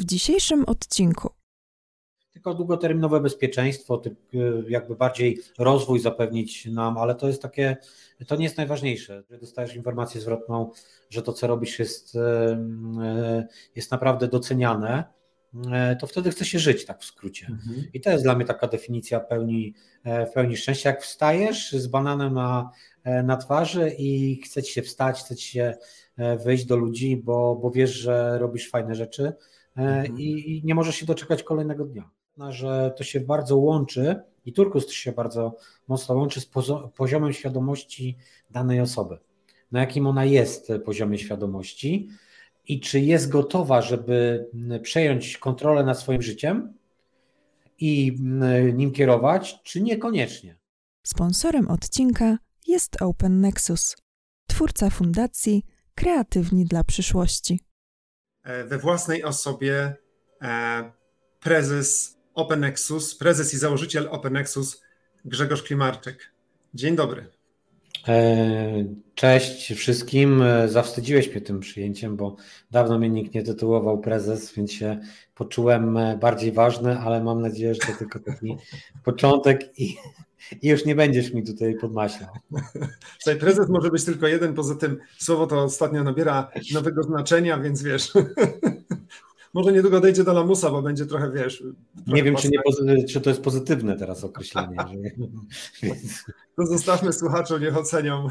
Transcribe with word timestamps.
W 0.00 0.04
dzisiejszym 0.04 0.64
odcinku 0.64 1.30
tylko 2.32 2.54
długoterminowe 2.54 3.20
bezpieczeństwo, 3.20 4.02
jakby 4.68 4.96
bardziej 4.96 5.38
rozwój 5.58 6.00
zapewnić 6.00 6.66
nam, 6.66 6.98
ale 6.98 7.14
to 7.14 7.26
jest 7.26 7.42
takie, 7.42 7.76
to 8.26 8.36
nie 8.36 8.44
jest 8.44 8.56
najważniejsze. 8.56 9.22
Że 9.30 9.38
dostajesz 9.38 9.74
informację 9.74 10.20
zwrotną, 10.20 10.70
że 11.10 11.22
to, 11.22 11.32
co 11.32 11.46
robisz, 11.46 11.78
jest, 11.78 12.18
jest 13.76 13.90
naprawdę 13.90 14.28
doceniane, 14.28 15.04
to 16.00 16.06
wtedy 16.06 16.30
chce 16.30 16.44
się 16.44 16.58
żyć, 16.58 16.84
tak 16.84 17.00
w 17.00 17.04
skrócie. 17.04 17.46
Mhm. 17.46 17.84
I 17.94 18.00
to 18.00 18.10
jest 18.10 18.24
dla 18.24 18.34
mnie 18.34 18.44
taka 18.44 18.68
definicja 18.68 19.20
pełni, 19.20 19.74
w 20.04 20.32
pełni 20.34 20.56
szczęścia. 20.56 20.90
Jak 20.90 21.02
wstajesz 21.02 21.72
z 21.72 21.86
bananem 21.86 22.34
na, 22.34 22.70
na 23.24 23.36
twarzy 23.36 23.94
i 23.98 24.40
chce 24.44 24.62
ci 24.62 24.72
się 24.72 24.82
wstać, 24.82 25.20
chce 25.20 25.36
ci 25.36 25.48
się 25.48 25.74
wyjść 26.44 26.64
do 26.64 26.76
ludzi, 26.76 27.16
bo, 27.16 27.56
bo 27.56 27.70
wiesz, 27.70 27.90
że 27.90 28.38
robisz 28.38 28.70
fajne 28.70 28.94
rzeczy 28.94 29.32
mhm. 29.76 30.18
i, 30.18 30.56
i 30.56 30.62
nie 30.64 30.74
możesz 30.74 30.94
się 30.94 31.06
doczekać 31.06 31.42
kolejnego 31.42 31.84
dnia 31.84 32.10
że 32.48 32.94
to 32.96 33.04
się 33.04 33.20
bardzo 33.20 33.56
łączy 33.56 34.22
i 34.44 34.52
Turkus 34.52 34.90
się 34.90 35.12
bardzo 35.12 35.56
mocno 35.88 36.14
łączy 36.14 36.40
z 36.40 36.50
poziomem 36.96 37.32
świadomości 37.32 38.16
danej 38.50 38.80
osoby. 38.80 39.18
Na 39.72 39.80
jakim 39.80 40.06
ona 40.06 40.24
jest 40.24 40.72
poziomie 40.84 41.18
świadomości 41.18 42.08
i 42.68 42.80
czy 42.80 43.00
jest 43.00 43.28
gotowa, 43.28 43.82
żeby 43.82 44.46
przejąć 44.82 45.38
kontrolę 45.38 45.84
nad 45.84 45.98
swoim 45.98 46.22
życiem 46.22 46.72
i 47.78 48.18
nim 48.74 48.92
kierować, 48.92 49.62
czy 49.62 49.80
niekoniecznie. 49.80 50.56
Sponsorem 51.02 51.68
odcinka 51.68 52.38
jest 52.66 53.02
Open 53.02 53.40
Nexus, 53.40 53.96
twórca 54.46 54.90
fundacji 54.90 55.62
Kreatywni 55.94 56.64
dla 56.64 56.84
przyszłości. 56.84 57.60
E, 58.44 58.64
we 58.64 58.78
własnej 58.78 59.24
osobie 59.24 59.94
e, 60.42 60.92
prezes 61.40 62.18
OpenNexus, 62.34 63.14
prezes 63.14 63.54
i 63.54 63.58
założyciel 63.58 64.08
OpenNexus 64.10 64.82
Grzegorz 65.24 65.62
Klimarczyk. 65.62 66.32
Dzień 66.74 66.96
dobry. 66.96 67.26
E, 68.08 68.84
cześć 69.14 69.74
wszystkim. 69.74 70.44
Zawstydziłeś 70.66 71.28
mnie 71.28 71.40
tym 71.40 71.60
przyjęciem, 71.60 72.16
bo 72.16 72.36
dawno 72.70 72.98
mnie 72.98 73.10
nikt 73.10 73.34
nie 73.34 73.42
tytułował 73.42 73.98
prezes, 73.98 74.52
więc 74.54 74.72
się 74.72 75.00
poczułem 75.34 75.98
bardziej 76.20 76.52
ważny, 76.52 76.98
ale 76.98 77.24
mam 77.24 77.42
nadzieję, 77.42 77.74
że 77.74 77.80
to 77.80 77.98
tylko 77.98 78.18
taki 78.18 78.56
początek 79.04 79.78
i, 79.78 79.96
i 80.62 80.68
już 80.68 80.84
nie 80.84 80.94
będziesz 80.94 81.32
mi 81.32 81.44
tutaj 81.44 81.74
podmaślał. 81.74 82.30
Słuchaj, 83.22 83.40
prezes 83.40 83.68
może 83.68 83.90
być 83.90 84.04
tylko 84.04 84.26
jeden, 84.26 84.54
poza 84.54 84.74
tym 84.74 84.98
słowo 85.18 85.46
to 85.46 85.62
ostatnio 85.62 86.04
nabiera 86.04 86.50
nowego 86.74 87.02
znaczenia, 87.02 87.58
więc 87.58 87.82
wiesz, 87.82 88.12
może 89.54 89.72
niedługo 89.72 90.00
dojdzie 90.00 90.24
do 90.24 90.32
lamusa, 90.32 90.70
bo 90.70 90.82
będzie 90.82 91.06
trochę, 91.06 91.30
wiesz... 91.30 91.58
Trochę 91.58 92.12
nie 92.12 92.22
wiem, 92.22 92.36
czy, 92.36 92.48
nie, 92.48 93.04
czy 93.04 93.20
to 93.20 93.30
jest 93.30 93.42
pozytywne 93.42 93.96
teraz 93.96 94.24
określenie. 94.24 94.76
że, 95.82 95.88
to 96.56 96.66
zostawmy 96.66 97.12
słuchaczom, 97.12 97.60
niech 97.60 97.76
ocenią. 97.76 98.28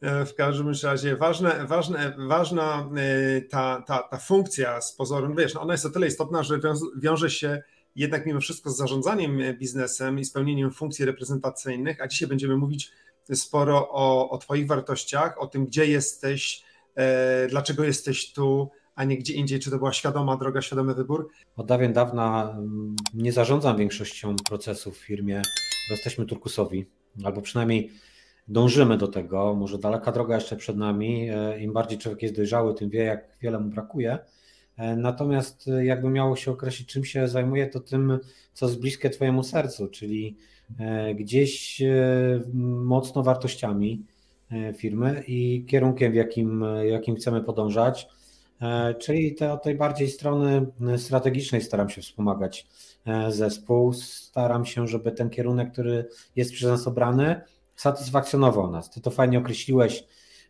E, 0.00 0.24
w 0.24 0.34
każdym 0.34 0.72
razie 0.82 1.16
ważne, 1.16 1.66
ważne, 1.66 2.14
ważna 2.28 2.90
e, 2.96 3.40
ta, 3.40 3.82
ta, 3.86 4.02
ta 4.02 4.18
funkcja 4.18 4.80
z 4.80 4.92
pozoru, 4.92 5.34
wiesz, 5.34 5.54
no 5.54 5.60
ona 5.60 5.74
jest 5.74 5.86
o 5.86 5.90
tyle 5.90 6.06
istotna, 6.06 6.42
że 6.42 6.60
wiąże 6.96 7.30
się 7.30 7.62
jednak 7.98 8.26
mimo 8.26 8.40
wszystko 8.40 8.70
z 8.70 8.76
zarządzaniem 8.76 9.40
biznesem 9.58 10.18
i 10.18 10.24
spełnieniem 10.24 10.70
funkcji 10.70 11.04
reprezentacyjnych, 11.04 12.00
a 12.00 12.08
dzisiaj 12.08 12.28
będziemy 12.28 12.56
mówić 12.56 12.92
sporo 13.34 13.90
o, 13.90 14.30
o 14.30 14.38
Twoich 14.38 14.66
wartościach, 14.66 15.38
o 15.38 15.46
tym, 15.46 15.66
gdzie 15.66 15.86
jesteś, 15.86 16.64
e, 16.94 17.46
dlaczego 17.48 17.84
jesteś 17.84 18.32
tu, 18.32 18.70
a 18.94 19.04
nie 19.04 19.18
gdzie 19.18 19.34
indziej, 19.34 19.60
czy 19.60 19.70
to 19.70 19.78
była 19.78 19.92
świadoma 19.92 20.36
droga, 20.36 20.62
świadomy 20.62 20.94
wybór? 20.94 21.28
Od 21.56 21.66
dawien 21.66 21.92
dawna 21.92 22.54
mm, 22.58 22.96
nie 23.14 23.32
zarządzam 23.32 23.76
większością 23.76 24.36
procesów 24.36 24.98
w 24.98 25.04
firmie, 25.04 25.42
bo 25.88 25.94
jesteśmy 25.94 26.26
turkusowi, 26.26 26.86
albo 27.24 27.42
przynajmniej 27.42 27.90
dążymy 28.48 28.96
do 28.96 29.08
tego. 29.08 29.54
Może 29.54 29.78
daleka 29.78 30.12
droga 30.12 30.34
jeszcze 30.34 30.56
przed 30.56 30.76
nami. 30.76 31.30
E, 31.30 31.60
Im 31.60 31.72
bardziej 31.72 31.98
człowiek 31.98 32.22
jest 32.22 32.36
dojrzały, 32.36 32.74
tym 32.74 32.90
wie, 32.90 33.04
jak 33.04 33.38
wiele 33.40 33.60
mu 33.60 33.70
brakuje. 33.70 34.18
E, 34.78 34.96
natomiast 34.96 35.68
e, 35.68 35.84
jakby 35.84 36.10
miało 36.10 36.36
się 36.36 36.50
określić, 36.50 36.88
czym 36.88 37.04
się 37.04 37.28
zajmuje, 37.28 37.66
to 37.66 37.80
tym, 37.80 38.18
co 38.52 38.66
jest 38.66 38.80
bliskie 38.80 39.10
Twojemu 39.10 39.42
sercu, 39.42 39.88
czyli 39.88 40.36
gdzieś 41.14 41.82
mocno 42.84 43.22
wartościami 43.22 44.02
firmy 44.76 45.24
i 45.26 45.64
kierunkiem, 45.68 46.12
w 46.12 46.14
jakim, 46.14 46.64
jakim 46.84 47.16
chcemy 47.16 47.42
podążać. 47.42 48.08
E, 48.62 48.94
czyli 48.94 49.34
te, 49.34 49.52
od 49.52 49.62
tej 49.62 49.74
bardziej 49.74 50.08
strony 50.08 50.66
strategicznej 50.96 51.62
staram 51.62 51.88
się 51.88 52.02
wspomagać 52.02 52.66
e, 53.06 53.32
zespół. 53.32 53.92
Staram 53.92 54.64
się, 54.64 54.86
żeby 54.86 55.12
ten 55.12 55.30
kierunek, 55.30 55.72
który 55.72 56.08
jest 56.36 56.52
przez 56.52 56.68
nas 56.68 56.86
obrany, 56.86 57.40
satysfakcjonował 57.76 58.70
nas. 58.70 58.90
Ty 58.90 59.00
to 59.00 59.10
fajnie 59.10 59.38
określiłeś, 59.38 60.04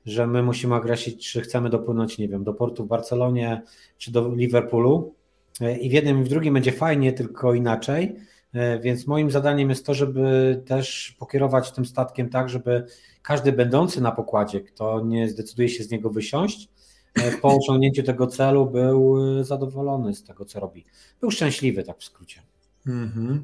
że 0.09 0.27
my 0.27 0.43
musimy 0.43 0.75
określić, 0.75 1.33
czy 1.33 1.41
chcemy 1.41 1.71
dopłynąć, 1.71 2.19
nie 2.19 2.29
wiem, 2.29 2.45
do 2.45 2.55
portu 2.55 2.85
w 2.85 2.89
Barcelonie, 2.89 3.63
czy 3.99 4.13
do 4.13 4.35
Liverpoolu. 4.35 5.15
E, 5.61 5.79
I 5.79 5.91
w 5.91 5.93
jednym 5.93 6.21
i 6.21 6.25
w 6.25 6.29
drugim 6.29 6.55
będzie 6.55 6.73
fajnie, 6.73 7.13
tylko 7.13 7.55
inaczej. 7.55 8.17
Więc 8.81 9.07
moim 9.07 9.31
zadaniem 9.31 9.71
jest 9.71 9.87
to, 9.87 9.95
żeby 9.95 10.63
też 10.67 11.17
pokierować 11.19 11.71
tym 11.71 11.87
statkiem 11.87 12.29
tak, 12.29 12.49
żeby 12.49 12.87
każdy 13.23 13.53
będący 13.53 14.01
na 14.01 14.13
pokładzie, 14.13 14.61
kto 14.61 15.01
nie 15.01 15.29
zdecyduje 15.29 15.69
się 15.69 15.85
z 15.85 15.91
niego 15.91 16.11
wysiąść, 16.11 16.69
E, 17.15 17.39
po 17.39 17.57
osiągnięciu 17.57 18.03
tego 18.03 18.27
celu 18.27 18.67
był 18.67 19.17
e, 19.41 19.45
zadowolony 19.45 20.15
z 20.15 20.25
tego, 20.25 20.45
co 20.45 20.61
robi. 20.61 20.85
Był 21.21 21.31
szczęśliwy, 21.31 21.83
tak 21.83 21.99
w 21.99 22.05
skrócie. 22.05 22.43
Mm-hmm. 22.87 23.39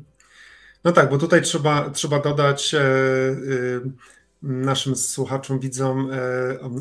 No 0.84 0.92
tak, 0.92 1.10
bo 1.10 1.18
tutaj 1.18 1.42
trzeba, 1.42 1.90
trzeba 1.90 2.20
dodać 2.20 2.74
e, 2.74 2.80
naszym 4.44 4.96
słuchaczom, 4.96 5.58
widzom 5.58 6.10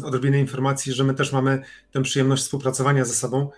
odrobinę 0.03 0.39
informacji, 0.39 0.93
że 0.93 1.03
my 1.03 1.13
też 1.13 1.31
mamy 1.31 1.63
tę 1.91 2.01
przyjemność 2.01 2.43
współpracowania 2.43 3.05
ze 3.05 3.13
sobą 3.13 3.49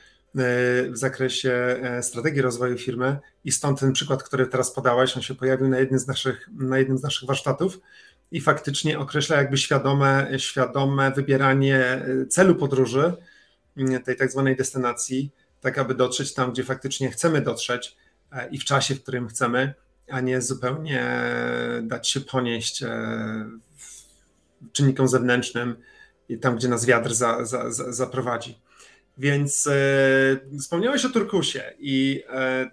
w 0.91 0.97
zakresie 0.97 1.81
strategii 2.01 2.41
rozwoju 2.41 2.77
firmy 2.77 3.17
i 3.43 3.51
stąd 3.51 3.79
ten 3.79 3.93
przykład, 3.93 4.23
który 4.23 4.47
teraz 4.47 4.71
podałeś, 4.71 5.15
on 5.15 5.23
się 5.23 5.35
pojawił 5.35 5.67
na 5.67 5.79
jednym 5.79 5.99
z 5.99 6.07
naszych, 6.07 6.49
na 6.53 6.77
jednym 6.77 6.97
z 6.97 7.03
naszych 7.03 7.27
warsztatów 7.27 7.79
i 8.31 8.41
faktycznie 8.41 8.99
określa 8.99 9.37
jakby 9.37 9.57
świadome, 9.57 10.27
świadome 10.37 11.11
wybieranie 11.11 12.05
celu 12.29 12.55
podróży, 12.55 13.13
tej 14.05 14.15
tak 14.15 14.31
zwanej 14.31 14.55
destynacji, 14.55 15.31
tak 15.61 15.77
aby 15.77 15.95
dotrzeć 15.95 16.33
tam, 16.33 16.51
gdzie 16.51 16.63
faktycznie 16.63 17.11
chcemy 17.11 17.41
dotrzeć 17.41 17.97
e, 18.31 18.49
i 18.49 18.57
w 18.57 18.65
czasie, 18.65 18.95
w 18.95 19.01
którym 19.01 19.27
chcemy, 19.27 19.73
a 20.09 20.21
nie 20.21 20.41
zupełnie 20.41 21.21
dać 21.83 22.09
się 22.09 22.21
ponieść 22.21 22.83
e, 22.83 22.89
czynnikom 24.71 25.07
zewnętrznym, 25.07 25.75
tam, 26.41 26.55
gdzie 26.55 26.67
nas 26.67 26.85
wiatr 26.85 27.13
za, 27.13 27.45
za, 27.45 27.71
za, 27.71 27.93
zaprowadzi. 27.93 28.61
Więc 29.17 29.67
e, 29.67 30.57
wspomniałeś 30.59 31.05
o 31.05 31.09
Turkusie 31.09 31.73
i 31.79 32.23
e, 32.29 32.71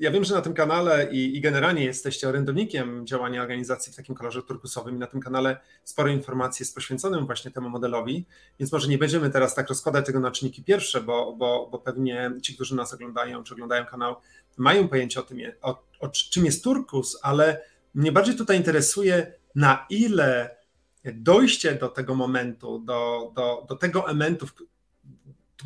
ja 0.00 0.10
wiem, 0.10 0.24
że 0.24 0.34
na 0.34 0.40
tym 0.40 0.54
kanale 0.54 1.08
i, 1.12 1.36
i, 1.36 1.40
generalnie 1.40 1.84
jesteście 1.84 2.28
orędownikiem 2.28 3.06
działania 3.06 3.42
organizacji 3.42 3.92
w 3.92 3.96
takim 3.96 4.14
kolorze 4.14 4.42
turkusowym 4.42 4.96
i 4.96 4.98
na 4.98 5.06
tym 5.06 5.20
kanale 5.20 5.60
sporo 5.84 6.08
informacji 6.08 6.62
jest 6.62 6.74
poświęconym 6.74 7.26
właśnie 7.26 7.50
temu 7.50 7.68
modelowi, 7.68 8.26
więc 8.58 8.72
może 8.72 8.88
nie 8.88 8.98
będziemy 8.98 9.30
teraz 9.30 9.54
tak 9.54 9.68
rozkładać 9.68 10.06
tego 10.06 10.20
na 10.20 10.30
czynniki 10.30 10.64
pierwsze, 10.64 11.00
bo, 11.00 11.36
bo, 11.36 11.68
bo 11.72 11.78
pewnie 11.78 12.30
ci, 12.42 12.54
którzy 12.54 12.76
nas 12.76 12.94
oglądają 12.94 13.44
czy 13.44 13.54
oglądają 13.54 13.86
kanał, 13.86 14.16
mają 14.56 14.88
pojęcie 14.88 15.20
o 15.20 15.22
tym, 15.22 15.38
o, 15.62 15.82
o 16.00 16.08
czym 16.08 16.44
jest 16.44 16.64
turkus, 16.64 17.18
ale 17.22 17.60
mnie 17.94 18.12
bardziej 18.12 18.36
tutaj 18.36 18.56
interesuje, 18.56 19.32
na 19.54 19.86
ile 19.90 20.56
dojście 21.04 21.74
do 21.74 21.88
tego 21.88 22.14
momentu, 22.14 22.78
do, 22.78 23.32
do, 23.36 23.66
do 23.68 23.76
tego 23.76 24.04
elementu, 24.04 24.46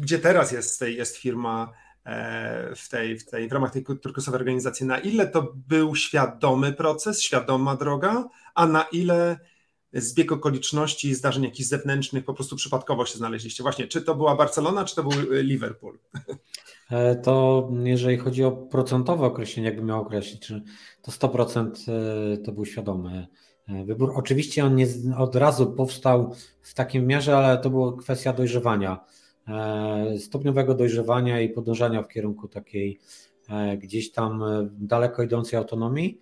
gdzie 0.00 0.18
teraz 0.18 0.52
jest, 0.52 0.80
jest 0.80 1.16
firma 1.16 1.72
E, 2.08 2.74
w, 2.76 2.88
tej, 2.88 3.18
w, 3.18 3.24
tej, 3.24 3.48
w 3.48 3.52
ramach 3.52 3.72
tej 3.72 3.84
turkusowej 3.84 4.40
organizacji, 4.40 4.86
na 4.86 4.98
ile 4.98 5.26
to 5.26 5.52
był 5.68 5.94
świadomy 5.94 6.72
proces, 6.72 7.22
świadoma 7.22 7.76
droga, 7.76 8.28
a 8.54 8.66
na 8.66 8.82
ile 8.82 9.38
zbieg 9.92 10.32
okoliczności, 10.32 11.14
zdarzeń 11.14 11.44
jakichś 11.44 11.68
zewnętrznych, 11.68 12.24
po 12.24 12.34
prostu 12.34 12.56
przypadkowo 12.56 13.06
się 13.06 13.18
znaleźliście. 13.18 13.62
Właśnie, 13.62 13.88
czy 13.88 14.02
to 14.02 14.14
była 14.14 14.36
Barcelona, 14.36 14.84
czy 14.84 14.96
to 14.96 15.02
był 15.02 15.12
Liverpool? 15.30 15.98
E, 16.90 17.16
to 17.16 17.68
jeżeli 17.84 18.18
chodzi 18.18 18.44
o 18.44 18.52
procentowe 18.52 19.26
określenie, 19.26 19.68
jakby 19.68 19.84
miał 19.84 20.02
określić, 20.02 20.52
to 21.02 21.12
100% 21.12 21.70
e, 22.32 22.36
to 22.36 22.52
był 22.52 22.64
świadomy 22.64 23.26
wybór. 23.68 24.12
Oczywiście 24.14 24.64
on 24.64 24.74
nie 24.74 24.86
od 25.16 25.36
razu 25.36 25.66
powstał 25.66 26.34
w 26.62 26.74
takim 26.74 27.06
mierze, 27.06 27.36
ale 27.36 27.58
to 27.58 27.70
była 27.70 27.96
kwestia 27.96 28.32
dojrzewania 28.32 29.04
E, 29.48 30.18
stopniowego 30.18 30.74
dojrzewania 30.74 31.40
i 31.40 31.48
podążania 31.48 32.02
w 32.02 32.08
kierunku 32.08 32.48
takiej 32.48 32.98
e, 33.48 33.76
gdzieś 33.76 34.12
tam 34.12 34.42
e, 34.42 34.68
daleko 34.72 35.22
idącej 35.22 35.58
autonomii 35.58 36.20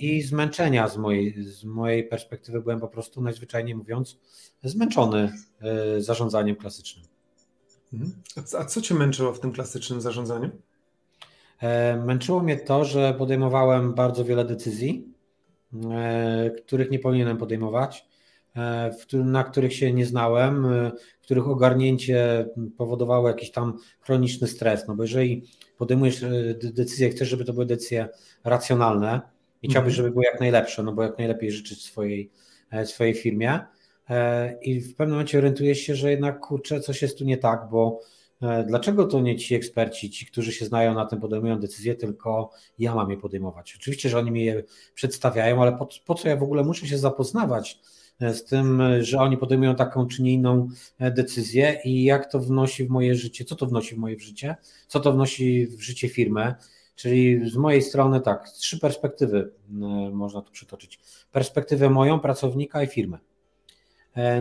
i 0.00 0.22
zmęczenia 0.22 0.88
z 0.88 0.96
mojej, 0.96 1.44
z 1.44 1.64
mojej 1.64 2.04
perspektywy 2.08 2.60
byłem 2.60 2.80
po 2.80 2.88
prostu 2.88 3.22
najzwyczajniej 3.22 3.74
mówiąc 3.74 4.18
zmęczony 4.62 5.32
zarządzaniem 5.98 6.56
klasycznym. 6.56 7.06
Mhm. 7.92 8.12
A 8.58 8.64
co 8.64 8.80
cię 8.80 8.94
męczyło 8.94 9.32
w 9.32 9.40
tym 9.40 9.52
klasycznym 9.52 10.00
zarządzaniu? 10.00 10.50
E, 11.60 11.96
męczyło 11.96 12.40
mnie 12.40 12.56
to, 12.56 12.84
że 12.84 13.14
podejmowałem 13.18 13.94
bardzo 13.94 14.24
wiele 14.24 14.44
decyzji, 14.44 15.08
e, 15.08 15.13
których 16.66 16.90
nie 16.90 16.98
powinienem 16.98 17.36
podejmować, 17.36 18.06
e, 18.56 18.90
na 19.12 19.44
których 19.44 19.74
się 19.74 19.92
nie 19.92 20.06
znałem, 20.06 20.66
których 21.22 21.48
ogarnięcie 21.48 22.46
powodowało 22.76 23.28
jakiś 23.28 23.50
tam 23.50 23.78
chroniczny 24.00 24.48
stres. 24.48 24.88
No 24.88 24.94
bo 24.94 25.02
jeżeli 25.02 25.44
podejmujesz 25.78 26.24
decyzje, 26.54 27.10
chcesz, 27.10 27.28
żeby 27.28 27.44
to 27.44 27.52
były 27.52 27.66
decyzje 27.66 28.08
racjonalne 28.44 29.20
i 29.62 29.68
chciałbyś, 29.68 29.92
mhm. 29.92 29.96
żeby 29.96 30.10
były 30.10 30.24
jak 30.24 30.40
najlepsze, 30.40 30.82
no 30.82 30.92
bo 30.92 31.02
jak 31.02 31.18
najlepiej 31.18 31.52
życzyć 31.52 31.84
swojej, 31.84 32.30
swojej 32.84 33.14
firmie. 33.14 33.60
I 34.62 34.80
w 34.80 34.94
pewnym 34.94 35.14
momencie 35.14 35.38
orientujesz 35.38 35.78
się, 35.78 35.94
że 35.94 36.10
jednak 36.10 36.40
kurczę, 36.40 36.80
coś 36.80 37.02
jest 37.02 37.18
tu 37.18 37.24
nie 37.24 37.38
tak, 37.38 37.68
bo 37.70 38.00
E, 38.00 38.13
dlaczego 38.66 39.06
to 39.06 39.20
nie 39.20 39.36
ci 39.36 39.54
eksperci, 39.54 40.10
ci, 40.10 40.26
którzy 40.26 40.52
się 40.52 40.64
znają 40.64 40.94
na 40.94 41.06
tym, 41.06 41.20
podejmują 41.20 41.60
decyzje, 41.60 41.94
tylko 41.94 42.50
ja 42.78 42.94
mam 42.94 43.10
je 43.10 43.16
podejmować? 43.16 43.74
Oczywiście, 43.76 44.08
że 44.08 44.18
oni 44.18 44.30
mi 44.30 44.44
je 44.44 44.62
przedstawiają, 44.94 45.62
ale 45.62 45.72
po, 45.72 45.88
po 46.06 46.14
co 46.14 46.28
ja 46.28 46.36
w 46.36 46.42
ogóle 46.42 46.64
muszę 46.64 46.86
się 46.86 46.98
zapoznawać 46.98 47.80
e, 48.20 48.34
z 48.34 48.44
tym, 48.44 48.82
że 49.00 49.20
oni 49.20 49.36
podejmują 49.36 49.74
taką 49.74 50.06
czy 50.06 50.22
nie 50.22 50.32
inną 50.32 50.68
e, 50.98 51.10
decyzję 51.10 51.80
i 51.84 52.04
jak 52.04 52.32
to 52.32 52.38
wnosi 52.38 52.84
w 52.84 52.90
moje 52.90 53.14
życie, 53.14 53.44
co 53.44 53.56
to 53.56 53.66
wnosi 53.66 53.94
w 53.94 53.98
moje 53.98 54.18
życie, 54.18 54.56
co 54.88 55.00
to 55.00 55.12
wnosi 55.12 55.66
w 55.66 55.80
życie 55.80 56.08
firmy. 56.08 56.54
Czyli 56.96 57.50
z 57.50 57.56
mojej 57.56 57.82
strony 57.82 58.20
tak, 58.20 58.50
trzy 58.50 58.78
perspektywy 58.78 59.50
można 60.12 60.42
tu 60.42 60.52
przytoczyć. 60.52 61.00
Perspektywę 61.32 61.90
moją, 61.90 62.20
pracownika 62.20 62.82
i 62.82 62.86
firmy. 62.86 63.18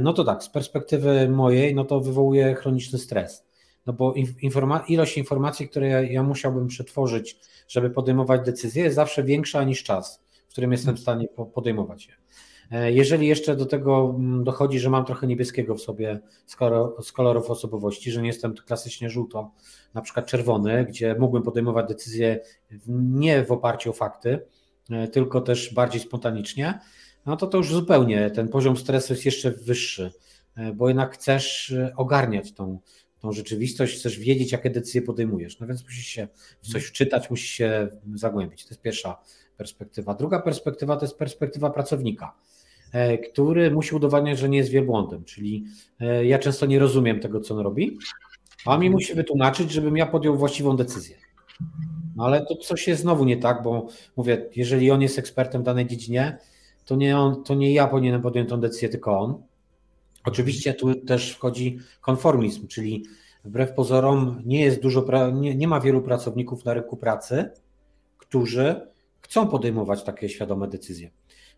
No 0.01 0.13
to 0.13 0.24
tak, 0.24 0.44
z 0.44 0.50
perspektywy 0.50 1.30
mojej, 1.30 1.75
no 1.75 1.86
to 1.86 2.00
wywołuje 2.00 2.56
chroniczny 2.56 3.00
stres 3.00 3.44
no 3.85 3.94
bo 3.94 4.13
informa 4.41 4.80
ilość 4.88 5.18
informacji, 5.18 5.69
które 5.69 5.88
ja, 5.88 6.01
ja, 6.01 6.24
musiałbym 6.24 6.68
przetworzyć, 6.68 7.39
żeby 7.68 7.89
podejmować 7.89 8.45
decyzje, 8.45 8.83
jest 8.83 8.95
zawsze 8.95 9.24
większa 9.24 9.63
niż 9.63 9.83
czas, 9.83 10.24
w 10.47 10.51
którym 10.51 10.71
jestem 10.71 10.95
w 10.95 11.00
stanie 11.00 11.27
podejmować 11.53 12.07
je. 12.07 12.13
E, 12.71 12.91
jeżeli 12.91 13.27
jeszcze 13.27 13.56
do 13.56 13.65
tego 13.65 14.15
mm, 14.18 14.44
dochodzi, 14.44 14.80
że 14.80 14.89
mam 14.89 15.06
trochę 15.06 15.27
niebieskiego 15.27 15.75
w 15.75 15.81
sobie 15.81 16.19
z 17.01 17.12
kolorów 17.12 17.50
osobowości, 17.50 18.12
że 18.12 18.21
nie 18.21 18.27
jestem 18.27 18.53
klasycznie 18.53 19.09
żółto, 19.09 19.51
na 19.94 20.01
przykład 20.01 20.25
czerwony, 20.25 20.85
gdzie 20.85 21.15
mógłbym 21.19 21.44
podejmować 21.44 21.88
decyzje 21.88 22.39
nie 22.88 23.45
w 23.45 23.51
oparciu 23.51 23.89
o 23.89 23.94
fakty, 23.94 24.45
e, 24.89 25.07
tylko 25.07 25.41
też 25.41 25.74
bardziej 25.74 26.01
spontanicznie, 26.01 26.80
no 27.25 27.38
to 27.38 27.47
to 27.47 27.57
już 27.57 27.74
zupełnie 27.74 28.30
ten 28.30 28.47
poziom 28.47 28.77
stresu 28.77 29.13
jest 29.13 29.25
jeszcze 29.25 29.51
wyższy, 29.51 30.12
e, 30.56 30.74
bo 30.74 30.88
jednak 30.88 31.13
chcesz 31.13 31.74
ogarniać 31.97 32.53
tą, 32.53 32.80
tą 33.23 33.31
rzeczywistość, 33.31 33.99
chcesz 33.99 34.19
wiedzieć, 34.19 34.51
jakie 34.51 34.69
decyzje 34.69 35.01
podejmujesz. 35.01 35.59
No 35.59 35.67
więc 35.67 35.83
musisz 35.83 36.05
się 36.05 36.27
w 36.61 36.67
coś 36.67 36.83
wczytać, 36.83 37.29
musisz 37.29 37.49
się 37.49 37.87
zagłębić. 38.15 38.63
To 38.63 38.69
jest 38.69 38.81
pierwsza 38.81 39.17
perspektywa. 39.57 40.13
Druga 40.13 40.39
perspektywa 40.39 40.95
to 40.97 41.05
jest 41.05 41.17
perspektywa 41.17 41.69
pracownika, 41.69 42.35
e, 42.91 43.17
który 43.17 43.71
musi 43.71 43.95
udowadniać, 43.95 44.39
że 44.39 44.49
nie 44.49 44.57
jest 44.57 44.69
wielbłądem, 44.69 45.23
czyli 45.23 45.65
e, 45.99 46.25
ja 46.25 46.39
często 46.39 46.65
nie 46.65 46.79
rozumiem 46.79 47.19
tego, 47.19 47.39
co 47.39 47.53
on 47.53 47.59
robi, 47.59 47.97
a 48.65 48.77
mi 48.77 48.89
musi 48.89 49.13
wytłumaczyć, 49.15 49.71
żebym 49.71 49.97
ja 49.97 50.05
podjął 50.05 50.37
właściwą 50.37 50.75
decyzję. 50.75 51.17
No 52.15 52.25
ale 52.25 52.45
to 52.45 52.55
coś 52.55 52.87
jest 52.87 53.01
znowu 53.01 53.25
nie 53.25 53.37
tak, 53.37 53.63
bo 53.63 53.87
mówię, 54.17 54.49
jeżeli 54.55 54.91
on 54.91 55.01
jest 55.01 55.19
ekspertem 55.19 55.61
w 55.61 55.65
danej 55.65 55.87
dziedzinie, 55.87 56.37
to 56.85 56.95
nie, 56.95 57.17
on, 57.17 57.43
to 57.43 57.55
nie 57.55 57.73
ja 57.73 57.87
powinienem 57.87 58.21
podjąć 58.21 58.49
tą 58.49 58.59
decyzję, 58.59 58.89
tylko 58.89 59.19
on. 59.19 59.43
Oczywiście 60.25 60.73
tu 60.73 60.95
też 60.95 61.31
wchodzi 61.31 61.79
konformizm, 62.01 62.67
czyli 62.67 63.05
wbrew 63.45 63.73
pozorom 63.73 64.41
nie 64.45 64.61
jest 64.61 64.81
dużo, 64.81 65.31
nie, 65.33 65.55
nie 65.55 65.67
ma 65.67 65.79
wielu 65.79 66.01
pracowników 66.01 66.65
na 66.65 66.73
rynku 66.73 66.97
pracy, 66.97 67.49
którzy 68.17 68.87
chcą 69.21 69.47
podejmować 69.47 70.03
takie 70.03 70.29
świadome 70.29 70.67
decyzje. 70.67 71.09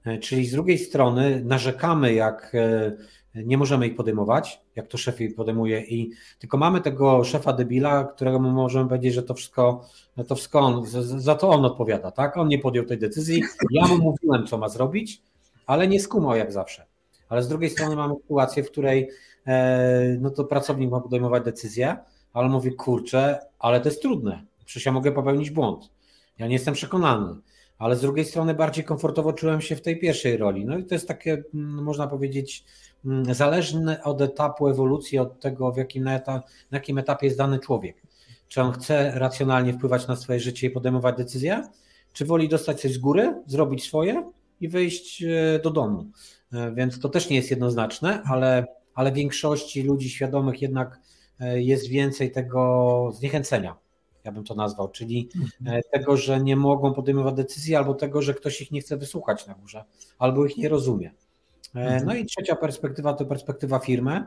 E, 0.06 0.18
czyli 0.18 0.46
z 0.46 0.52
drugiej 0.52 0.78
strony 0.78 1.42
narzekamy, 1.46 2.14
jak 2.14 2.52
e, 2.56 2.92
nie 3.36 3.58
możemy 3.58 3.88
ich 3.88 3.96
podejmować, 3.96 4.62
jak 4.76 4.88
to 4.88 4.98
szef 4.98 5.22
ich 5.22 5.36
podejmuje, 5.36 5.82
i 5.82 6.12
tylko 6.40 6.58
mamy 6.58 6.82
tego 6.82 7.24
szefa 7.24 7.54
debila, 7.54 8.04
którego 8.04 8.40
możemy 8.40 8.90
powiedzieć, 8.90 9.14
że 9.14 9.24
to 9.24 9.34
wszystko, 9.34 9.86
to 10.28 10.36
wszystko 10.36 10.60
on, 10.60 10.86
za 11.20 11.36
to 11.36 11.50
on 11.50 11.66
odpowiada, 11.66 12.12
tak? 12.12 12.38
On 12.38 12.48
nie 12.48 12.60
podjął 12.60 12.86
tej 12.86 12.98
decyzji, 12.98 13.44
ja 13.72 13.88
mu 13.88 13.98
mówiłem, 13.98 14.48
co 14.48 14.58
ma 14.58 14.70
zrobić, 14.70 15.22
ale 15.66 15.88
nie 15.88 16.00
skumał 16.00 16.36
jak 16.36 16.52
zawsze 16.52 16.86
ale 17.30 17.44
z 17.44 17.48
drugiej 17.48 17.70
strony 17.70 17.96
mamy 17.96 18.14
sytuację, 18.22 18.64
w 18.64 18.72
której 18.72 19.10
e, 19.48 20.18
no 20.22 20.30
to 20.30 20.44
pracownik 20.44 20.92
ma 20.92 21.02
podejmować 21.02 21.44
decyzję, 21.44 21.98
ale 22.34 22.50
mówi, 22.50 22.72
kurczę, 22.72 23.40
ale 23.60 23.82
to 23.82 23.90
jest 23.90 24.02
trudne, 24.02 24.46
przecież 24.66 24.86
ja 24.86 24.92
mogę 24.92 25.12
popełnić 25.12 25.52
błąd. 25.52 25.90
Ja 26.40 26.48
nie 26.48 26.54
jestem 26.54 26.74
przekonany, 26.74 27.36
ale 27.78 27.96
z 27.96 28.02
drugiej 28.02 28.26
strony 28.26 28.54
bardziej 28.54 28.84
komfortowo 28.84 29.34
czułem 29.34 29.62
się 29.62 29.76
w 29.76 29.82
tej 29.82 30.00
pierwszej 30.00 30.38
roli. 30.38 30.66
No 30.66 30.78
i 30.78 30.86
to 30.86 30.96
jest 30.96 31.08
takie, 31.08 31.44
mm, 31.54 31.84
można 31.84 32.08
powiedzieć, 32.08 32.64
mm, 33.06 33.34
zależne 33.34 34.04
od 34.04 34.22
etapu 34.22 34.68
ewolucji, 34.68 35.20
od 35.20 35.40
tego, 35.40 35.72
w 35.72 35.78
jakim, 35.78 36.04
na, 36.04 36.16
etap, 36.16 36.46
na 36.72 36.78
jakim 36.78 36.98
etapie 36.98 37.26
jest 37.26 37.38
dany 37.38 37.60
człowiek. 37.60 38.02
Czy 38.48 38.62
on 38.62 38.72
chce 38.72 39.12
racjonalnie 39.16 39.74
wpływać 39.74 40.08
na 40.08 40.16
swoje 40.16 40.40
życie 40.40 40.68
i 40.68 40.70
podejmować 40.70 41.18
decyzje, 41.18 41.64
czy 42.14 42.26
woli 42.26 42.50
dostać 42.50 42.82
coś 42.82 42.94
z 42.94 42.98
góry, 42.98 43.34
zrobić 43.46 43.84
swoje 43.84 44.32
i 44.62 44.68
wyjść 44.68 45.24
e, 45.24 45.60
do 45.64 45.72
domu. 45.72 46.06
E, 46.54 46.72
więc 46.72 47.00
to 47.00 47.10
też 47.10 47.30
nie 47.30 47.36
jest 47.36 47.52
jednoznaczne, 47.52 48.24
ale, 48.24 48.66
ale 48.94 49.12
większości 49.12 49.84
ludzi 49.84 50.10
świadomych 50.10 50.62
jednak 50.62 51.00
e, 51.40 51.62
jest 51.62 51.88
więcej 51.88 52.32
tego 52.32 53.12
zniechęcenia, 53.14 53.76
ja 54.24 54.32
bym 54.32 54.44
to 54.44 54.56
nazwał, 54.56 54.88
czyli 54.90 55.30
mhm. 55.36 55.82
tego, 55.92 56.18
że 56.18 56.42
nie 56.42 56.56
mogą 56.56 56.94
podejmować 56.94 57.36
decyzji, 57.36 57.76
albo 57.76 57.94
tego, 57.94 58.22
że 58.22 58.34
ktoś 58.34 58.62
ich 58.62 58.72
nie 58.72 58.82
chce 58.82 58.98
wysłuchać 58.98 59.48
na 59.48 59.54
górze, 59.54 59.84
albo 60.20 60.46
ich 60.46 60.58
nie 60.58 60.70
rozumie. 60.70 61.12
Mhm. 61.76 62.06
No 62.06 62.16
i 62.16 62.26
trzecia 62.26 62.56
perspektywa 62.56 63.14
to 63.14 63.26
perspektywa 63.26 63.80
firmy, 63.80 64.26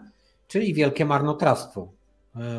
czyli 0.49 0.75
wielkie 0.75 1.05
marnotrawstwo, 1.05 1.93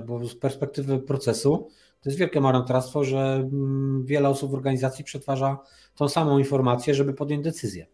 bo 0.07 0.25
z 0.25 0.35
perspektywy 0.35 0.99
procesu 0.99 1.69
to 2.01 2.09
jest 2.09 2.19
wielkie 2.19 2.41
marnotrawstwo, 2.41 3.03
że 3.03 3.19
mm, 3.19 4.05
wiele 4.05 4.29
osób 4.29 4.51
w 4.51 4.53
organizacji 4.53 5.03
przetwarza 5.03 5.57
tą 5.95 6.09
samą 6.09 6.37
informację, 6.37 6.93
żeby 6.93 7.13
podjąć 7.13 7.43
decyzję. 7.43 7.87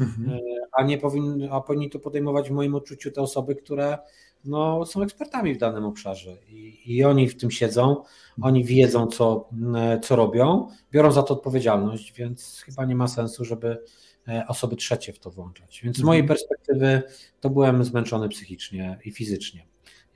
Mhm. 0.00 0.38
A 0.76 0.82
nie 0.82 0.98
powinni, 0.98 1.48
a 1.50 1.60
powinni 1.60 1.90
to 1.90 1.98
podejmować 1.98 2.48
w 2.48 2.52
moim 2.52 2.74
odczuciu 2.74 3.10
te 3.10 3.22
osoby, 3.22 3.54
które 3.54 3.98
no, 4.46 4.86
są 4.86 5.02
ekspertami 5.02 5.54
w 5.54 5.58
danym 5.58 5.84
obszarze 5.84 6.36
I, 6.48 6.82
i 6.86 7.04
oni 7.04 7.28
w 7.28 7.36
tym 7.36 7.50
siedzą, 7.50 8.02
oni 8.42 8.64
wiedzą, 8.64 9.06
co, 9.06 9.48
e, 9.76 10.00
co 10.00 10.16
robią, 10.16 10.68
biorą 10.92 11.12
za 11.12 11.22
to 11.22 11.34
odpowiedzialność, 11.34 12.12
więc 12.12 12.62
chyba 12.66 12.84
nie 12.84 12.94
ma 12.94 13.08
sensu, 13.08 13.44
żeby 13.44 13.82
e, 14.28 14.44
osoby 14.48 14.76
trzecie 14.76 15.12
w 15.12 15.18
to 15.18 15.30
włączać. 15.30 15.80
Więc 15.84 15.96
z 15.96 16.02
mojej 16.02 16.20
mhm. 16.20 16.38
perspektywy 16.38 17.02
to 17.40 17.50
byłem 17.50 17.84
zmęczony 17.84 18.28
psychicznie 18.28 18.98
i 19.04 19.12
fizycznie. 19.12 19.66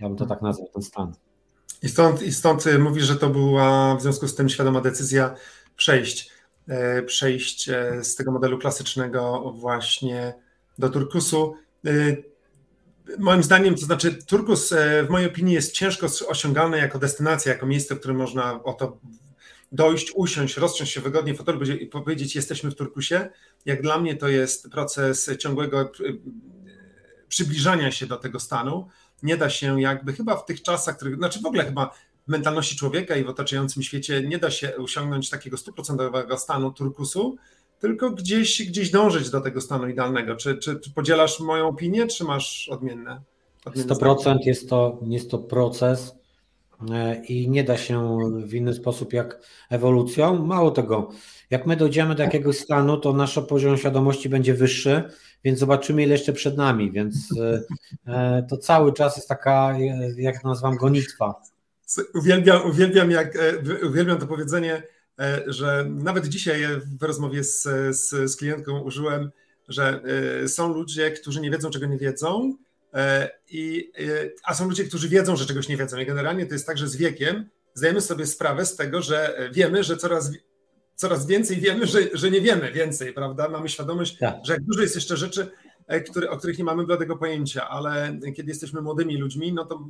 Ja 0.00 0.08
bym 0.08 0.16
to 0.16 0.26
tak 0.26 0.42
nazwał, 0.42 0.68
ten 0.74 0.82
stan. 0.82 1.12
I 1.82 1.88
stąd, 1.88 2.22
I 2.22 2.32
stąd 2.32 2.64
mówisz, 2.78 3.04
że 3.04 3.16
to 3.16 3.30
była 3.30 3.96
w 3.96 4.02
związku 4.02 4.28
z 4.28 4.34
tym 4.34 4.48
świadoma 4.48 4.80
decyzja 4.80 5.34
przejść, 5.76 6.30
e, 6.68 7.02
przejść 7.02 7.70
z 8.02 8.14
tego 8.14 8.32
modelu 8.32 8.58
klasycznego 8.58 9.52
właśnie 9.56 10.34
do 10.80 10.88
turkusu. 10.88 11.54
E, 11.86 12.16
moim 13.18 13.42
zdaniem, 13.42 13.74
to 13.74 13.80
znaczy 13.80 14.18
turkus 14.26 14.74
w 15.06 15.10
mojej 15.10 15.28
opinii 15.28 15.54
jest 15.54 15.72
ciężko 15.72 16.06
osiągalny 16.28 16.78
jako 16.78 16.98
destynacja, 16.98 17.52
jako 17.52 17.66
miejsce, 17.66 17.94
w 17.94 17.98
którym 17.98 18.16
można 18.16 18.62
o 18.62 18.72
to 18.72 18.98
dojść, 19.72 20.12
usiąść, 20.14 20.56
rozciąć 20.56 20.90
się 20.90 21.00
wygodnie 21.00 21.34
w 21.34 21.36
fotelu 21.36 21.64
i 21.64 21.86
powiedzieć 21.86 22.36
jesteśmy 22.36 22.70
w 22.70 22.74
turkusie. 22.74 23.28
Jak 23.64 23.82
dla 23.82 23.98
mnie 23.98 24.16
to 24.16 24.28
jest 24.28 24.70
proces 24.70 25.30
ciągłego 25.38 25.92
przybliżania 27.28 27.90
się 27.92 28.06
do 28.06 28.16
tego 28.16 28.40
stanu, 28.40 28.88
nie 29.22 29.36
da 29.36 29.50
się 29.50 29.80
jakby 29.80 30.12
chyba 30.12 30.36
w 30.36 30.44
tych 30.44 30.62
czasach, 30.62 30.96
których, 30.96 31.16
znaczy 31.16 31.40
w 31.40 31.46
ogóle 31.46 31.64
chyba 31.64 31.94
mentalności 32.26 32.76
człowieka 32.76 33.16
i 33.16 33.24
w 33.24 33.28
otaczającym 33.28 33.82
świecie 33.82 34.22
nie 34.22 34.38
da 34.38 34.50
się 34.50 34.76
osiągnąć 34.76 35.30
takiego 35.30 35.56
stuprocentowego 35.56 36.38
stanu 36.38 36.72
turkusu, 36.72 37.36
tylko 37.80 38.10
gdzieś, 38.10 38.68
gdzieś 38.68 38.90
dążyć 38.90 39.30
do 39.30 39.40
tego 39.40 39.60
stanu 39.60 39.88
idealnego. 39.88 40.36
Czy, 40.36 40.58
czy, 40.58 40.80
czy 40.80 40.90
podzielasz 40.90 41.40
moją 41.40 41.68
opinię, 41.68 42.06
czy 42.06 42.24
masz 42.24 42.68
odmienne? 42.68 43.20
odmienne 43.64 43.94
100% 43.94 44.36
jest 44.44 44.68
to, 44.68 45.00
jest 45.06 45.30
to 45.30 45.38
proces 45.38 46.14
e, 46.90 47.24
i 47.24 47.48
nie 47.48 47.64
da 47.64 47.76
się 47.76 48.18
w 48.46 48.54
inny 48.54 48.74
sposób 48.74 49.12
jak 49.12 49.40
ewolucją. 49.70 50.46
Mało 50.46 50.70
tego, 50.70 51.10
jak 51.50 51.66
my 51.66 51.76
dojdziemy 51.76 52.14
do 52.14 52.22
jakiegoś 52.22 52.58
stanu, 52.58 52.96
to 52.96 53.12
nasz 53.12 53.40
poziom 53.48 53.76
świadomości 53.76 54.28
będzie 54.28 54.54
wyższy, 54.54 55.02
więc 55.44 55.58
zobaczymy, 55.58 56.02
ile 56.02 56.12
jeszcze 56.12 56.32
przed 56.32 56.56
nami. 56.56 56.92
Więc 56.92 57.28
e, 57.40 57.62
e, 58.06 58.46
to 58.50 58.56
cały 58.56 58.92
czas 58.92 59.16
jest 59.16 59.28
taka, 59.28 59.76
jak 60.16 60.44
nazywam, 60.44 60.76
gonitwa. 60.76 61.34
Uwielbiam, 62.14 62.70
uwielbiam, 62.70 63.10
jak, 63.10 63.38
uwielbiam 63.86 64.18
to 64.18 64.26
powiedzenie, 64.26 64.82
że 65.46 65.86
nawet 65.88 66.28
dzisiaj 66.28 66.66
w 66.98 67.02
rozmowie 67.02 67.44
z, 67.44 67.62
z, 67.90 68.30
z 68.30 68.36
klientką 68.36 68.80
użyłem, 68.80 69.30
że 69.68 70.02
są 70.46 70.74
ludzie, 70.74 71.10
którzy 71.10 71.40
nie 71.40 71.50
wiedzą, 71.50 71.70
czego 71.70 71.86
nie 71.86 71.98
wiedzą, 71.98 72.54
I, 73.48 73.92
a 74.44 74.54
są 74.54 74.68
ludzie, 74.68 74.84
którzy 74.84 75.08
wiedzą, 75.08 75.36
że 75.36 75.46
czegoś 75.46 75.68
nie 75.68 75.76
wiedzą. 75.76 75.98
I 75.98 76.06
generalnie 76.06 76.46
to 76.46 76.52
jest 76.52 76.66
tak, 76.66 76.78
że 76.78 76.88
z 76.88 76.96
wiekiem 76.96 77.48
zdajemy 77.74 78.00
sobie 78.00 78.26
sprawę 78.26 78.66
z 78.66 78.76
tego, 78.76 79.02
że 79.02 79.50
wiemy, 79.52 79.84
że 79.84 79.96
coraz, 79.96 80.32
coraz 80.94 81.26
więcej 81.26 81.56
wiemy, 81.56 81.86
że, 81.86 82.00
że 82.12 82.30
nie 82.30 82.40
wiemy 82.40 82.72
więcej, 82.72 83.12
prawda? 83.12 83.48
Mamy 83.48 83.68
świadomość, 83.68 84.18
tak. 84.18 84.36
że 84.44 84.52
jak 84.52 84.62
dużo 84.62 84.82
jest 84.82 84.94
jeszcze 84.94 85.16
rzeczy, 85.16 85.50
które, 86.10 86.30
o 86.30 86.36
których 86.36 86.58
nie 86.58 86.64
mamy 86.64 86.86
bladego 86.86 87.16
pojęcia, 87.16 87.68
ale 87.68 88.18
kiedy 88.36 88.48
jesteśmy 88.48 88.82
młodymi 88.82 89.16
ludźmi, 89.16 89.52
no 89.52 89.64
to 89.64 89.88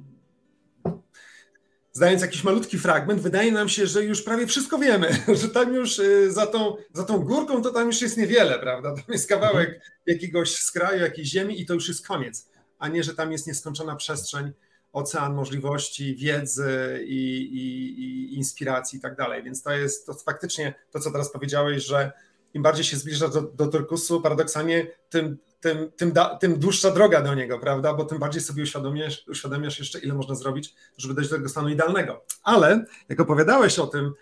zdając 1.93 2.23
jakiś 2.23 2.45
malutki 2.45 2.79
fragment, 2.79 3.21
wydaje 3.21 3.53
nam 3.53 3.69
się, 3.69 3.87
że 3.87 4.05
już 4.05 4.23
prawie 4.23 4.47
wszystko 4.47 4.79
wiemy, 4.79 5.17
że 5.43 5.49
tam 5.49 5.75
już 5.75 5.99
y, 5.99 6.33
za 6.33 6.47
tą, 6.47 6.77
za 6.93 7.05
tą 7.05 7.19
górką 7.19 7.63
to 7.63 7.71
tam 7.71 7.87
już 7.87 8.03
jest 8.03 8.17
niewiele, 8.17 8.59
prawda? 8.59 8.95
Tam 8.95 9.05
jest 9.09 9.29
kawałek 9.29 9.81
jakiegoś 10.07 10.55
skraju, 10.57 11.01
jakiejś 11.01 11.29
ziemi 11.29 11.61
i 11.61 11.67
to 11.67 11.75
już 11.75 11.89
jest 11.89 12.07
koniec, 12.07 12.49
a 12.79 12.89
nie, 12.89 13.03
że 13.03 13.15
tam 13.15 13.33
jest 13.33 13.47
nieskończona 13.47 13.97
przestrzeń, 13.97 14.53
ocean 14.93 15.35
możliwości, 15.35 16.17
wiedzy 16.17 17.01
i, 17.05 17.41
i, 17.53 18.03
i 18.03 18.37
inspiracji 18.37 18.99
i 18.99 19.03
tak 19.03 19.17
dalej. 19.17 19.43
Więc 19.43 19.63
to 19.63 19.71
jest 19.71 20.07
to 20.07 20.15
faktycznie 20.15 20.75
to, 20.91 21.01
co 21.01 21.11
teraz 21.11 21.33
powiedziałeś, 21.33 21.85
że 21.85 22.13
im 22.55 22.63
bardziej 22.63 22.85
się 22.85 22.97
zbliżasz 22.97 23.31
do, 23.31 23.43
do 23.43 23.67
turkusu, 23.67 24.21
paradoksalnie 24.21 24.87
tym 25.09 25.39
tym, 25.61 25.93
tym, 25.97 26.13
da, 26.13 26.37
tym 26.37 26.59
dłuższa 26.59 26.91
droga 26.91 27.23
do 27.23 27.35
niego, 27.35 27.59
prawda? 27.59 27.95
Bo 27.95 28.05
tym 28.05 28.19
bardziej 28.19 28.43
sobie 28.43 28.63
uświadomiasz, 28.63 29.25
uświadamiasz 29.29 29.79
jeszcze, 29.79 29.99
ile 29.99 30.15
można 30.15 30.35
zrobić, 30.35 30.75
żeby 30.97 31.15
dojść 31.15 31.31
do 31.31 31.37
tego 31.37 31.49
stanu 31.49 31.69
idealnego. 31.69 32.25
Ale 32.43 32.85
jak 33.09 33.21
opowiadałeś 33.21 33.79
o 33.79 33.87
tym, 33.87 34.13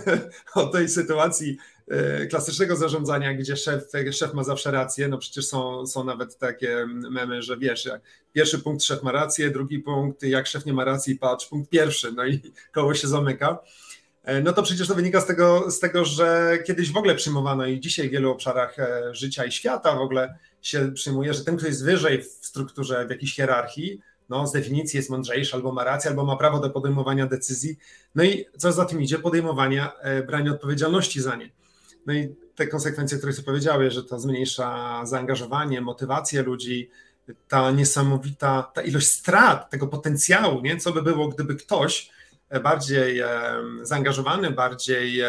o 0.54 0.66
tej 0.66 0.88
sytuacji 0.88 1.56
e, 1.88 2.26
klasycznego 2.26 2.76
zarządzania, 2.76 3.34
gdzie 3.34 3.56
szef, 3.56 3.84
szef 4.12 4.34
ma 4.34 4.44
zawsze 4.44 4.70
rację, 4.70 5.08
no 5.08 5.18
przecież 5.18 5.46
są, 5.46 5.86
są 5.86 6.04
nawet 6.04 6.38
takie 6.38 6.86
memy, 7.10 7.42
że 7.42 7.56
wiesz, 7.56 7.88
pierwszy 8.32 8.58
punkt 8.58 8.84
szef 8.84 9.02
ma 9.02 9.12
rację, 9.12 9.50
drugi 9.50 9.78
punkt 9.78 10.22
jak 10.22 10.46
szef 10.46 10.66
nie 10.66 10.72
ma 10.72 10.84
racji, 10.84 11.18
patrz, 11.18 11.46
punkt 11.46 11.70
pierwszy, 11.70 12.12
no 12.12 12.26
i 12.26 12.52
koło 12.72 12.94
się 12.94 13.08
zamyka. 13.08 13.58
E, 14.26 14.42
no 14.42 14.52
to 14.52 14.62
przecież 14.62 14.88
to 14.88 14.94
wynika 14.94 15.20
z 15.20 15.26
tego, 15.26 15.70
z 15.70 15.80
tego, 15.80 16.04
że 16.04 16.58
kiedyś 16.66 16.92
w 16.92 16.96
ogóle 16.96 17.14
przyjmowano 17.14 17.66
i 17.66 17.80
dzisiaj 17.80 18.08
w 18.08 18.12
wielu 18.12 18.30
obszarach 18.30 18.78
e, 18.78 19.14
życia 19.14 19.44
i 19.44 19.52
świata 19.52 19.96
w 19.96 20.00
ogóle 20.00 20.38
się 20.62 20.92
przyjmuje, 20.92 21.34
że 21.34 21.44
ten, 21.44 21.56
kto 21.56 21.66
jest 21.66 21.84
wyżej 21.84 22.22
w 22.22 22.26
strukturze, 22.26 23.06
w 23.06 23.10
jakiejś 23.10 23.34
hierarchii, 23.34 24.00
no, 24.28 24.46
z 24.46 24.52
definicji 24.52 24.96
jest 24.96 25.10
mądrzejszy, 25.10 25.56
albo 25.56 25.72
ma 25.72 25.84
rację, 25.84 26.10
albo 26.10 26.24
ma 26.24 26.36
prawo 26.36 26.60
do 26.60 26.70
podejmowania 26.70 27.26
decyzji. 27.26 27.78
No 28.14 28.24
i 28.24 28.44
co 28.58 28.72
za 28.72 28.84
tym 28.84 29.02
idzie, 29.02 29.18
podejmowania, 29.18 29.92
e, 30.00 30.22
brania 30.22 30.52
odpowiedzialności 30.52 31.20
za 31.20 31.36
nie. 31.36 31.50
No 32.06 32.14
i 32.14 32.34
te 32.54 32.66
konsekwencje, 32.66 33.18
które 33.18 33.32
sobie 33.32 33.46
powiedziałeś, 33.46 33.94
że 33.94 34.04
to 34.04 34.18
zmniejsza 34.18 35.00
zaangażowanie, 35.06 35.80
motywację 35.80 36.42
ludzi, 36.42 36.90
ta 37.48 37.70
niesamowita, 37.70 38.70
ta 38.74 38.82
ilość 38.82 39.06
strat, 39.06 39.70
tego 39.70 39.86
potencjału, 39.86 40.60
nie? 40.60 40.76
co 40.76 40.92
by 40.92 41.02
było, 41.02 41.28
gdyby 41.28 41.54
ktoś 41.54 42.15
bardziej 42.62 43.22
zaangażowany, 43.82 44.50
bardziej 44.50 45.22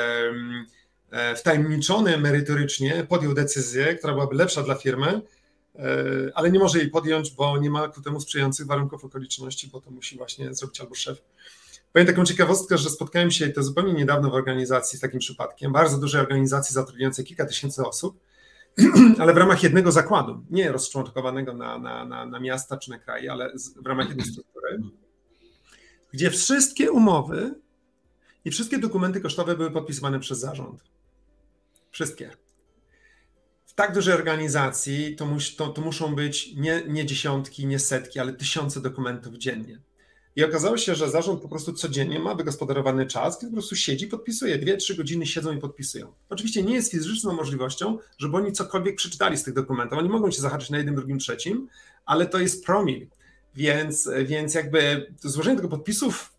E, 1.11 1.35
wtajemniczony 1.35 2.17
merytorycznie 2.17 3.05
podjął 3.09 3.33
decyzję, 3.33 3.95
która 3.95 4.13
byłaby 4.13 4.35
lepsza 4.35 4.63
dla 4.63 4.75
firmy, 4.75 5.21
e, 5.75 5.81
ale 6.35 6.51
nie 6.51 6.59
może 6.59 6.79
jej 6.79 6.89
podjąć, 6.89 7.31
bo 7.31 7.57
nie 7.57 7.69
ma 7.69 7.87
ku 7.87 8.01
temu 8.01 8.19
sprzyjających 8.19 8.67
warunków 8.67 9.05
okoliczności, 9.05 9.67
bo 9.67 9.81
to 9.81 9.91
musi 9.91 10.17
właśnie 10.17 10.53
zrobić 10.53 10.81
albo 10.81 10.95
szef. 10.95 11.21
Powiem 11.93 12.07
taką 12.07 12.25
ciekawostkę, 12.25 12.77
że 12.77 12.89
spotkałem 12.89 13.31
się 13.31 13.49
to 13.49 13.63
zupełnie 13.63 13.93
niedawno 13.93 14.29
w 14.29 14.33
organizacji 14.33 14.97
z 14.97 15.01
takim 15.01 15.19
przypadkiem, 15.19 15.71
bardzo 15.71 15.97
dużej 15.97 16.21
organizacji 16.21 16.73
zatrudniającej 16.73 17.25
kilka 17.25 17.45
tysięcy 17.45 17.85
osób, 17.85 18.19
ale 19.19 19.33
w 19.33 19.37
ramach 19.37 19.63
jednego 19.63 19.91
zakładu, 19.91 20.43
nie 20.49 20.71
rozczłonkowanego 20.71 21.53
na, 21.53 21.79
na, 21.79 22.05
na, 22.05 22.25
na 22.25 22.39
miasta 22.39 22.77
czy 22.77 22.89
na 22.89 22.99
kraje, 22.99 23.31
ale 23.31 23.53
w 23.81 23.85
ramach 23.85 24.07
jednej 24.07 24.27
struktury, 24.27 24.79
gdzie 26.17 26.31
wszystkie 26.31 26.91
umowy 26.91 27.55
i 28.45 28.51
wszystkie 28.51 28.79
dokumenty 28.79 29.21
kosztowe 29.21 29.57
były 29.57 29.71
podpisywane 29.71 30.19
przez 30.19 30.39
zarząd. 30.39 30.83
Wszystkie. 31.91 32.31
W 33.65 33.73
tak 33.73 33.93
dużej 33.93 34.13
organizacji 34.13 35.15
to, 35.15 35.25
mus, 35.25 35.55
to, 35.55 35.67
to 35.67 35.81
muszą 35.81 36.15
być 36.15 36.55
nie, 36.55 36.83
nie 36.87 37.05
dziesiątki, 37.05 37.67
nie 37.67 37.79
setki, 37.79 38.19
ale 38.19 38.33
tysiące 38.33 38.81
dokumentów 38.81 39.35
dziennie. 39.35 39.79
I 40.35 40.43
okazało 40.43 40.77
się, 40.77 40.95
że 40.95 41.09
zarząd 41.09 41.41
po 41.41 41.49
prostu 41.49 41.73
codziennie 41.73 42.19
ma 42.19 42.35
wygospodarowany 42.35 43.05
czas, 43.05 43.39
kiedy 43.39 43.51
po 43.51 43.55
prostu 43.55 43.75
siedzi, 43.75 44.07
podpisuje. 44.07 44.57
Dwie, 44.57 44.77
trzy 44.77 44.95
godziny 44.95 45.25
siedzą 45.25 45.51
i 45.55 45.59
podpisują. 45.59 46.13
Oczywiście 46.29 46.63
nie 46.63 46.73
jest 46.73 46.91
fizyczną 46.91 47.33
możliwością, 47.33 47.97
żeby 48.17 48.37
oni 48.37 48.51
cokolwiek 48.51 48.95
przeczytali 48.95 49.37
z 49.37 49.43
tych 49.43 49.53
dokumentów. 49.53 49.99
Oni 49.99 50.09
mogą 50.09 50.31
się 50.31 50.41
zahaczyć 50.41 50.69
na 50.69 50.77
jednym, 50.77 50.95
drugim, 50.95 51.19
trzecim, 51.19 51.67
ale 52.05 52.25
to 52.25 52.39
jest 52.39 52.65
promil. 52.65 53.07
Więc, 53.57 54.09
więc 54.25 54.53
jakby 54.53 55.13
złożenie 55.19 55.55
tego 55.55 55.69
podpisów 55.69 56.33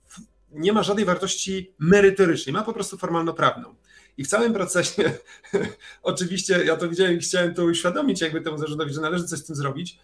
nie 0.50 0.72
ma 0.72 0.82
żadnej 0.82 1.04
wartości 1.04 1.74
merytorycznej, 1.78 2.52
ma 2.52 2.62
po 2.62 2.72
prostu 2.72 2.98
formalno-prawną. 2.98 3.74
I 4.16 4.24
w 4.24 4.28
całym 4.28 4.52
procesie, 4.52 5.12
oczywiście 6.02 6.64
ja 6.64 6.76
to 6.76 6.88
widziałem 6.88 7.16
i 7.16 7.20
chciałem 7.20 7.54
to 7.54 7.64
uświadomić 7.64 8.20
jakby 8.20 8.40
temu 8.40 8.58
zarządowi, 8.58 8.94
że 8.94 9.00
należy 9.00 9.24
coś 9.24 9.38
z 9.38 9.44
tym 9.44 9.56
zrobić, 9.56 9.98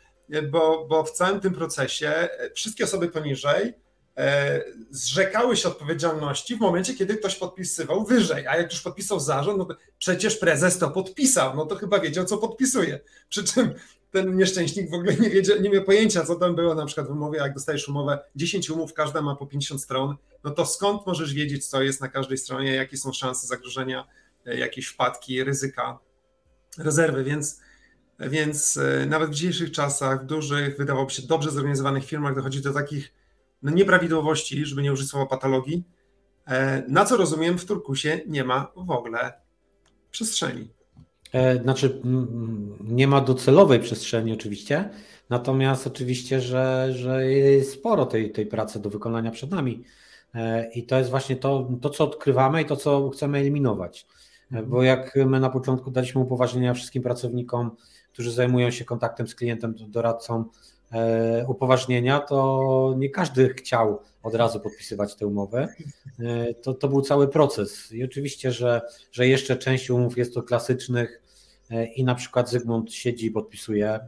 bo, 0.50 0.86
bo 0.88 1.04
w 1.04 1.10
całym 1.10 1.40
tym 1.40 1.54
procesie 1.54 2.28
wszystkie 2.54 2.84
osoby 2.84 3.08
poniżej 3.08 3.74
e, 4.16 4.60
zrzekały 4.90 5.56
się 5.56 5.68
odpowiedzialności 5.68 6.56
w 6.56 6.60
momencie, 6.60 6.94
kiedy 6.94 7.16
ktoś 7.16 7.36
podpisywał 7.36 8.04
wyżej, 8.04 8.46
a 8.46 8.56
jak 8.56 8.72
już 8.72 8.80
podpisał 8.80 9.20
zarząd, 9.20 9.58
no 9.58 9.64
to 9.64 9.76
przecież 9.98 10.36
prezes 10.36 10.78
to 10.78 10.90
podpisał, 10.90 11.56
no 11.56 11.66
to 11.66 11.76
chyba 11.76 11.98
wiedział, 11.98 12.24
co 12.24 12.38
podpisuje. 12.38 13.00
Przy 13.28 13.44
czym 13.44 13.74
ten 14.14 14.36
nieszczęśnik 14.36 14.90
w 14.90 14.94
ogóle 14.94 15.16
nie, 15.16 15.30
wiedział, 15.30 15.60
nie 15.60 15.70
miał 15.70 15.84
pojęcia, 15.84 16.24
co 16.24 16.34
tam 16.34 16.54
było 16.54 16.74
na 16.74 16.86
przykład 16.86 17.06
w 17.06 17.10
umowie, 17.10 17.38
jak 17.38 17.54
dostajesz 17.54 17.88
umowę, 17.88 18.18
10 18.36 18.70
umów, 18.70 18.94
każda 18.94 19.22
ma 19.22 19.36
po 19.36 19.46
50 19.46 19.82
stron, 19.82 20.16
no 20.44 20.50
to 20.50 20.66
skąd 20.66 21.06
możesz 21.06 21.34
wiedzieć, 21.34 21.66
co 21.66 21.82
jest 21.82 22.00
na 22.00 22.08
każdej 22.08 22.38
stronie, 22.38 22.74
jakie 22.74 22.96
są 22.96 23.12
szanse 23.12 23.46
zagrożenia, 23.46 24.06
e, 24.46 24.58
jakieś 24.58 24.86
wpadki, 24.86 25.44
ryzyka, 25.44 25.98
rezerwy, 26.78 27.24
więc, 27.24 27.60
więc 28.20 28.76
e, 28.76 29.06
nawet 29.06 29.30
w 29.30 29.34
dzisiejszych 29.34 29.72
czasach, 29.72 30.22
w 30.22 30.26
dużych, 30.26 30.76
wydawałoby 30.76 31.12
się 31.12 31.22
dobrze 31.22 31.50
zorganizowanych 31.50 32.04
firmach 32.04 32.34
dochodzi 32.34 32.62
do 32.62 32.72
takich 32.72 33.12
no, 33.62 33.70
nieprawidłowości, 33.70 34.66
żeby 34.66 34.82
nie 34.82 34.92
użyć 34.92 35.08
słowa 35.08 35.26
patologii, 35.26 35.84
e, 36.46 36.82
na 36.88 37.04
co 37.04 37.16
rozumiem 37.16 37.58
w 37.58 37.64
Turkusie 37.64 38.20
nie 38.26 38.44
ma 38.44 38.72
w 38.76 38.90
ogóle 38.90 39.32
przestrzeni. 40.10 40.73
E, 41.34 41.62
znaczy, 41.62 42.00
nie 42.84 43.06
ma 43.06 43.20
docelowej 43.20 43.80
przestrzeni 43.80 44.32
oczywiście, 44.32 44.90
natomiast 45.30 45.86
oczywiście, 45.86 46.40
że, 46.40 46.88
że 46.92 47.26
jest 47.26 47.72
sporo 47.72 48.06
tej, 48.06 48.32
tej 48.32 48.46
pracy 48.46 48.80
do 48.80 48.90
wykonania 48.90 49.30
przed 49.30 49.50
nami. 49.50 49.84
E, 50.34 50.70
I 50.70 50.82
to 50.82 50.98
jest 50.98 51.10
właśnie 51.10 51.36
to, 51.36 51.68
to, 51.80 51.90
co 51.90 52.04
odkrywamy 52.04 52.62
i 52.62 52.64
to, 52.64 52.76
co 52.76 53.10
chcemy 53.10 53.38
eliminować. 53.38 54.06
E, 54.52 54.62
bo 54.62 54.82
jak 54.82 55.16
my 55.26 55.40
na 55.40 55.50
początku 55.50 55.90
daliśmy 55.90 56.20
upoważnienia 56.20 56.74
wszystkim 56.74 57.02
pracownikom, 57.02 57.70
którzy 58.12 58.32
zajmują 58.32 58.70
się 58.70 58.84
kontaktem 58.84 59.28
z 59.28 59.34
klientem, 59.34 59.74
doradcą, 59.88 60.44
upoważnienia, 61.48 62.20
to 62.20 62.94
nie 62.98 63.10
każdy 63.10 63.48
chciał 63.48 64.00
od 64.22 64.34
razu 64.34 64.60
podpisywać 64.60 65.14
te 65.14 65.26
umowy. 65.26 65.68
To, 66.62 66.74
to 66.74 66.88
był 66.88 67.02
cały 67.02 67.28
proces. 67.28 67.92
I 67.92 68.04
oczywiście, 68.04 68.52
że, 68.52 68.80
że 69.12 69.28
jeszcze 69.28 69.56
część 69.56 69.90
umów 69.90 70.18
jest 70.18 70.34
to 70.34 70.42
klasycznych 70.42 71.23
i 71.94 72.04
na 72.04 72.14
przykład 72.14 72.50
Zygmunt 72.50 72.92
siedzi 72.92 73.26
i 73.26 73.30
podpisuje, 73.30 74.00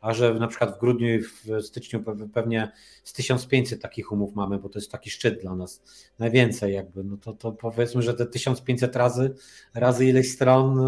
a 0.00 0.14
że 0.14 0.34
na 0.34 0.46
przykład 0.48 0.76
w 0.76 0.80
grudniu 0.80 1.14
i 1.14 1.18
w 1.22 1.62
styczniu 1.62 2.04
pewnie 2.34 2.72
z 3.04 3.12
1500 3.12 3.82
takich 3.82 4.12
umów 4.12 4.34
mamy, 4.34 4.58
bo 4.58 4.68
to 4.68 4.78
jest 4.78 4.92
taki 4.92 5.10
szczyt 5.10 5.40
dla 5.40 5.56
nas, 5.56 5.82
najwięcej 6.18 6.74
jakby, 6.74 7.04
no 7.04 7.16
to, 7.16 7.32
to 7.32 7.52
powiedzmy, 7.52 8.02
że 8.02 8.14
te 8.14 8.26
1500 8.26 8.96
razy, 8.96 9.34
razy 9.74 10.06
ileś 10.06 10.32
stron 10.32 10.80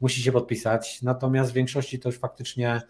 musi 0.00 0.22
się 0.22 0.32
podpisać, 0.32 1.02
natomiast 1.02 1.50
w 1.50 1.54
większości 1.54 1.98
to 1.98 2.08
już 2.08 2.18
faktycznie 2.18 2.82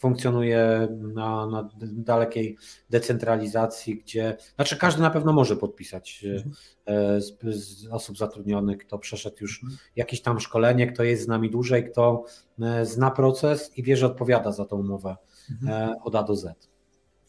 funkcjonuje 0.00 0.88
na, 0.90 1.46
na 1.46 1.68
dalekiej 1.82 2.56
decentralizacji, 2.90 3.96
gdzie, 3.96 4.36
znaczy 4.54 4.76
każdy 4.76 5.02
na 5.02 5.10
pewno 5.10 5.32
może 5.32 5.56
podpisać 5.56 6.24
mhm. 6.24 6.54
e, 6.86 7.20
z, 7.20 7.38
z, 7.42 7.86
osób 7.86 8.18
zatrudnionych, 8.18 8.78
kto 8.78 8.98
przeszedł 8.98 9.36
już 9.40 9.62
mhm. 9.62 9.78
jakieś 9.96 10.22
tam 10.22 10.40
szkolenie, 10.40 10.92
kto 10.92 11.04
jest 11.04 11.22
z 11.22 11.28
nami 11.28 11.50
dłużej, 11.50 11.90
kto 11.90 12.24
e, 12.60 12.86
zna 12.86 13.10
proces 13.10 13.70
i 13.76 13.82
wie, 13.82 13.96
że 13.96 14.06
odpowiada 14.06 14.52
za 14.52 14.64
tą 14.64 14.76
umowę 14.76 15.16
mhm. 15.50 15.90
e, 15.90 15.94
od 16.02 16.14
A 16.14 16.22
do 16.22 16.36
Z. 16.36 16.68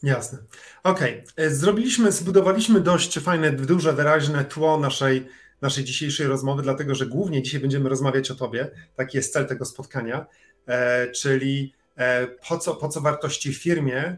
Jasne. 0.02 0.38
Okej. 0.82 1.24
Okay. 1.32 1.54
Zrobiliśmy, 1.54 2.12
zbudowaliśmy 2.12 2.80
dość 2.80 3.18
fajne, 3.18 3.52
duże, 3.52 3.92
wyraźne 3.92 4.44
tło 4.44 4.78
naszej, 4.78 5.26
naszej 5.60 5.84
dzisiejszej 5.84 6.26
rozmowy, 6.26 6.62
dlatego 6.62 6.94
że 6.94 7.06
głównie 7.06 7.42
dzisiaj 7.42 7.60
będziemy 7.60 7.88
rozmawiać 7.88 8.30
o 8.30 8.34
Tobie. 8.34 8.70
Taki 8.96 9.16
jest 9.16 9.32
cel 9.32 9.46
tego 9.46 9.64
spotkania, 9.64 10.26
czyli 11.14 11.72
E, 11.74 11.79
po 12.48 12.58
co, 12.58 12.74
po 12.74 12.88
co 12.88 13.00
wartości 13.00 13.52
w 13.52 13.62
firmie 13.62 14.16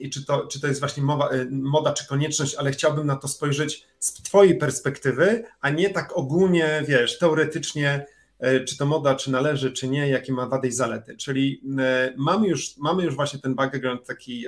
i 0.00 0.10
czy 0.10 0.24
to, 0.24 0.46
czy 0.46 0.60
to 0.60 0.66
jest 0.66 0.80
właśnie 0.80 1.02
mowa, 1.02 1.28
e, 1.28 1.46
moda 1.50 1.92
czy 1.92 2.06
konieczność, 2.06 2.54
ale 2.54 2.70
chciałbym 2.70 3.06
na 3.06 3.16
to 3.16 3.28
spojrzeć 3.28 3.86
z 3.98 4.12
Twojej 4.12 4.58
perspektywy, 4.58 5.44
a 5.60 5.70
nie 5.70 5.90
tak 5.90 6.16
ogólnie, 6.16 6.82
wiesz, 6.86 7.18
teoretycznie, 7.18 8.06
czy 8.68 8.78
to 8.78 8.86
moda, 8.86 9.14
czy 9.14 9.30
należy, 9.30 9.72
czy 9.72 9.88
nie, 9.88 10.08
jakie 10.08 10.32
ma 10.32 10.46
wady 10.46 10.68
i 10.68 10.72
zalety. 10.72 11.16
Czyli 11.16 11.62
mamy 12.16 12.48
już, 12.48 12.76
mamy 12.76 13.04
już 13.04 13.14
właśnie 13.14 13.40
ten 13.40 13.54
background 13.54 14.06
taki 14.06 14.46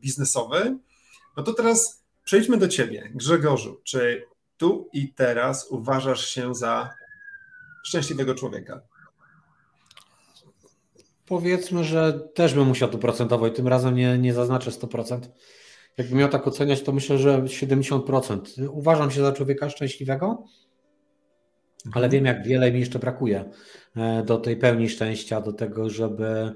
biznesowy. 0.00 0.78
No 1.36 1.42
to 1.42 1.52
teraz 1.52 2.04
przejdźmy 2.24 2.56
do 2.56 2.68
Ciebie, 2.68 3.10
Grzegorzu. 3.14 3.80
Czy 3.84 4.26
tu 4.56 4.88
i 4.92 5.12
teraz 5.12 5.66
uważasz 5.70 6.26
się 6.26 6.54
za 6.54 6.90
szczęśliwego 7.84 8.34
człowieka? 8.34 8.80
Powiedzmy, 11.26 11.84
że 11.84 12.12
też 12.34 12.54
bym 12.54 12.68
musiał 12.68 12.88
tu 12.88 12.98
procentowo 12.98 13.46
i 13.46 13.52
tym 13.52 13.68
razem 13.68 13.94
nie, 13.94 14.18
nie 14.18 14.34
zaznaczę 14.34 14.70
100%. 14.70 15.18
Jakbym 15.98 16.18
miał 16.18 16.28
tak 16.28 16.46
oceniać, 16.46 16.82
to 16.82 16.92
myślę, 16.92 17.18
że 17.18 17.42
70%. 17.42 18.68
Uważam 18.70 19.10
się 19.10 19.20
za 19.20 19.32
człowieka 19.32 19.70
szczęśliwego, 19.70 20.44
ale 21.92 22.08
wiem, 22.08 22.24
jak 22.24 22.46
wiele 22.46 22.72
mi 22.72 22.80
jeszcze 22.80 22.98
brakuje 22.98 23.44
e, 23.96 24.22
do 24.22 24.38
tej 24.38 24.56
pełni 24.56 24.88
szczęścia, 24.88 25.40
do 25.40 25.52
tego, 25.52 25.90
żeby, 25.90 26.52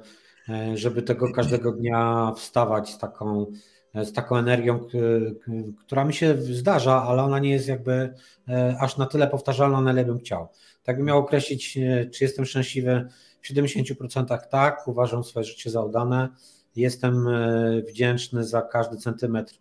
e, 0.48 0.76
żeby 0.76 1.02
tego 1.02 1.32
każdego 1.32 1.72
dnia 1.72 2.32
wstawać 2.36 2.90
z 2.90 2.98
taką, 2.98 3.46
e, 3.94 4.04
z 4.04 4.12
taką 4.12 4.36
energią, 4.36 4.80
która 5.78 6.04
mi 6.04 6.14
się 6.14 6.36
zdarza, 6.38 7.02
ale 7.02 7.22
ona 7.22 7.38
nie 7.38 7.50
jest 7.50 7.68
jakby 7.68 8.14
aż 8.80 8.96
na 8.96 9.06
tyle 9.06 9.26
powtarzalna, 9.26 9.80
na 9.80 9.92
ile 9.92 10.04
bym 10.04 10.18
chciał. 10.18 10.48
Tak 10.82 10.96
bym 10.96 11.06
miał 11.06 11.18
określić, 11.18 11.78
czy 12.14 12.24
jestem 12.24 12.44
szczęśliwy 12.44 13.08
w 13.48 13.54
70% 13.54 14.38
tak, 14.50 14.88
uważam 14.88 15.24
swoje 15.24 15.44
życie 15.44 15.70
za 15.70 15.82
udane. 15.82 16.28
Jestem 16.76 17.28
e, 17.28 17.82
wdzięczny 17.82 18.44
za 18.44 18.62
każdy 18.62 18.96
centymetr 18.96 19.54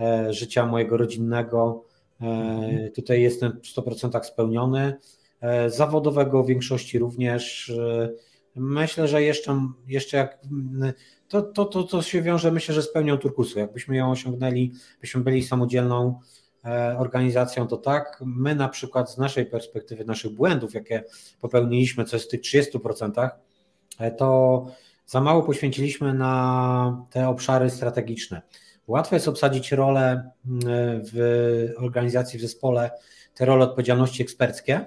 e, 0.00 0.32
życia 0.32 0.66
mojego 0.66 0.96
rodzinnego. 0.96 1.84
E, 2.20 2.24
mhm. 2.24 2.92
Tutaj 2.92 3.22
jestem 3.22 3.52
w 3.52 3.76
100% 3.76 4.24
spełniony. 4.24 4.96
Zawodowego 5.68 6.42
w 6.42 6.46
większości 6.46 6.98
również. 6.98 7.72
Myślę, 8.54 9.08
że 9.08 9.22
jeszcze, 9.22 9.60
jeszcze 9.86 10.16
jak 10.16 10.38
to, 11.28 11.42
to, 11.42 11.64
to, 11.64 11.82
to 11.82 12.02
się 12.02 12.22
wiąże, 12.22 12.52
myślę, 12.52 12.74
że 12.74 12.82
z 12.82 12.92
pełnią 12.92 13.18
turkusu. 13.18 13.58
Jakbyśmy 13.58 13.96
ją 13.96 14.10
osiągnęli, 14.10 14.72
byśmy 15.00 15.20
byli 15.20 15.42
samodzielną 15.42 16.20
organizacją, 16.98 17.66
to 17.66 17.76
tak. 17.76 18.22
My 18.26 18.54
na 18.54 18.68
przykład 18.68 19.12
z 19.12 19.18
naszej 19.18 19.46
perspektywy, 19.46 20.04
naszych 20.04 20.32
błędów, 20.32 20.74
jakie 20.74 21.04
popełniliśmy, 21.40 22.04
co 22.04 22.16
jest 22.16 22.26
w 22.26 22.30
tych 22.30 22.40
30%, 22.40 23.30
to 24.16 24.66
za 25.06 25.20
mało 25.20 25.42
poświęciliśmy 25.42 26.14
na 26.14 27.06
te 27.10 27.28
obszary 27.28 27.70
strategiczne. 27.70 28.42
Łatwo 28.86 29.16
jest 29.16 29.28
obsadzić 29.28 29.72
rolę 29.72 30.30
w 31.12 31.74
organizacji, 31.78 32.38
w 32.38 32.42
zespole, 32.42 32.90
te 33.34 33.44
role 33.44 33.64
odpowiedzialności 33.64 34.22
eksperckie, 34.22 34.86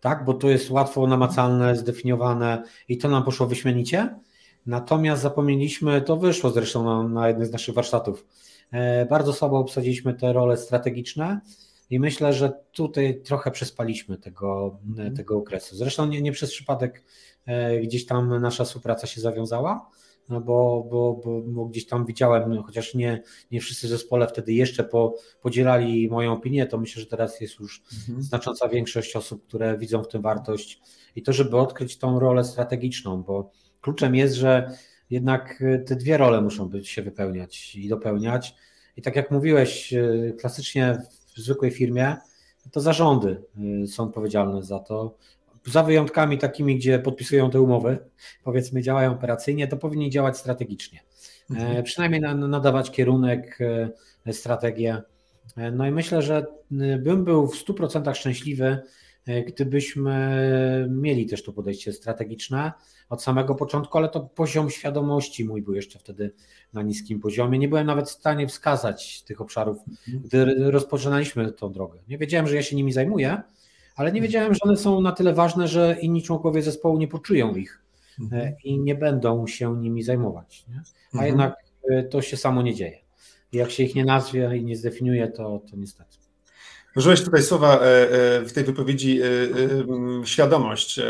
tak, 0.00 0.24
bo 0.24 0.34
to 0.34 0.48
jest 0.48 0.70
łatwo 0.70 1.06
namacalne, 1.06 1.76
zdefiniowane 1.76 2.62
i 2.88 2.98
to 2.98 3.08
nam 3.08 3.24
poszło 3.24 3.46
wyśmienicie. 3.46 4.18
Natomiast 4.66 5.22
zapomnieliśmy, 5.22 6.02
to 6.02 6.16
wyszło 6.16 6.50
zresztą 6.50 6.84
na, 6.84 7.08
na 7.08 7.28
jednym 7.28 7.46
z 7.46 7.52
naszych 7.52 7.74
warsztatów, 7.74 8.20
e, 8.20 8.26
bardzo 9.10 9.32
słabo 9.32 9.58
obsadziliśmy 9.58 10.14
te 10.14 10.32
role 10.32 10.56
strategiczne 10.56 11.40
i 11.90 12.00
myślę, 12.00 12.32
że 12.32 12.52
tutaj 12.72 13.20
trochę 13.24 13.50
przespaliśmy 13.50 14.18
tego, 14.18 14.78
mhm. 14.88 15.16
tego 15.16 15.36
okresu. 15.36 15.76
Zresztą 15.76 16.06
nie, 16.06 16.22
nie 16.22 16.32
przez 16.32 16.50
przypadek 16.50 17.04
E, 17.46 17.80
gdzieś 17.80 18.06
tam 18.06 18.40
nasza 18.40 18.64
współpraca 18.64 19.06
się 19.06 19.20
zawiązała, 19.20 19.90
no 20.28 20.40
bo, 20.40 20.86
bo, 20.90 21.20
bo, 21.24 21.42
bo, 21.42 21.66
gdzieś 21.66 21.86
tam 21.86 22.06
widziałem, 22.06 22.54
no 22.54 22.62
chociaż 22.62 22.94
nie, 22.94 23.22
nie 23.50 23.60
wszyscy 23.60 23.86
w 23.86 23.90
zespole 23.90 24.26
wtedy 24.26 24.52
jeszcze 24.52 24.84
po, 24.84 25.14
podzielali 25.40 26.08
moją 26.08 26.32
opinię, 26.32 26.66
to 26.66 26.78
myślę, 26.78 27.00
że 27.00 27.06
teraz 27.06 27.40
jest 27.40 27.60
już 27.60 27.82
mhm. 28.00 28.22
znacząca 28.22 28.68
większość 28.68 29.16
osób, 29.16 29.46
które 29.46 29.78
widzą 29.78 30.02
w 30.02 30.08
tym 30.08 30.22
wartość 30.22 30.80
i 31.16 31.22
to, 31.22 31.32
żeby 31.32 31.56
odkryć 31.56 31.98
tą 31.98 32.18
rolę 32.18 32.44
strategiczną, 32.44 33.22
bo 33.22 33.50
kluczem 33.80 34.14
jest, 34.14 34.34
że 34.34 34.70
jednak 35.14 35.64
te 35.86 35.96
dwie 35.96 36.16
role 36.16 36.40
muszą 36.40 36.68
być 36.68 36.88
się 36.88 37.02
wypełniać 37.02 37.76
i 37.76 37.88
dopełniać. 37.88 38.54
I 38.96 39.02
tak 39.02 39.16
jak 39.16 39.30
mówiłeś, 39.30 39.92
e, 39.92 40.32
klasycznie 40.32 40.98
w 41.36 41.40
zwykłej 41.40 41.70
firmie 41.70 42.16
to 42.70 42.80
zarządy 42.80 43.42
e, 43.82 43.86
są 43.86 44.04
odpowiedzialne 44.04 44.62
za 44.62 44.78
to, 44.78 45.16
za 45.66 45.82
wyjątkami 45.82 46.38
takimi, 46.38 46.76
gdzie 46.76 46.98
podpisują 46.98 47.50
te 47.50 47.60
umowy, 47.60 47.98
powiedzmy 48.44 48.82
działają 48.82 49.12
operacyjnie, 49.12 49.68
to 49.68 49.76
powinni 49.76 50.10
działać 50.10 50.38
strategicznie. 50.38 51.00
E, 51.50 51.54
mhm. 51.54 51.82
Przynajmniej 51.84 52.20
nadawać 52.20 52.90
kierunek, 52.90 53.58
e, 54.26 54.32
strategię. 54.32 55.02
E, 55.56 55.70
no 55.70 55.86
i 55.86 55.90
myślę, 55.90 56.22
że 56.22 56.46
bym 56.98 57.24
był 57.24 57.46
w 57.46 57.56
100% 57.56 58.14
szczęśliwy, 58.14 58.78
gdybyśmy 59.46 60.88
mieli 60.90 61.26
też 61.26 61.42
to 61.42 61.52
podejście 61.52 61.92
strategiczne 61.92 62.72
od 63.08 63.22
samego 63.22 63.54
początku, 63.54 63.98
ale 63.98 64.08
to 64.08 64.20
poziom 64.20 64.70
świadomości 64.70 65.44
mój 65.44 65.62
był 65.62 65.74
jeszcze 65.74 65.98
wtedy 65.98 66.32
na 66.72 66.82
niskim 66.82 67.20
poziomie. 67.20 67.58
Nie 67.58 67.68
byłem 67.68 67.86
nawet 67.86 68.08
w 68.08 68.12
stanie 68.12 68.46
wskazać 68.46 69.22
tych 69.22 69.40
obszarów, 69.40 69.78
mhm. 69.88 70.22
gdy 70.24 70.70
rozpoczynaliśmy 70.70 71.52
tą 71.52 71.72
drogę. 71.72 71.98
Nie 72.08 72.18
wiedziałem, 72.18 72.46
że 72.46 72.56
ja 72.56 72.62
się 72.62 72.76
nimi 72.76 72.92
zajmuję, 72.92 73.42
ale 73.96 74.12
nie 74.12 74.20
wiedziałem, 74.20 74.54
że 74.54 74.60
one 74.62 74.76
są 74.76 75.00
na 75.00 75.12
tyle 75.12 75.34
ważne, 75.34 75.68
że 75.68 75.96
inni 76.00 76.22
członkowie 76.22 76.62
zespołu 76.62 76.98
nie 76.98 77.08
poczują 77.08 77.54
ich 77.54 77.82
mhm. 78.20 78.42
E, 78.42 78.56
i 78.64 78.78
nie 78.78 78.94
będą 78.94 79.46
się 79.46 79.76
nimi 79.76 80.02
zajmować. 80.02 80.64
Nie? 80.68 80.82
A 81.12 81.16
mhm. 81.16 81.28
jednak 81.28 81.56
e, 81.90 82.02
to 82.02 82.22
się 82.22 82.36
samo 82.36 82.62
nie 82.62 82.74
dzieje. 82.74 82.98
Jak 83.52 83.70
się 83.70 83.82
ich 83.82 83.94
nie 83.94 84.04
nazwie 84.04 84.56
i 84.56 84.64
nie 84.64 84.76
zdefiniuje, 84.76 85.28
to, 85.28 85.62
to 85.70 85.76
niestety. 85.76 86.23
Użyłeś 86.96 87.22
tutaj 87.22 87.42
słowa 87.42 87.74
e, 87.74 87.80
w 88.44 88.52
tej 88.52 88.64
wypowiedzi 88.64 89.20
świadomość 90.24 91.00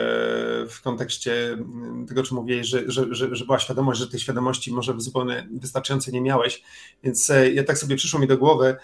w 0.68 0.80
kontekście 0.82 1.58
tego, 2.08 2.22
czy 2.22 2.34
mówiłeś, 2.34 2.66
że, 2.66 2.82
że, 2.86 3.06
że, 3.10 3.36
że 3.36 3.44
była 3.44 3.58
świadomość, 3.58 4.00
że 4.00 4.08
tej 4.08 4.20
świadomości 4.20 4.72
może 4.72 4.94
zupełnie 4.96 5.48
wystarczającej 5.52 6.14
nie 6.14 6.20
miałeś. 6.20 6.62
Więc 7.02 7.32
ja 7.54 7.64
tak 7.64 7.78
sobie 7.78 7.96
przyszło 7.96 8.20
mi 8.20 8.26
do 8.26 8.38
głowy, 8.38 8.76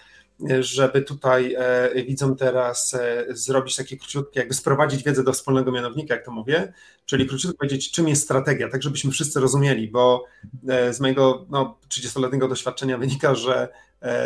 żeby 0.59 1.01
tutaj 1.01 1.55
e, 1.57 2.03
widzom 2.03 2.35
teraz 2.35 2.93
e, 2.93 3.25
zrobić 3.29 3.75
takie 3.75 3.97
króciutkie, 3.97 4.39
jakby 4.39 4.53
sprowadzić 4.53 5.03
wiedzę 5.03 5.23
do 5.23 5.33
wspólnego 5.33 5.71
mianownika, 5.71 6.15
jak 6.15 6.25
to 6.25 6.31
mówię, 6.31 6.73
czyli 7.05 7.27
króciutko 7.27 7.57
powiedzieć, 7.57 7.91
czym 7.91 8.07
jest 8.07 8.23
strategia, 8.23 8.69
tak 8.69 8.83
żebyśmy 8.83 9.11
wszyscy 9.11 9.39
rozumieli, 9.39 9.87
bo 9.87 10.25
e, 10.67 10.93
z 10.93 10.99
mojego 10.99 11.45
no, 11.49 11.77
30-letniego 11.89 12.47
doświadczenia 12.47 12.97
wynika, 12.97 13.35
że 13.35 13.67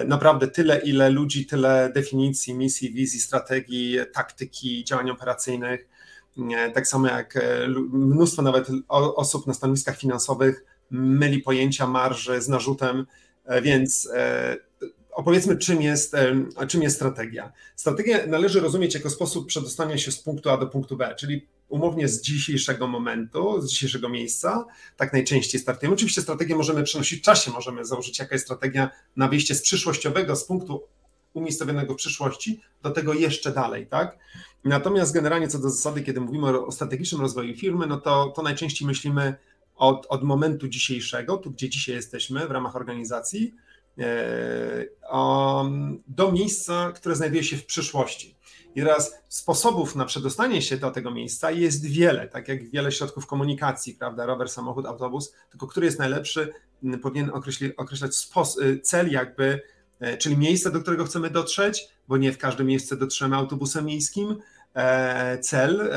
naprawdę 0.08 0.48
tyle, 0.48 0.80
ile 0.80 1.10
ludzi, 1.10 1.46
tyle 1.46 1.92
definicji, 1.96 2.54
misji, 2.54 2.94
wizji, 2.94 3.20
strategii, 3.20 3.98
taktyki, 4.14 4.84
działań 4.84 5.10
operacyjnych, 5.10 5.88
tak 6.74 6.88
samo 6.88 7.08
jak 7.08 7.48
mnóstwo 7.92 8.42
nawet 8.42 8.68
osób 8.88 9.48
na 9.48 9.54
stanowiskach 9.54 9.98
finansowych 9.98 10.66
myli 10.92 11.40
pojęcia 11.40 11.88
marży 11.88 12.42
z 12.42 12.50
narzutem, 12.50 13.06
więc 13.62 14.10
opowiedzmy, 15.16 15.58
czym 15.58 15.82
jest, 15.82 16.16
czym 16.68 16.82
jest 16.84 16.96
strategia. 16.96 17.52
Strategię 17.76 18.28
należy 18.28 18.60
rozumieć 18.60 18.94
jako 18.94 19.10
sposób 19.10 19.48
przedostania 19.48 19.98
się 19.98 20.12
z 20.12 20.20
punktu 20.20 20.50
A 20.50 20.58
do 20.58 20.68
punktu 20.68 20.98
B, 20.98 21.16
czyli 21.20 21.48
umownie 21.70 22.08
z 22.08 22.22
dzisiejszego 22.22 22.88
momentu, 22.88 23.62
z 23.62 23.70
dzisiejszego 23.70 24.10
miejsca, 24.10 24.66
tak 24.98 25.14
najczęściej 25.14 25.62
startujemy. 25.62 25.96
Oczywiście 25.96 26.22
strategię 26.22 26.56
możemy 26.56 26.84
przenosić 26.84 27.20
w 27.20 27.24
czasie, 27.24 27.52
możemy 27.52 27.86
założyć, 27.86 28.20
jaka 28.20 28.36
jest 28.36 28.46
strategia 28.46 28.90
na 29.16 29.28
wyjście 29.28 29.56
z 29.56 29.62
przyszłościowego, 29.62 30.36
z 30.36 30.46
punktu 30.46 30.84
umiejscowionego 31.34 31.94
w 31.94 31.98
przyszłości 31.98 32.62
do 32.84 32.92
tego 32.92 33.14
jeszcze 33.14 33.52
dalej, 33.52 33.88
tak? 33.88 34.18
Natomiast 34.64 35.14
generalnie 35.14 35.48
co 35.48 35.60
do 35.60 35.70
zasady, 35.70 36.02
kiedy 36.02 36.22
mówimy 36.22 36.66
o 36.66 36.72
strategicznym 36.72 37.22
rozwoju 37.22 37.56
firmy, 37.56 37.88
no 37.88 37.98
to, 38.02 38.34
to 38.36 38.42
najczęściej 38.42 38.88
myślimy 38.88 39.36
od, 39.76 40.06
od 40.10 40.24
momentu 40.24 40.68
dzisiejszego, 40.68 41.38
tu 41.38 41.52
gdzie 41.52 41.70
dzisiaj 41.70 41.96
jesteśmy 41.96 42.48
w 42.48 42.52
ramach 42.52 42.76
organizacji, 42.76 43.56
do 46.08 46.32
miejsca, 46.32 46.92
które 46.92 47.16
znajduje 47.16 47.44
się 47.44 47.58
w 47.58 47.66
przyszłości. 47.66 48.36
I 48.76 48.80
teraz 48.80 49.14
sposobów 49.30 49.96
na 49.96 50.06
przedostanie 50.06 50.62
się 50.62 50.78
do 50.78 50.92
tego 50.92 51.12
miejsca 51.12 51.52
jest 51.52 51.86
wiele, 51.86 52.28
tak 52.28 52.48
jak 52.48 52.70
wiele 52.70 52.92
środków 52.92 53.28
komunikacji, 53.28 53.94
prawda, 53.94 54.26
rower, 54.26 54.50
samochód, 54.50 54.86
autobus, 54.86 55.34
tylko 55.50 55.68
który 55.68 55.86
jest 55.86 56.00
najlepszy, 56.00 56.54
powinien 57.02 57.30
określić, 57.30 57.74
określać 57.78 58.12
y, 58.62 58.80
cel 58.80 59.12
jakby, 59.12 59.62
e, 60.00 60.18
czyli 60.18 60.38
miejsce, 60.38 60.72
do 60.72 60.82
którego 60.82 61.06
chcemy 61.06 61.30
dotrzeć, 61.30 61.88
bo 62.08 62.18
nie 62.18 62.32
w 62.32 62.38
każde 62.38 62.64
miejsce 62.64 62.98
dotrzemy 62.98 63.36
autobusem 63.36 63.86
miejskim, 63.86 64.36
E, 64.38 64.55
cel, 65.42 65.92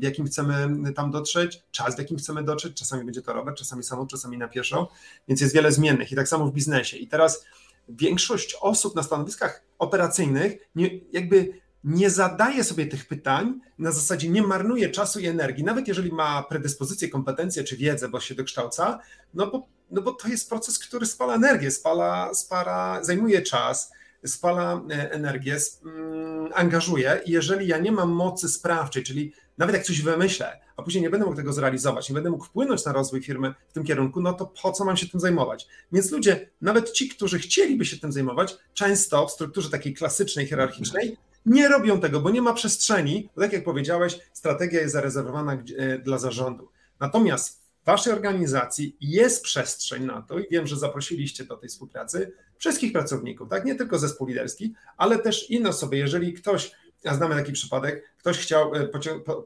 w 0.00 0.02
jakim 0.02 0.26
chcemy 0.26 0.92
tam 0.92 1.10
dotrzeć, 1.10 1.62
czas, 1.70 1.96
w 1.96 1.98
jakim 1.98 2.18
chcemy 2.18 2.44
dotrzeć. 2.44 2.76
Czasami 2.76 3.04
będzie 3.04 3.22
to 3.22 3.32
rower, 3.32 3.54
czasami 3.54 3.82
samochód, 3.82 4.10
czasami 4.10 4.38
na 4.38 4.48
pieszo, 4.48 4.90
więc 5.28 5.40
jest 5.40 5.54
wiele 5.54 5.72
zmiennych 5.72 6.12
i 6.12 6.16
tak 6.16 6.28
samo 6.28 6.46
w 6.46 6.52
biznesie. 6.52 6.96
I 6.96 7.08
teraz 7.08 7.44
większość 7.88 8.56
osób 8.60 8.94
na 8.96 9.02
stanowiskach 9.02 9.62
operacyjnych 9.78 10.52
nie, 10.74 10.90
jakby 11.12 11.60
nie 11.84 12.10
zadaje 12.10 12.64
sobie 12.64 12.86
tych 12.86 13.06
pytań, 13.08 13.60
na 13.78 13.92
zasadzie 13.92 14.28
nie 14.28 14.42
marnuje 14.42 14.90
czasu 14.90 15.20
i 15.20 15.26
energii, 15.26 15.64
nawet 15.64 15.88
jeżeli 15.88 16.12
ma 16.12 16.42
predyspozycje, 16.42 17.08
kompetencje 17.08 17.64
czy 17.64 17.76
wiedzę, 17.76 18.08
bo 18.08 18.20
się 18.20 18.34
dokształca, 18.34 18.98
no 19.34 19.46
bo, 19.46 19.68
no 19.90 20.02
bo 20.02 20.12
to 20.12 20.28
jest 20.28 20.48
proces, 20.48 20.78
który 20.78 21.06
spala 21.06 21.34
energię, 21.34 21.70
spala, 21.70 22.34
spala, 22.34 23.04
zajmuje 23.04 23.42
czas, 23.42 23.92
spala 24.26 24.82
e, 24.90 25.12
energię, 25.12 25.56
mm, 25.84 26.50
angażuję 26.54 27.20
i 27.26 27.30
jeżeli 27.30 27.66
ja 27.66 27.78
nie 27.78 27.92
mam 27.92 28.10
mocy 28.10 28.48
sprawczej, 28.48 29.04
czyli 29.04 29.32
nawet 29.58 29.76
jak 29.76 29.84
coś 29.84 30.02
wymyślę, 30.02 30.60
a 30.76 30.82
później 30.82 31.02
nie 31.02 31.10
będę 31.10 31.26
mógł 31.26 31.36
tego 31.36 31.52
zrealizować, 31.52 32.08
nie 32.08 32.14
będę 32.14 32.30
mógł 32.30 32.44
wpłynąć 32.44 32.84
na 32.84 32.92
rozwój 32.92 33.22
firmy 33.22 33.54
w 33.68 33.72
tym 33.72 33.84
kierunku, 33.84 34.20
no 34.20 34.32
to 34.32 34.46
po 34.62 34.72
co 34.72 34.84
mam 34.84 34.96
się 34.96 35.08
tym 35.08 35.20
zajmować? 35.20 35.68
Więc 35.92 36.10
ludzie, 36.10 36.50
nawet 36.60 36.92
ci, 36.92 37.08
którzy 37.08 37.38
chcieliby 37.38 37.84
się 37.84 37.98
tym 37.98 38.12
zajmować, 38.12 38.56
często 38.74 39.26
w 39.26 39.32
strukturze 39.32 39.70
takiej 39.70 39.94
klasycznej, 39.94 40.46
hierarchicznej, 40.46 41.16
nie 41.46 41.68
robią 41.68 42.00
tego, 42.00 42.20
bo 42.20 42.30
nie 42.30 42.42
ma 42.42 42.52
przestrzeni. 42.52 43.28
Bo 43.36 43.42
tak 43.42 43.52
jak 43.52 43.64
powiedziałeś, 43.64 44.18
strategia 44.32 44.80
jest 44.80 44.92
zarezerwowana 44.92 45.62
e, 45.76 45.98
dla 45.98 46.18
zarządu. 46.18 46.68
Natomiast 47.00 47.67
waszej 47.88 48.12
organizacji 48.12 48.96
jest 49.00 49.42
przestrzeń 49.42 50.04
na 50.04 50.22
to 50.22 50.38
i 50.38 50.48
wiem, 50.50 50.66
że 50.66 50.76
zaprosiliście 50.76 51.44
do 51.44 51.56
tej 51.56 51.68
współpracy 51.68 52.32
wszystkich 52.58 52.92
pracowników, 52.92 53.48
tak? 53.48 53.64
Nie 53.64 53.74
tylko 53.74 53.98
zespół 53.98 54.26
liderski, 54.26 54.74
ale 54.96 55.18
też 55.18 55.50
inne 55.50 55.68
osoby. 55.68 55.96
Jeżeli 55.96 56.32
ktoś 56.32 56.72
ja 57.04 57.14
znamy 57.14 57.34
taki 57.34 57.52
przypadek, 57.52 58.14
ktoś 58.18 58.38
chciał, 58.38 58.74
e, 58.74 58.88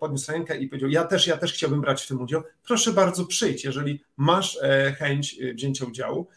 podniósł 0.01 0.33
rękę 0.33 0.59
i 0.59 0.69
powiedział, 0.69 0.91
ja 0.91 1.05
też, 1.05 1.27
ja 1.27 1.37
też 1.37 1.53
chciałbym 1.53 1.81
brać 1.81 2.03
w 2.03 2.09
tym 2.09 2.21
udział, 2.21 2.43
proszę 2.67 2.93
bardzo 2.93 3.27
przyjdź, 3.27 3.65
jeżeli 3.65 4.05
masz 4.17 4.59
e, 4.63 4.93
chęć 4.99 5.41
e, 5.41 5.55
wzięcia 5.55 5.85
udziału 5.85 6.29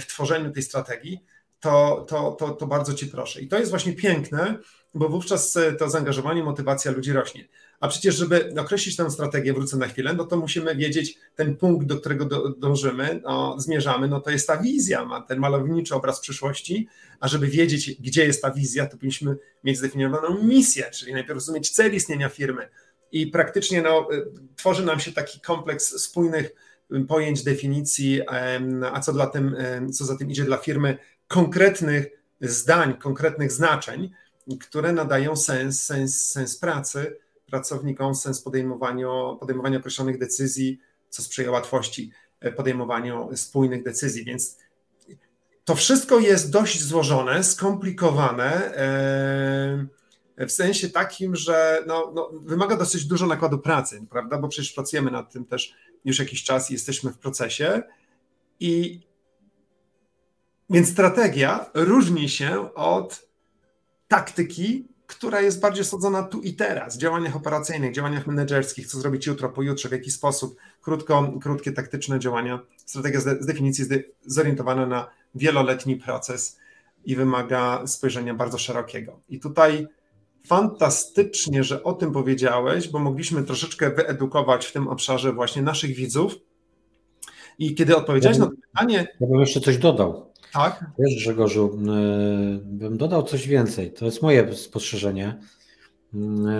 w 0.00 0.06
tworzeniu 0.06 0.50
tej 0.50 0.62
strategii, 0.62 1.24
to, 1.60 2.06
to, 2.08 2.32
to, 2.32 2.50
to 2.50 2.66
bardzo 2.66 2.94
Cię 2.94 3.06
proszę. 3.06 3.40
I 3.40 3.48
to 3.48 3.58
jest 3.58 3.70
właśnie 3.70 3.92
piękne, 3.92 4.58
bo 4.94 5.08
wówczas 5.08 5.58
to 5.78 5.90
zaangażowanie, 5.90 6.44
motywacja 6.44 6.90
ludzi 6.92 7.12
rośnie. 7.12 7.48
A 7.84 7.88
przecież, 7.88 8.16
żeby 8.16 8.54
określić 8.60 8.96
tę 8.96 9.10
strategię, 9.10 9.52
wrócę 9.52 9.76
na 9.76 9.88
chwilę, 9.88 10.14
no 10.14 10.24
to 10.24 10.36
musimy 10.36 10.76
wiedzieć 10.76 11.18
ten 11.34 11.56
punkt, 11.56 11.86
do 11.86 11.96
którego 11.96 12.24
do, 12.24 12.48
dążymy, 12.48 13.20
no, 13.24 13.60
zmierzamy, 13.60 14.08
no 14.08 14.20
to 14.20 14.30
jest 14.30 14.46
ta 14.46 14.56
wizja, 14.56 15.04
ma 15.04 15.20
ten 15.20 15.38
malowniczy 15.38 15.94
obraz 15.94 16.20
przyszłości, 16.20 16.88
a 17.20 17.28
żeby 17.28 17.46
wiedzieć, 17.46 17.94
gdzie 18.00 18.24
jest 18.24 18.42
ta 18.42 18.50
wizja, 18.50 18.86
to 18.86 18.96
powinniśmy 18.96 19.36
mieć 19.64 19.78
zdefiniowaną 19.78 20.42
misję, 20.42 20.90
czyli 20.92 21.12
najpierw 21.12 21.34
rozumieć 21.34 21.70
cel 21.70 21.94
istnienia 21.94 22.28
firmy. 22.28 22.68
I 23.12 23.26
praktycznie 23.26 23.82
no, 23.82 24.08
y, 24.12 24.24
tworzy 24.56 24.84
nam 24.84 25.00
się 25.00 25.12
taki 25.12 25.40
kompleks 25.40 26.00
spójnych 26.00 26.50
y, 26.92 27.00
pojęć, 27.00 27.42
definicji, 27.42 28.20
a 28.92 29.00
co, 29.00 29.12
dla 29.12 29.26
tym, 29.26 29.56
co 29.92 30.04
za 30.04 30.16
tym 30.16 30.30
idzie 30.30 30.44
dla 30.44 30.56
firmy, 30.56 30.98
konkretnych 31.28 32.06
zdań, 32.40 32.94
konkretnych 32.94 33.52
znaczeń, 33.52 34.10
które 34.60 34.92
nadają 34.92 35.36
sens, 35.36 35.82
sens, 35.82 36.22
sens 36.22 36.56
pracy 36.56 37.23
pracownikom, 37.46 38.14
sens 38.14 38.40
podejmowania, 38.40 39.08
podejmowania 39.40 39.78
określonych 39.78 40.18
decyzji, 40.18 40.80
co 41.08 41.22
sprzyja 41.22 41.50
łatwości 41.50 42.10
e, 42.40 42.52
podejmowaniu 42.52 43.36
spójnych 43.36 43.84
decyzji. 43.84 44.24
Więc 44.24 44.58
to 45.64 45.74
wszystko 45.74 46.18
jest 46.18 46.50
dość 46.50 46.82
złożone, 46.82 47.44
skomplikowane 47.44 48.76
e, 48.76 50.46
w 50.46 50.52
sensie 50.52 50.88
takim, 50.88 51.36
że 51.36 51.84
no, 51.86 52.12
no, 52.14 52.30
wymaga 52.42 52.76
dosyć 52.76 53.04
dużo 53.04 53.26
nakładu 53.26 53.58
pracy, 53.58 54.06
prawda? 54.10 54.38
Bo 54.38 54.48
przecież 54.48 54.72
pracujemy 54.72 55.10
nad 55.10 55.32
tym 55.32 55.44
też 55.44 55.74
już 56.04 56.18
jakiś 56.18 56.44
czas 56.44 56.70
i 56.70 56.72
jesteśmy 56.72 57.10
w 57.10 57.18
procesie. 57.18 57.82
I 58.60 59.00
więc 60.70 60.88
strategia 60.88 61.70
różni 61.74 62.28
się 62.28 62.74
od 62.74 63.28
taktyki, 64.08 64.88
która 65.06 65.40
jest 65.40 65.60
bardziej 65.60 65.82
osadzona 65.82 66.22
tu 66.22 66.40
i 66.40 66.54
teraz, 66.54 66.96
w 66.96 67.00
działaniach 67.00 67.36
operacyjnych, 67.36 67.94
działaniach 67.94 68.26
menedżerskich, 68.26 68.86
co 68.86 68.98
zrobić 68.98 69.26
jutro, 69.26 69.48
pojutrze, 69.48 69.88
w 69.88 69.92
jaki 69.92 70.10
sposób, 70.10 70.56
krótko, 70.82 71.32
krótkie, 71.42 71.72
taktyczne 71.72 72.18
działania. 72.18 72.60
Strategia 72.76 73.20
z 73.20 73.46
definicji 73.46 73.84
jest 73.90 74.04
zorientowana 74.26 74.86
na 74.86 75.10
wieloletni 75.34 75.96
proces 75.96 76.58
i 77.04 77.16
wymaga 77.16 77.86
spojrzenia 77.86 78.34
bardzo 78.34 78.58
szerokiego. 78.58 79.20
I 79.28 79.40
tutaj 79.40 79.86
fantastycznie, 80.46 81.64
że 81.64 81.82
o 81.82 81.92
tym 81.92 82.12
powiedziałeś, 82.12 82.88
bo 82.88 82.98
mogliśmy 82.98 83.42
troszeczkę 83.42 83.90
wyedukować 83.90 84.66
w 84.66 84.72
tym 84.72 84.88
obszarze 84.88 85.32
właśnie 85.32 85.62
naszych 85.62 85.94
widzów. 85.94 86.34
I 87.58 87.74
kiedy 87.74 87.96
odpowiedziałeś 87.96 88.38
ja 88.38 88.44
bym, 88.44 88.50
na 88.50 88.56
to 88.56 88.68
pytanie. 88.72 89.08
Ja 89.20 89.26
bym 89.26 89.40
jeszcze 89.40 89.60
coś 89.60 89.78
dodał. 89.78 90.33
Tak. 90.54 90.84
Wiesz, 90.98 91.16
Grzegorzu, 91.16 91.66
y, 91.66 92.60
bym 92.64 92.96
dodał 92.96 93.22
coś 93.22 93.48
więcej. 93.48 93.92
To 93.92 94.04
jest 94.04 94.22
moje 94.22 94.54
spostrzeżenie 94.54 95.38
y, 96.14 96.18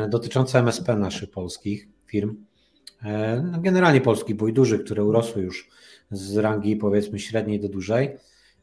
dotyczące 0.08 0.58
MSP 0.58 0.96
naszych 0.96 1.30
polskich 1.30 1.88
firm. 2.06 2.30
Y, 3.02 3.42
no, 3.42 3.60
generalnie 3.60 4.00
polskich, 4.00 4.36
bo 4.36 4.48
i 4.48 4.52
dużych, 4.52 4.84
które 4.84 5.04
urosły 5.04 5.42
już 5.42 5.68
z 6.10 6.36
rangi 6.36 6.76
powiedzmy 6.76 7.18
średniej 7.18 7.60
do 7.60 7.68
dużej, 7.68 8.16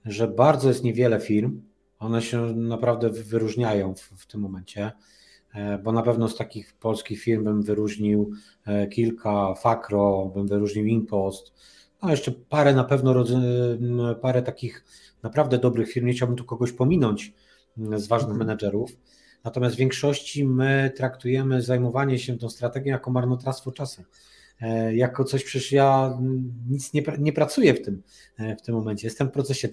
że 0.06 0.28
bardzo 0.28 0.68
jest 0.68 0.84
niewiele 0.84 1.20
firm. 1.20 1.62
One 2.00 2.22
się 2.22 2.54
naprawdę 2.56 3.10
wyróżniają 3.10 3.96
w, 3.96 4.02
w 4.02 4.28
tym 4.28 4.42
momencie, 4.42 4.92
bo 5.84 5.92
na 5.92 6.02
pewno 6.02 6.30
z 6.30 6.38
takich 6.38 6.74
polskich 6.74 7.22
firm 7.22 7.44
bym 7.44 7.62
wyróżnił 7.62 8.32
kilka, 8.92 9.54
Fakro, 9.56 10.32
bym 10.36 10.48
wyróżnił 10.48 10.86
Impost, 10.86 11.54
no 12.04 12.12
jeszcze 12.12 12.32
parę 12.32 12.74
na 12.74 12.84
pewno, 12.84 13.26
parę 14.22 14.42
takich 14.42 14.84
naprawdę 15.24 15.58
dobrych 15.58 15.92
firm, 15.92 16.06
nie 16.08 16.14
chciałbym 16.14 16.38
tu 16.38 16.46
kogoś 16.46 16.72
pominąć 16.72 17.34
mm, 17.78 18.00
z 18.00 18.08
ważnych 18.08 18.32
mhm. 18.32 18.48
menedżerów, 18.48 18.92
natomiast 19.44 19.76
w 19.76 19.80
większości 19.80 20.46
my 20.46 20.92
traktujemy 20.96 21.62
zajmowanie 21.62 22.20
się 22.20 22.38
tą 22.38 22.50
strategią 22.50 22.92
jako 22.92 23.12
marnotrawstwo 23.12 23.72
czasu. 23.72 24.04
E, 24.62 24.96
jako 24.96 25.24
coś, 25.24 25.44
przecież 25.44 25.72
ja 25.72 26.18
nic 26.70 26.94
nie, 26.94 27.04
nie 27.20 27.34
pracuję 27.34 27.74
w 27.74 27.82
tym, 27.82 28.04
e, 28.40 28.56
w 28.56 28.62
tym 28.62 28.76
momencie. 28.76 29.08
Jestem 29.08 29.28
w 29.28 29.32
procesie 29.32 29.70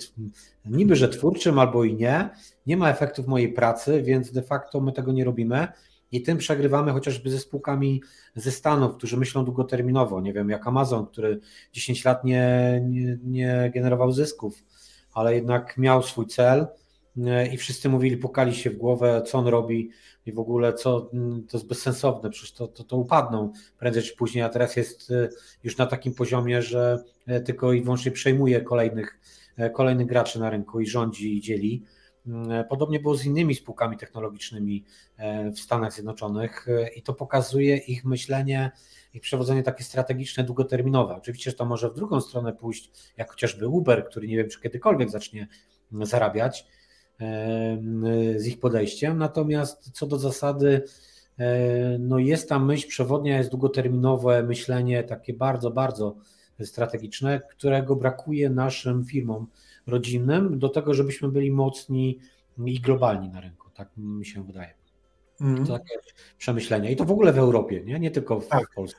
niby, 0.65 0.97
że 0.97 1.09
twórczym 1.09 1.59
albo 1.59 1.85
i 1.85 1.95
nie. 1.95 2.31
Nie 2.67 2.77
ma 2.77 2.91
efektów 2.91 3.27
mojej 3.27 3.53
pracy, 3.53 4.03
więc 4.03 4.33
de 4.33 4.43
facto 4.43 4.81
my 4.81 4.93
tego 4.93 5.13
nie 5.13 5.25
robimy. 5.25 5.69
I 6.13 6.23
tym 6.23 6.39
przegrywamy 6.39 6.93
chociażby 6.93 7.31
ze 7.31 7.39
spółkami 7.39 8.03
ze 8.35 8.51
Stanów, 8.51 8.97
którzy 8.97 9.17
myślą 9.17 9.45
długoterminowo. 9.45 10.21
Nie 10.21 10.33
wiem, 10.33 10.51
jak 10.51 10.67
Amazon, 10.67 11.07
który 11.07 11.41
10 11.73 12.05
lat 12.05 12.25
nie, 12.25 12.81
nie, 12.89 13.19
nie 13.25 13.71
generował 13.75 14.13
zysków 14.13 14.65
ale 15.19 15.35
jednak 15.35 15.79
miał 15.79 16.03
swój 16.03 16.27
cel 16.27 16.67
e, 17.27 17.47
i 17.47 17.57
wszyscy 17.57 17.89
mówili, 17.89 18.17
pukali 18.17 18.55
się 18.55 18.71
w 18.71 18.77
głowę, 18.77 19.23
co 19.27 19.39
on 19.39 19.47
robi 19.47 19.91
i 20.27 20.33
w 20.33 20.39
ogóle 20.39 20.73
co, 20.73 21.11
mm, 21.13 21.47
to 21.47 21.57
jest 21.57 21.69
bezsensowne, 21.69 22.31
przecież 22.31 22.53
to, 22.53 22.69
to, 22.69 22.85
to 22.85 22.97
upadną 22.97 23.53
prędzej 23.79 24.03
czy 24.03 24.17
później, 24.17 24.45
a 24.45 24.49
teraz 24.49 24.77
jest 24.77 25.11
e, 25.11 25.29
już 25.65 25.77
na 25.77 25.87
takim 25.87 26.15
poziomie, 26.15 26.63
że 26.63 27.05
e, 27.27 27.41
tylko 27.41 27.73
i 27.73 27.83
wyłącznie 27.83 28.13
przejmuje 28.13 28.61
kolejnych, 28.61 29.21
kolejnych 29.73 30.07
graczy 30.07 30.41
na 30.41 30.51
rynku 30.51 30.81
i 30.81 30.87
rządzi 30.87 31.37
i 31.37 31.41
dzieli. 31.41 31.85
Mm, 32.27 32.65
podobnie 32.65 33.01
było 33.01 33.17
z 33.17 33.25
innymi 33.25 33.55
spółkami 33.55 33.97
technologicznymi 33.97 34.85
w 35.55 35.61
Stanach 35.61 35.93
Zjednoczonych 35.93 36.67
i 36.97 37.03
to 37.03 37.15
pokazuje 37.15 37.77
ich 37.77 38.05
myślenie 38.05 38.71
ich 39.15 39.23
przewodzenie 39.23 39.63
takie 39.63 39.85
strategiczne, 39.85 40.45
długoterminowe. 40.45 41.15
Oczywiście, 41.15 41.51
że 41.51 41.57
to 41.57 41.65
może 41.65 41.91
w 41.91 41.95
drugą 41.95 42.21
stronę 42.21 42.53
pójść, 42.53 42.91
jak 43.17 43.31
chociażby 43.31 43.69
Uber, 43.69 44.09
który 44.09 44.29
nie 44.29 44.37
wiem, 44.37 44.49
czy 44.49 44.61
kiedykolwiek 44.61 45.11
zacznie 45.11 45.49
zarabiać 45.93 46.67
z 48.37 48.47
ich 48.47 48.61
podejściem. 48.61 49.19
Natomiast 49.19 49.91
co 49.91 50.07
do 50.07 50.19
zasady, 50.19 50.83
no 51.99 52.19
jest 52.19 52.49
ta 52.49 52.59
myśl 52.59 52.89
przewodnia, 52.89 53.39
jest 53.39 53.51
długoterminowe 53.51 54.43
myślenie, 54.43 55.05
takie 55.05 55.35
bardzo, 55.35 55.71
bardzo 55.71 56.17
strategiczne, 56.65 57.41
którego 57.51 57.97
brakuje 57.97 58.51
naszym 58.51 59.05
firmom 59.05 59.47
rodzinnym 59.89 60.59
do 60.59 60.69
tego, 60.69 60.95
żebyśmy 60.95 61.29
byli 61.29 61.51
mocni 61.51 62.19
i 62.67 62.81
globalni 62.81 63.29
na 63.29 63.41
rynku. 63.41 63.71
Tak 63.71 63.89
mi 63.97 64.27
się 64.27 64.47
wydaje. 64.47 64.75
Mm. 65.41 65.67
To 65.67 65.79
takie 65.79 65.99
przemyślenia. 66.39 66.91
I 66.91 66.97
to 66.97 67.05
w 67.05 67.11
ogóle 67.11 67.33
w 67.33 67.39
Europie, 67.39 67.83
nie, 67.85 68.01
nie 68.01 68.11
tylko 68.11 68.41
w, 68.41 68.49
tak. 68.49 68.71
w 68.71 68.75
Polsce. 68.75 68.99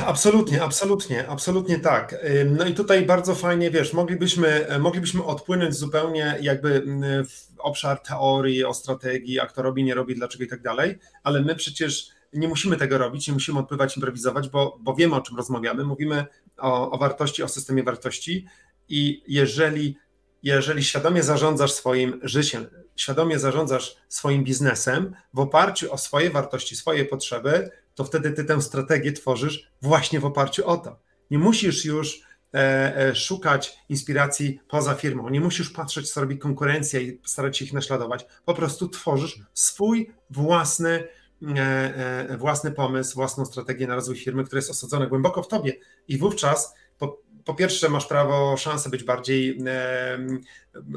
Absolutnie, 0.00 0.62
absolutnie, 0.62 1.28
absolutnie 1.28 1.78
tak. 1.78 2.16
No 2.46 2.64
i 2.64 2.74
tutaj 2.74 3.06
bardzo 3.06 3.34
fajnie, 3.34 3.70
wiesz, 3.70 3.92
moglibyśmy, 3.92 4.66
moglibyśmy 4.80 5.24
odpłynąć 5.24 5.74
zupełnie 5.74 6.38
jakby 6.40 6.82
w 7.28 7.46
obszar 7.58 8.00
teorii, 8.00 8.64
o 8.64 8.74
strategii, 8.74 9.40
a 9.40 9.46
kto 9.46 9.62
robi, 9.62 9.84
nie 9.84 9.94
robi, 9.94 10.14
dlaczego 10.14 10.44
i 10.44 10.46
tak 10.46 10.62
dalej, 10.62 10.98
ale 11.22 11.42
my 11.42 11.54
przecież 11.54 12.08
nie 12.32 12.48
musimy 12.48 12.76
tego 12.76 12.98
robić, 12.98 13.28
nie 13.28 13.34
musimy 13.34 13.58
odpływać, 13.58 13.96
improwizować, 13.96 14.48
bo, 14.48 14.78
bo 14.80 14.94
wiemy, 14.94 15.14
o 15.14 15.20
czym 15.20 15.36
rozmawiamy. 15.36 15.84
Mówimy 15.84 16.24
o, 16.58 16.90
o 16.90 16.98
wartości, 16.98 17.42
o 17.42 17.48
systemie 17.48 17.82
wartości 17.82 18.46
i 18.88 19.22
jeżeli, 19.28 19.96
jeżeli 20.42 20.84
świadomie 20.84 21.22
zarządzasz 21.22 21.72
swoim 21.72 22.20
życiem, 22.22 22.66
świadomie 22.96 23.38
zarządzasz 23.38 23.96
swoim 24.08 24.44
biznesem 24.44 25.14
w 25.34 25.38
oparciu 25.38 25.92
o 25.92 25.98
swoje 25.98 26.30
wartości, 26.30 26.76
swoje 26.76 27.04
potrzeby, 27.04 27.70
to 27.94 28.04
wtedy 28.04 28.32
ty 28.32 28.44
tę 28.44 28.62
strategię 28.62 29.12
tworzysz 29.12 29.70
właśnie 29.82 30.20
w 30.20 30.24
oparciu 30.24 30.66
o 30.66 30.76
to. 30.76 30.98
Nie 31.30 31.38
musisz 31.38 31.84
już 31.84 32.20
e, 32.54 32.96
e, 32.96 33.14
szukać 33.14 33.76
inspiracji 33.88 34.60
poza 34.68 34.94
firmą, 34.94 35.28
nie 35.28 35.40
musisz 35.40 35.70
patrzeć, 35.70 36.12
co 36.12 36.20
robi 36.20 36.38
konkurencja 36.38 37.00
i 37.00 37.20
starać 37.24 37.58
się 37.58 37.64
ich 37.64 37.72
naśladować. 37.72 38.26
Po 38.44 38.54
prostu 38.54 38.88
tworzysz 38.88 39.38
swój 39.54 40.10
własny, 40.30 41.08
e, 41.56 42.36
własny 42.38 42.72
pomysł, 42.72 43.14
własną 43.14 43.44
strategię 43.44 43.86
na 43.86 43.94
rozwój 43.94 44.16
firmy, 44.16 44.44
która 44.44 44.58
jest 44.58 44.70
osadzona 44.70 45.06
głęboko 45.06 45.42
w 45.42 45.48
tobie 45.48 45.72
i 46.08 46.18
wówczas 46.18 46.74
po, 46.98 47.22
po 47.46 47.54
pierwsze 47.54 47.88
masz 47.88 48.06
prawo, 48.06 48.56
szansę 48.56 48.90
być 48.90 49.04
bardziej 49.04 49.58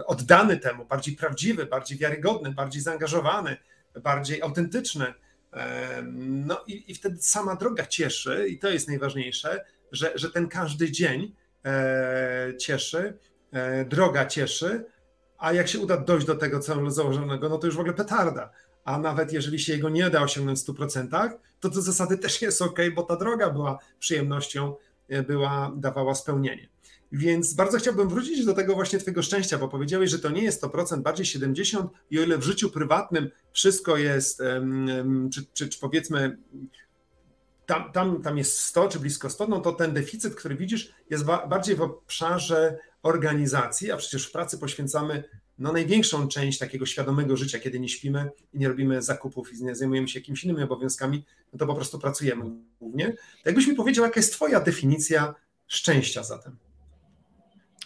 oddany 0.06 0.58
temu, 0.58 0.86
bardziej 0.86 1.16
prawdziwy, 1.16 1.66
bardziej 1.66 1.98
wiarygodny, 1.98 2.52
bardziej 2.52 2.82
zaangażowany, 2.82 3.58
bardziej 4.04 4.42
autentyczny. 4.42 5.14
No 6.14 6.64
i, 6.68 6.92
i 6.92 6.96
wtedy 6.96 7.22
sama 7.22 7.56
droga 7.56 7.86
cieszy, 7.86 8.48
i 8.50 8.60
to 8.60 8.70
jest 8.70 8.88
najważniejsze, 8.88 9.66
że, 9.92 10.12
że 10.16 10.32
ten 10.32 10.48
każdy 10.48 10.92
dzień 10.92 11.36
e, 11.66 12.54
cieszy, 12.60 13.18
e, 13.52 13.86
droga 13.86 14.26
cieszy, 14.26 14.86
a 15.38 15.54
jak 15.54 15.68
się 15.68 15.80
uda 15.80 15.98
dojść 15.98 16.28
do 16.28 16.36
tego 16.36 16.60
celu 16.60 16.90
założonego, 16.90 17.50
no 17.50 17.58
to 17.58 17.68
już 17.68 17.76
w 17.76 17.80
ogóle 17.80 17.94
petarda. 17.94 18.52
A 18.84 19.00
nawet 19.00 19.34
jeżeli 19.34 19.60
się 19.60 19.74
jego 19.74 19.90
nie 19.90 20.10
da 20.10 20.22
osiągnąć 20.22 20.60
w 20.60 20.68
100%, 20.68 21.30
to 21.60 21.70
to 21.70 21.82
zasady 21.82 22.18
też 22.18 22.42
jest 22.42 22.62
ok, 22.62 22.80
bo 22.96 23.04
ta 23.04 23.16
droga 23.16 23.50
była 23.50 23.80
przyjemnością, 24.00 24.76
była, 25.28 25.74
dawała 25.76 26.16
spełnienie. 26.16 26.70
Więc 27.12 27.54
bardzo 27.54 27.78
chciałbym 27.78 28.10
wrócić 28.10 28.46
do 28.46 28.54
tego 28.54 28.76
właśnie 28.76 29.00
Twojego 29.00 29.24
szczęścia, 29.24 29.58
bo 29.58 29.68
powiedziałeś, 29.68 30.10
że 30.10 30.20
to 30.20 30.30
nie 30.30 30.44
jest 30.44 30.64
100%, 30.64 31.02
bardziej 31.02 31.26
70% 31.26 31.88
i 32.12 32.20
o 32.20 32.24
ile 32.24 32.38
w 32.38 32.44
życiu 32.44 32.70
prywatnym 32.70 33.30
wszystko 33.52 33.98
jest, 33.98 34.42
czy, 35.34 35.46
czy, 35.54 35.70
czy 35.70 35.80
powiedzmy, 35.80 36.38
tam, 37.66 37.92
tam, 37.92 38.22
tam 38.22 38.38
jest 38.38 38.60
100 38.60 38.88
czy 38.88 39.00
blisko 39.00 39.30
100, 39.30 39.48
no 39.48 39.60
to 39.60 39.72
ten 39.72 39.94
deficyt, 39.94 40.36
który 40.36 40.56
widzisz, 40.56 40.94
jest 41.10 41.26
bardziej 41.26 41.76
w 41.76 41.82
obszarze 41.82 42.78
organizacji, 43.04 43.92
a 43.92 43.98
przecież 43.98 44.28
w 44.28 44.32
pracy 44.32 44.58
poświęcamy 44.58 45.24
no, 45.60 45.72
największą 45.72 46.28
część 46.28 46.60
takiego 46.60 46.86
świadomego 46.86 47.38
życia, 47.38 47.60
kiedy 47.60 47.80
nie 47.80 47.90
śpimy 47.90 48.30
i 48.54 48.60
nie 48.60 48.68
robimy 48.68 49.02
zakupów 49.02 49.54
i 49.54 49.64
nie 49.64 49.76
zajmujemy 49.76 50.08
się 50.08 50.20
jakimiś 50.20 50.44
innymi 50.44 50.64
obowiązkami, 50.64 51.26
no 51.54 51.60
to 51.60 51.68
po 51.68 51.76
prostu 51.76 52.00
pracujemy 52.00 52.46
głównie. 52.80 53.14
Jakbyś 53.46 53.68
mi 53.68 53.76
powiedział, 53.76 54.06
jaka 54.06 54.20
jest 54.20 54.34
Twoja 54.34 54.60
definicja 54.60 55.36
szczęścia 55.68 56.24
zatem? 56.24 56.58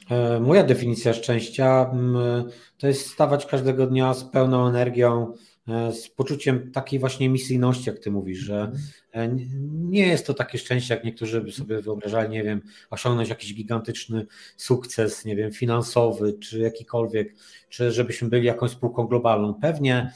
E, 0.10 0.40
moja 0.40 0.64
definicja 0.64 1.14
szczęścia 1.14 1.90
mm, 1.94 2.50
to 2.78 2.88
jest 2.88 3.10
stawać 3.10 3.46
każdego 3.46 3.88
dnia 3.88 4.14
z 4.14 4.24
pełną 4.24 4.68
energią, 4.68 5.34
z 5.68 6.10
poczuciem 6.10 6.72
takiej 6.72 7.00
właśnie 7.00 7.30
misyjności, 7.30 7.90
jak 7.90 8.00
ty 8.00 8.12
mówisz, 8.12 8.40
że 8.40 8.72
e, 9.12 9.30
nie 9.74 10.08
jest 10.08 10.28
to 10.28 10.34
takie 10.34 10.58
szczęście, 10.58 10.94
jak 10.94 11.04
niektórzy 11.04 11.42
by 11.42 11.52
sobie 11.52 11.82
wyobrażali, 11.82 12.30
nie 12.30 12.44
wiem, 12.44 12.62
osiągnąć 12.90 13.30
jakiś 13.30 13.54
gigantyczny 13.54 14.26
sukces, 14.58 15.26
nie 15.26 15.36
wiem, 15.36 15.52
finansowy, 15.52 16.34
czy 16.34 16.60
jakikolwiek, 16.60 17.36
czy 17.70 17.92
żebyśmy 17.92 18.30
byli 18.30 18.46
jakąś 18.46 18.72
spółką 18.72 19.08
globalną. 19.08 19.54
Pewnie 19.54 20.14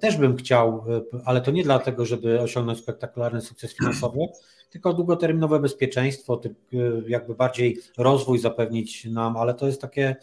też 0.00 0.16
bym 0.16 0.36
chciał, 0.36 0.84
ale 1.24 1.40
to 1.40 1.50
nie 1.50 1.62
dlatego, 1.62 2.06
żeby 2.06 2.40
osiągnąć 2.40 2.78
spektakularny 2.78 3.40
sukces 3.40 3.76
finansowy, 3.76 4.18
tylko 4.70 4.92
długoterminowe 4.94 5.60
bezpieczeństwo, 5.60 6.40
jakby 7.08 7.34
bardziej 7.34 7.78
rozwój 7.98 8.38
zapewnić 8.38 9.04
nam, 9.04 9.36
ale 9.36 9.54
to 9.54 9.66
jest 9.66 9.80
takie, 9.80 10.16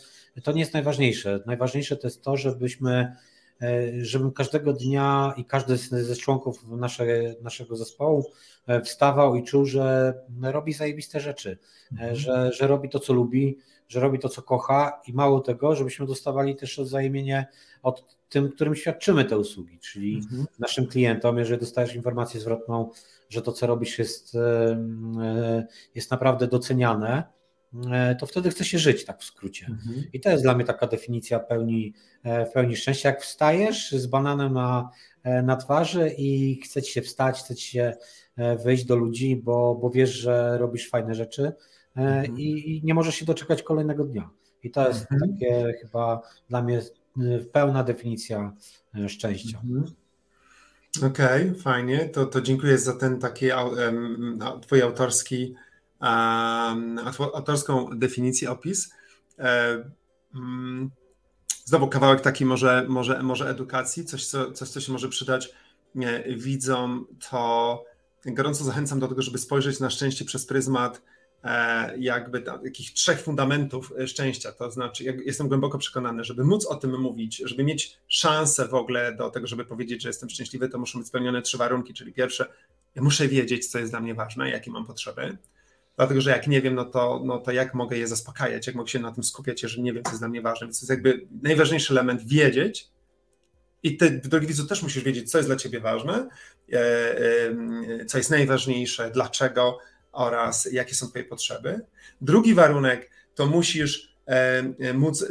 to 0.44 0.52
nie 0.52 0.60
jest 0.60 0.74
najważniejsze. 0.74 1.40
Najważniejsze 1.46 1.98
to 1.98 2.08
jest 2.08 2.22
to, 2.24 2.38
żebyśmy 2.38 2.92
e, 2.94 3.16
żebym 4.02 4.32
każdego 4.32 4.74
dnia 4.74 5.34
i 5.38 5.46
każdy 5.46 5.78
ze 5.78 6.16
członków 6.16 6.68
nasze, 6.68 7.06
naszego 7.42 7.76
zespołu 7.76 8.26
e, 8.68 8.82
wstawał 8.82 9.36
i 9.36 9.44
czuł, 9.44 9.66
że 9.66 10.14
robi 10.42 10.74
zajebiste 10.74 11.20
rzeczy, 11.20 11.58
e, 11.92 11.92
mhm. 11.92 12.16
że, 12.16 12.52
że 12.52 12.68
robi 12.68 12.90
to, 12.90 13.00
co 13.00 13.14
lubi, 13.14 13.58
że 13.88 14.00
robi 14.00 14.20
to, 14.20 14.30
co 14.30 14.42
kocha 14.42 15.02
i 15.08 15.14
mało 15.14 15.40
tego, 15.40 15.76
żebyśmy 15.76 16.06
dostawali 16.06 16.56
też 16.56 16.80
odwzajemnienie 16.80 17.46
od 17.84 18.18
tym, 18.30 18.52
którym 18.52 18.76
świadczymy 18.76 19.26
te 19.26 19.38
usługi, 19.38 19.80
czyli 19.80 20.16
mhm. 20.16 20.46
naszym 20.60 20.88
klientom, 20.88 21.38
jeżeli 21.38 21.60
dostajesz 21.60 21.96
informację 21.96 22.40
zwrotną, 22.40 22.90
że 23.30 23.42
to, 23.42 23.52
co 23.52 23.68
robisz 23.68 24.00
jest, 24.00 24.36
e, 24.36 25.68
jest 25.96 26.12
naprawdę 26.12 26.48
doceniane, 26.48 27.18
e, 27.18 27.24
to 28.20 28.26
wtedy 28.26 28.50
chce 28.50 28.66
się 28.66 28.80
żyć, 28.80 29.06
tak 29.06 29.22
w 29.22 29.24
skrócie. 29.24 29.66
Mhm. 29.66 30.04
I 30.14 30.20
to 30.20 30.30
jest 30.30 30.44
dla 30.44 30.56
mnie 30.56 30.66
taka 30.66 30.88
definicja 30.88 31.40
pełni, 31.40 31.94
e, 32.24 32.46
pełni 32.46 32.76
szczęścia. 32.76 33.10
Jak 33.10 33.22
wstajesz 33.22 33.92
z 33.92 34.08
bananem 34.08 34.54
na, 34.54 34.90
na 35.44 35.56
twarzy 35.56 36.10
i 36.18 36.62
chce 36.62 36.82
ci 36.82 36.94
się 36.94 37.02
wstać, 37.02 37.40
chce 37.40 37.56
ci 37.56 37.72
się 37.72 37.94
wyjść 38.64 38.86
do 38.86 38.96
ludzi, 38.96 39.36
bo, 39.36 39.76
bo 39.76 39.90
wiesz, 39.90 40.10
że 40.10 40.58
robisz 40.58 40.90
fajne 40.90 41.16
rzeczy 41.16 41.52
mhm. 41.96 42.40
i, 42.40 42.82
nie 42.84 42.94
możesz 42.94 43.16
się 43.16 43.26
doczekać 43.26 43.64
kolejnego 43.64 44.04
dnia. 44.04 44.30
I 44.64 44.72
to 44.72 44.88
jest 44.88 45.12
mhm. 45.12 45.32
takie 45.32 45.74
chyba 45.82 46.22
dla 46.50 46.64
mnie 46.64 46.82
pełna 47.52 47.84
definicja 47.84 48.54
szczęścia. 49.08 49.62
Mhm. 49.64 49.94
Okej, 50.98 51.50
okay, 51.50 51.62
fajnie. 51.62 52.10
To, 52.10 52.26
to 52.26 52.42
dziękuję 52.42 52.78
za 52.78 52.94
ten 52.94 53.20
taki 53.20 53.50
um, 53.52 54.40
twój 54.62 54.82
autorski, 54.82 55.56
autorską 57.34 57.90
definicję, 57.96 58.52
opis. 58.52 58.94
Um, 59.38 60.92
znowu 61.66 61.88
kawałek 61.88 62.22
taki 62.22 62.46
może, 62.46 62.86
może, 62.90 63.24
może 63.24 63.50
edukacji, 63.50 64.06
coś 64.06 64.26
co, 64.26 64.52
coś, 64.52 64.70
co 64.70 64.82
się 64.82 64.92
może 64.92 65.10
przydać 65.10 65.50
widzom, 66.38 67.08
to 67.30 67.84
gorąco 68.26 68.64
zachęcam 68.64 69.00
do 69.00 69.08
tego, 69.08 69.22
żeby 69.22 69.38
spojrzeć 69.38 69.80
na 69.80 69.90
szczęście 69.90 70.26
przez 70.26 70.46
pryzmat 70.46 71.02
E, 71.44 71.98
jakby 71.98 72.42
takich 72.42 72.94
trzech 72.94 73.22
fundamentów 73.22 73.94
e, 74.00 74.08
szczęścia. 74.08 74.52
To 74.52 74.72
znaczy, 74.72 75.04
jestem 75.26 75.48
głęboko 75.48 75.78
przekonany, 75.78 76.24
żeby 76.24 76.44
móc 76.44 76.66
o 76.66 76.76
tym 76.76 77.00
mówić, 77.02 77.42
żeby 77.46 77.64
mieć 77.64 77.98
szansę 78.08 78.68
w 78.68 78.74
ogóle 78.74 79.16
do 79.16 79.30
tego, 79.30 79.48
żeby 79.48 79.66
powiedzieć, 79.66 80.02
że 80.02 80.10
jestem 80.10 80.30
szczęśliwy, 80.30 80.70
to 80.70 80.80
muszą 80.80 81.00
być 81.00 81.08
spełnione 81.08 81.42
trzy 81.42 81.58
warunki, 81.58 81.94
czyli 81.94 82.14
pierwsze, 82.14 82.46
ja 82.96 83.02
muszę 83.02 83.28
wiedzieć, 83.28 83.68
co 83.68 83.80
jest 83.80 83.92
dla 83.92 84.00
mnie 84.00 84.16
ważne, 84.16 84.50
jakie 84.50 84.72
mam 84.72 84.86
potrzeby. 84.86 85.38
Dlatego, 85.96 86.22
że 86.22 86.30
jak 86.30 86.48
nie 86.48 86.62
wiem, 86.62 86.76
no 86.76 86.86
to, 86.86 87.22
no 87.26 87.38
to 87.38 87.52
jak 87.52 87.74
mogę 87.74 87.98
je 87.98 88.08
zaspokajać, 88.08 88.68
jak 88.68 88.76
mogę 88.76 88.90
się 88.90 89.00
na 89.00 89.12
tym 89.12 89.24
skupiać, 89.24 89.64
jeżeli 89.64 89.84
nie 89.84 89.94
wiem, 89.94 90.04
co 90.04 90.10
jest 90.10 90.22
dla 90.22 90.30
mnie 90.30 90.42
ważne. 90.42 90.68
Więc 90.68 90.80
to 90.80 90.84
jest 90.84 90.90
jakby 90.90 91.28
najważniejszy 91.42 91.94
element 91.94 92.28
wiedzieć. 92.28 92.90
I 93.84 93.98
ty, 93.98 94.22
drogi 94.24 94.48
widzu, 94.48 94.68
też 94.68 94.84
musisz 94.84 95.04
wiedzieć, 95.04 95.32
co 95.32 95.38
jest 95.38 95.50
dla 95.50 95.56
ciebie 95.56 95.80
ważne, 95.80 96.28
e, 96.74 98.06
co 98.06 98.18
jest 98.18 98.30
najważniejsze, 98.30 99.12
dlaczego, 99.12 99.78
oraz 100.12 100.70
jakie 100.72 100.96
są 100.96 101.08
Twoje 101.08 101.24
potrzeby. 101.24 101.82
Drugi 102.22 102.54
warunek 102.54 103.10
to 103.36 103.46
musisz 103.46 104.16
e, 104.28 104.64
e, 104.80 104.94
móc 104.94 105.26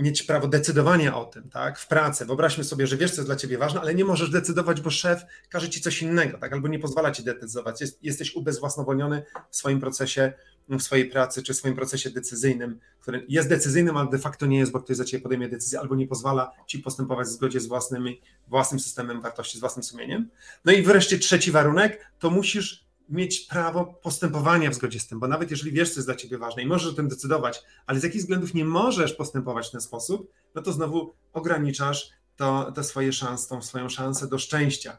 mieć 0.00 0.22
prawo 0.22 0.48
decydowania 0.48 1.16
o 1.16 1.24
tym, 1.24 1.50
tak? 1.50 1.78
W 1.78 1.86
pracy. 1.86 2.26
Wyobraźmy 2.26 2.64
sobie, 2.64 2.86
że 2.86 2.96
wiesz, 2.96 3.10
co 3.10 3.16
jest 3.16 3.28
dla 3.28 3.36
ciebie 3.36 3.58
ważne, 3.58 3.80
ale 3.80 3.94
nie 3.94 4.04
możesz 4.04 4.30
decydować, 4.30 4.80
bo 4.80 4.90
szef 4.90 5.22
każe 5.48 5.68
ci 5.68 5.80
coś 5.80 6.02
innego, 6.02 6.38
tak? 6.38 6.52
Albo 6.52 6.68
nie 6.68 6.78
pozwala 6.78 7.10
ci 7.10 7.24
decydować. 7.24 7.80
Jest, 7.80 8.04
jesteś 8.04 8.34
ubezwłasnowolniony 8.34 9.22
w 9.50 9.56
swoim 9.56 9.80
procesie, 9.80 10.32
w 10.68 10.82
swojej 10.82 11.06
pracy, 11.06 11.42
czy 11.42 11.54
w 11.54 11.56
swoim 11.56 11.74
procesie 11.74 12.10
decyzyjnym, 12.10 12.78
który 13.00 13.26
jest 13.28 13.48
decyzyjnym, 13.48 13.96
ale 13.96 14.10
de 14.10 14.18
facto 14.18 14.46
nie 14.46 14.58
jest, 14.58 14.72
bo 14.72 14.80
ktoś 14.80 14.96
za 14.96 15.04
ciebie 15.04 15.22
podejmie 15.22 15.48
decyzję, 15.48 15.80
albo 15.80 15.94
nie 15.94 16.06
pozwala 16.06 16.52
ci 16.66 16.78
postępować 16.78 17.26
w 17.26 17.30
zgodzie 17.30 17.60
z 17.60 17.66
własnymi, 17.66 18.20
własnym 18.48 18.80
systemem 18.80 19.20
wartości, 19.20 19.58
z 19.58 19.60
własnym 19.60 19.82
sumieniem. 19.82 20.28
No 20.64 20.72
i 20.72 20.82
wreszcie 20.82 21.18
trzeci 21.18 21.50
warunek, 21.50 22.06
to 22.18 22.30
musisz 22.30 22.89
mieć 23.10 23.40
prawo 23.40 23.84
postępowania 23.84 24.70
w 24.70 24.74
zgodzie 24.74 25.00
z 25.00 25.06
tym, 25.06 25.20
bo 25.20 25.28
nawet 25.28 25.50
jeżeli 25.50 25.72
wiesz, 25.72 25.90
co 25.90 25.98
jest 25.98 26.08
dla 26.08 26.14
ciebie 26.14 26.38
ważne 26.38 26.62
i 26.62 26.66
możesz 26.66 26.92
o 26.92 26.96
tym 26.96 27.08
decydować, 27.08 27.62
ale 27.86 28.00
z 28.00 28.02
jakich 28.02 28.20
względów 28.20 28.54
nie 28.54 28.64
możesz 28.64 29.12
postępować 29.12 29.68
w 29.68 29.70
ten 29.70 29.80
sposób, 29.80 30.32
no 30.54 30.62
to 30.62 30.72
znowu 30.72 31.14
ograniczasz 31.32 32.10
to, 32.36 32.72
te 32.72 32.84
swoje 32.84 33.12
szanse, 33.12 33.48
tą 33.48 33.62
swoją 33.62 33.88
szansę 33.88 34.28
do 34.28 34.38
szczęścia. 34.38 34.98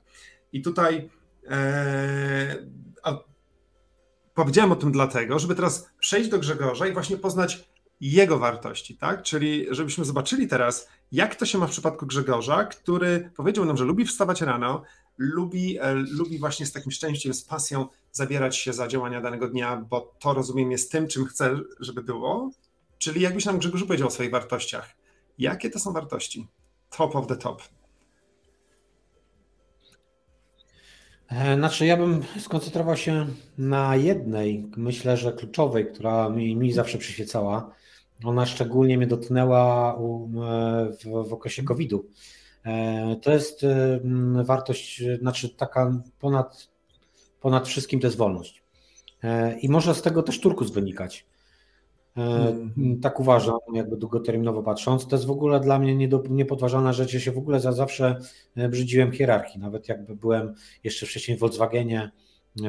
I 0.53 0.61
tutaj 0.61 1.09
e, 1.47 2.55
powiedziałem 4.33 4.71
o 4.71 4.75
tym 4.75 4.91
dlatego, 4.91 5.39
żeby 5.39 5.55
teraz 5.55 5.89
przejść 5.99 6.29
do 6.29 6.39
Grzegorza 6.39 6.87
i 6.87 6.93
właśnie 6.93 7.17
poznać 7.17 7.69
jego 8.01 8.39
wartości, 8.39 8.97
tak? 8.97 9.23
Czyli 9.23 9.67
żebyśmy 9.71 10.05
zobaczyli 10.05 10.47
teraz, 10.47 10.89
jak 11.11 11.35
to 11.35 11.45
się 11.45 11.57
ma 11.57 11.67
w 11.67 11.71
przypadku 11.71 12.05
Grzegorza, 12.05 12.63
który 12.63 13.31
powiedział 13.35 13.65
nam, 13.65 13.77
że 13.77 13.85
lubi 13.85 14.05
wstawać 14.05 14.41
rano, 14.41 14.83
lubi, 15.17 15.77
e, 15.79 15.93
lubi 15.93 16.39
właśnie 16.39 16.65
z 16.65 16.71
takim 16.71 16.91
szczęściem, 16.91 17.33
z 17.33 17.43
pasją 17.43 17.87
zabierać 18.11 18.57
się 18.57 18.73
za 18.73 18.87
działania 18.87 19.21
danego 19.21 19.47
dnia, 19.47 19.85
bo 19.89 20.13
to 20.19 20.33
rozumiem 20.33 20.71
jest 20.71 20.91
tym, 20.91 21.07
czym 21.07 21.25
chcę, 21.25 21.59
żeby 21.79 22.03
było. 22.03 22.51
Czyli 22.97 23.21
jakbyś 23.21 23.45
nam 23.45 23.57
Grzegorz 23.57 23.83
powiedział 23.83 24.07
o 24.07 24.11
swoich 24.11 24.31
wartościach. 24.31 24.89
Jakie 25.37 25.69
to 25.69 25.79
są 25.79 25.93
wartości? 25.93 26.47
Top 26.89 27.15
of 27.15 27.27
the 27.27 27.35
top. 27.35 27.61
E, 31.31 31.55
znaczy, 31.55 31.85
ja 31.85 31.97
bym 31.97 32.23
skoncentrował 32.39 32.97
się 32.97 33.27
na 33.57 33.95
jednej, 33.95 34.65
myślę, 34.77 35.17
że 35.17 35.33
kluczowej, 35.33 35.93
która 35.93 36.29
mi, 36.29 36.55
mi 36.55 36.73
zawsze 36.73 36.97
przyświecała. 36.97 37.71
Ona 38.23 38.45
szczególnie 38.45 38.97
mnie 38.97 39.07
dotknęła 39.07 39.93
e, 39.93 39.97
w, 40.91 41.29
w 41.29 41.33
okresie 41.33 41.63
COVID-u. 41.63 42.05
E, 42.65 43.15
to 43.21 43.31
jest 43.31 43.61
wartość, 44.43 45.03
znaczy 45.19 45.49
taka 45.49 46.01
ponad, 46.19 46.70
ponad 47.41 47.67
wszystkim 47.67 47.99
to 47.99 48.07
jest 48.07 48.17
wolność. 48.17 48.63
E, 49.23 49.59
I 49.59 49.69
może 49.69 49.95
z 49.95 50.01
tego 50.01 50.23
też 50.23 50.39
turkus 50.39 50.71
wynikać. 50.71 51.25
Mm. 52.15 52.99
Tak 53.01 53.19
uważam, 53.19 53.57
jakby 53.73 53.97
długoterminowo 53.97 54.63
patrząc. 54.63 55.07
To 55.07 55.15
jest 55.15 55.25
w 55.25 55.31
ogóle 55.31 55.59
dla 55.59 55.79
mnie 55.79 56.09
niepodważalna 56.29 56.93
rzecz. 56.93 57.13
Ja 57.13 57.19
się 57.19 57.31
w 57.31 57.37
ogóle 57.37 57.59
za 57.59 57.71
zawsze 57.71 58.19
brzydziłem 58.69 59.11
hierarchii. 59.11 59.59
Nawet 59.61 59.89
jakby 59.89 60.15
byłem 60.15 60.53
jeszcze 60.83 61.05
wcześniej 61.05 61.37
w 61.37 61.39
Volkswagenie, 61.39 62.11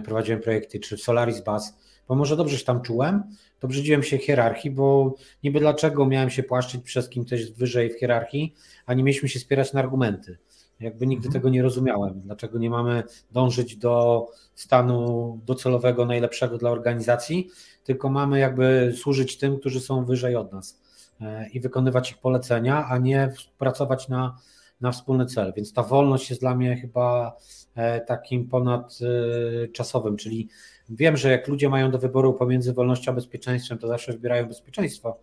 prowadziłem 0.05 0.41
projekty, 0.41 0.81
czy 0.81 0.97
w 0.97 1.01
Solaris 1.01 1.41
Bus, 1.41 1.73
bo 2.09 2.15
może 2.15 2.37
dobrze 2.37 2.59
się 2.59 2.65
tam 2.65 2.83
czułem, 2.83 3.23
to 3.59 3.69
brzydziłem 3.69 4.03
się 4.03 4.19
hierarchii, 4.19 4.71
bo 4.71 5.15
niby 5.43 5.61
dlaczego 5.61 6.07
miałem 6.07 6.31
się 6.31 6.43
płaszczyć 6.43 6.83
przez 6.85 7.09
kim 7.09 7.25
ktoś 7.25 7.53
wyżej 7.53 7.91
w 7.91 7.99
hierarchii, 7.99 8.55
a 8.87 8.95
nie 8.95 9.03
mieliśmy 9.03 9.29
się 9.29 9.39
spierać 9.39 9.73
na 9.73 9.81
argumenty. 9.81 10.39
Jakby 10.83 11.07
nigdy 11.07 11.27
mhm. 11.27 11.33
tego 11.33 11.49
nie 11.49 11.63
rozumiałem. 11.63 12.21
Dlaczego 12.21 12.59
nie 12.59 12.71
mamy 12.71 13.03
dążyć 13.33 13.77
do 13.77 14.27
stanu 14.55 15.41
docelowego, 15.47 16.07
najlepszego 16.07 16.59
dla 16.59 16.71
organizacji, 16.71 17.49
tylko 17.85 18.11
mamy 18.11 18.39
jakby 18.39 18.95
służyć 18.97 19.39
tym, 19.39 19.59
którzy 19.59 19.81
są 19.81 20.05
wyżej 20.05 20.37
od 20.37 20.53
nas 20.53 20.81
e, 21.21 21.49
i 21.49 21.61
wykonywać 21.61 22.11
ich 22.11 22.19
polecenia, 22.19 22.87
a 22.87 22.99
nie 22.99 23.33
pracować 23.59 24.09
na, 24.09 24.37
na 24.81 24.93
wspólny 24.93 25.27
cel. 25.27 25.53
Więc 25.57 25.73
ta 25.73 25.83
wolność 25.83 26.31
jest 26.31 26.43
dla 26.43 26.55
mnie 26.55 26.77
chyba 26.77 27.37
e, 27.75 28.01
takim 28.01 28.49
ponadczasowym, 28.49 30.17
czyli 30.17 30.49
wiem, 30.89 31.17
że 31.17 31.31
jak 31.31 31.49
ludzie 31.49 31.69
mają 31.69 31.91
do 31.91 31.99
wyboru 31.99 32.35
pomiędzy 32.35 32.73
wolnością 32.73 33.13
a 33.13 33.15
bezpieczeństwem, 33.15 33.79
to 33.79 33.89
zawsze 33.89 34.13
wybierają 34.13 34.47
bezpieczeństwo 34.47 35.19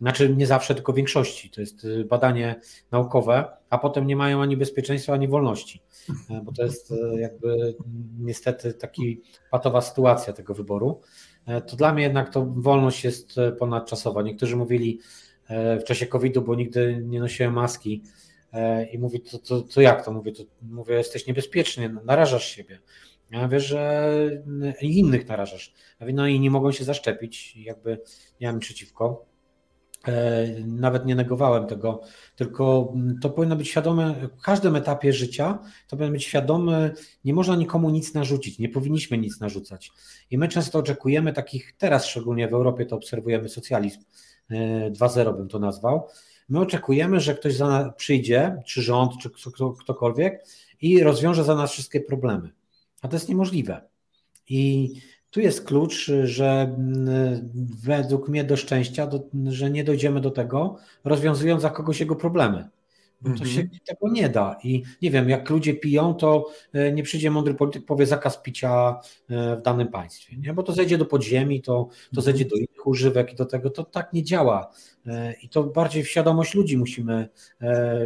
znaczy 0.00 0.36
nie 0.36 0.46
zawsze, 0.46 0.74
tylko 0.74 0.92
większości. 0.92 1.50
To 1.50 1.60
jest 1.60 1.84
y, 1.84 2.04
badanie 2.04 2.60
naukowe, 2.90 3.44
a 3.70 3.78
potem 3.78 4.06
nie 4.06 4.16
mają 4.16 4.42
ani 4.42 4.56
bezpieczeństwa, 4.56 5.12
ani 5.12 5.28
wolności. 5.28 5.82
E, 6.30 6.40
bo 6.44 6.52
to 6.52 6.62
jest 6.62 6.92
e, 6.92 7.20
jakby 7.20 7.74
niestety 8.18 8.74
taki 8.74 9.22
patowa 9.50 9.80
sytuacja 9.80 10.32
tego 10.32 10.54
wyboru. 10.54 11.00
E, 11.46 11.60
to 11.60 11.76
dla 11.76 11.94
mnie 11.94 12.02
jednak 12.02 12.32
to 12.32 12.46
wolność 12.46 13.04
jest 13.04 13.36
ponadczasowa. 13.58 14.22
Niektórzy 14.22 14.56
mówili 14.56 15.00
w 15.80 15.84
czasie 15.84 16.06
COVID-u, 16.06 16.42
bo 16.42 16.54
nigdy 16.54 17.02
nie 17.04 17.20
nosiłem 17.20 17.52
maski 17.52 18.02
i 18.92 18.98
mówi, 18.98 19.20
to, 19.20 19.38
to, 19.38 19.60
to 19.60 19.80
jak 19.80 20.04
to? 20.04 20.12
Mówię, 20.12 20.32
to, 20.32 20.42
mówię, 20.62 20.94
jesteś 20.94 21.26
niebezpieczny, 21.26 21.96
narażasz 22.04 22.48
siebie. 22.48 22.80
Ja 23.30 23.42
mówię, 23.42 23.60
że 23.60 24.12
innych 24.80 25.28
narażasz. 25.28 25.74
No 26.14 26.26
i 26.26 26.40
nie 26.40 26.50
mogą 26.50 26.72
się 26.72 26.84
zaszczepić, 26.84 27.56
jakby 27.56 28.00
nie 28.40 28.46
mam 28.46 28.60
przeciwko. 28.60 29.29
E, 30.08 30.46
nawet 30.66 31.06
nie 31.06 31.14
negowałem 31.14 31.66
tego, 31.66 32.00
tylko 32.36 32.92
to 33.20 33.30
powinno 33.30 33.56
być 33.56 33.68
świadome 33.68 34.14
w 34.38 34.40
każdym 34.40 34.76
etapie 34.76 35.12
życia, 35.12 35.58
to 35.88 35.96
powinno 35.96 36.12
być 36.12 36.24
świadome, 36.24 36.90
nie 37.24 37.34
można 37.34 37.56
nikomu 37.56 37.90
nic 37.90 38.14
narzucić, 38.14 38.58
nie 38.58 38.68
powinniśmy 38.68 39.18
nic 39.18 39.40
narzucać. 39.40 39.92
I 40.30 40.38
my 40.38 40.48
często 40.48 40.78
oczekujemy 40.78 41.32
takich, 41.32 41.74
teraz 41.78 42.06
szczególnie 42.06 42.48
w 42.48 42.54
Europie 42.54 42.86
to 42.86 42.96
obserwujemy 42.96 43.48
socjalizm 43.48 44.00
2.0 44.50 45.20
e, 45.20 45.32
bym 45.32 45.48
to 45.48 45.58
nazwał. 45.58 46.08
My 46.48 46.60
oczekujemy, 46.60 47.20
że 47.20 47.34
ktoś 47.34 47.54
za 47.54 47.66
nas 47.68 47.94
przyjdzie, 47.96 48.62
czy 48.66 48.82
rząd, 48.82 49.12
czy 49.18 49.30
ktokolwiek 49.80 50.44
i 50.80 51.02
rozwiąże 51.02 51.44
za 51.44 51.54
nas 51.54 51.72
wszystkie 51.72 52.00
problemy. 52.00 52.50
A 53.02 53.08
to 53.08 53.16
jest 53.16 53.28
niemożliwe. 53.28 53.82
I 54.48 54.92
tu 55.30 55.40
jest 55.40 55.64
klucz, 55.64 56.10
że 56.24 56.74
mm, 56.78 57.50
według 57.84 58.28
mnie 58.28 58.44
do 58.44 58.56
szczęścia, 58.56 59.06
do, 59.06 59.22
że 59.48 59.70
nie 59.70 59.84
dojdziemy 59.84 60.20
do 60.20 60.30
tego, 60.30 60.76
rozwiązując 61.04 61.62
za 61.62 61.70
kogoś 61.70 62.00
jego 62.00 62.16
problemy. 62.16 62.68
Bo 63.20 63.38
to 63.38 63.44
się 63.44 63.60
mhm. 63.60 63.80
tego 63.86 64.08
nie 64.12 64.28
da. 64.28 64.56
I 64.64 64.82
nie 65.02 65.10
wiem, 65.10 65.28
jak 65.28 65.50
ludzie 65.50 65.74
piją, 65.74 66.14
to 66.14 66.46
e, 66.72 66.92
nie 66.92 67.02
przyjdzie 67.02 67.30
mądry 67.30 67.54
polityk, 67.54 67.86
powie 67.86 68.06
zakaz 68.06 68.42
picia 68.42 69.00
e, 69.30 69.56
w 69.56 69.62
danym 69.62 69.88
państwie. 69.88 70.36
Nie? 70.36 70.54
Bo 70.54 70.62
to 70.62 70.72
zejdzie 70.72 70.98
do 70.98 71.06
podziemi, 71.06 71.62
to, 71.62 71.72
to 71.74 72.20
mhm. 72.20 72.24
zejdzie 72.24 72.44
do 72.44 72.56
innych 72.56 72.86
używek 72.86 73.32
i 73.32 73.36
do 73.36 73.44
tego. 73.44 73.70
To 73.70 73.84
tak 73.84 74.12
nie 74.12 74.22
działa. 74.22 74.70
E, 75.06 75.34
I 75.42 75.48
to 75.48 75.64
bardziej 75.64 76.02
w 76.02 76.08
świadomość 76.08 76.54
ludzi 76.54 76.76
musimy 76.78 77.28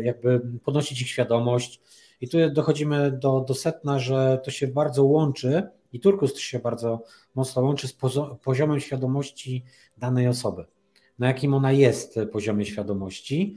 jakby 0.03 0.41
podnosić 0.65 1.03
ich 1.03 1.09
świadomość. 1.09 1.81
I 2.21 2.29
tu 2.29 2.51
dochodzimy 2.51 3.13
do, 3.13 3.41
do 3.41 3.55
setna, 3.55 3.99
że 3.99 4.41
to 4.45 4.51
się 4.51 4.67
bardzo 4.67 5.05
łączy 5.05 5.63
i 5.95 6.01
Turkus 6.01 6.39
się 6.39 6.59
bardzo 6.59 7.03
mocno 7.35 7.63
łączy 7.63 7.89
z 7.89 7.97
poziomem 8.43 8.81
świadomości 8.81 9.65
danej 9.99 10.29
osoby. 10.29 10.65
Na 11.19 11.27
jakim 11.27 11.55
ona 11.55 11.73
jest 11.73 12.19
poziomie 12.33 12.67
świadomości 12.67 13.57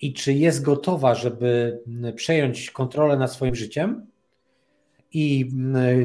i 0.00 0.12
czy 0.12 0.32
jest 0.32 0.62
gotowa, 0.62 1.14
żeby 1.14 1.80
przejąć 2.16 2.70
kontrolę 2.70 3.16
nad 3.16 3.32
swoim 3.32 3.54
życiem 3.54 4.06
i 5.12 5.52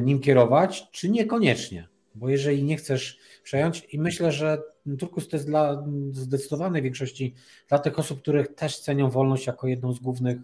nim 0.02 0.20
kierować, 0.20 0.88
czy 0.92 1.10
niekoniecznie. 1.10 1.88
Bo 2.16 2.30
jeżeli 2.30 2.64
nie 2.64 2.78
chcesz 2.78 3.20
przejąć, 3.44 3.88
i 3.92 4.00
myślę, 4.00 4.32
że 4.32 4.62
Turkus 5.00 5.28
to 5.28 5.36
jest 5.36 5.48
dla 5.48 5.86
zdecydowanej 6.12 6.82
większości 6.82 7.34
dla 7.70 7.80
tych 7.80 8.00
osób, 8.00 8.22
których 8.22 8.56
też 8.56 8.80
cenią 8.80 9.10
wolność 9.10 9.48
jako 9.48 9.68
jedną 9.68 9.94
z 9.94 10.00
głównych 10.00 10.38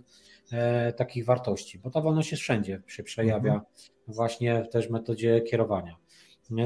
e, 0.51 0.93
takich 0.93 1.25
wartości, 1.25 1.79
bo 1.79 1.89
ta 1.89 2.01
wolność 2.01 2.31
jest 2.31 2.43
wszędzie, 2.43 2.81
się 2.87 3.03
przejawia 3.03 3.53
mhm 3.53 3.90
właśnie 4.07 4.67
też 4.71 4.89
metodzie 4.89 5.41
kierowania. 5.41 5.95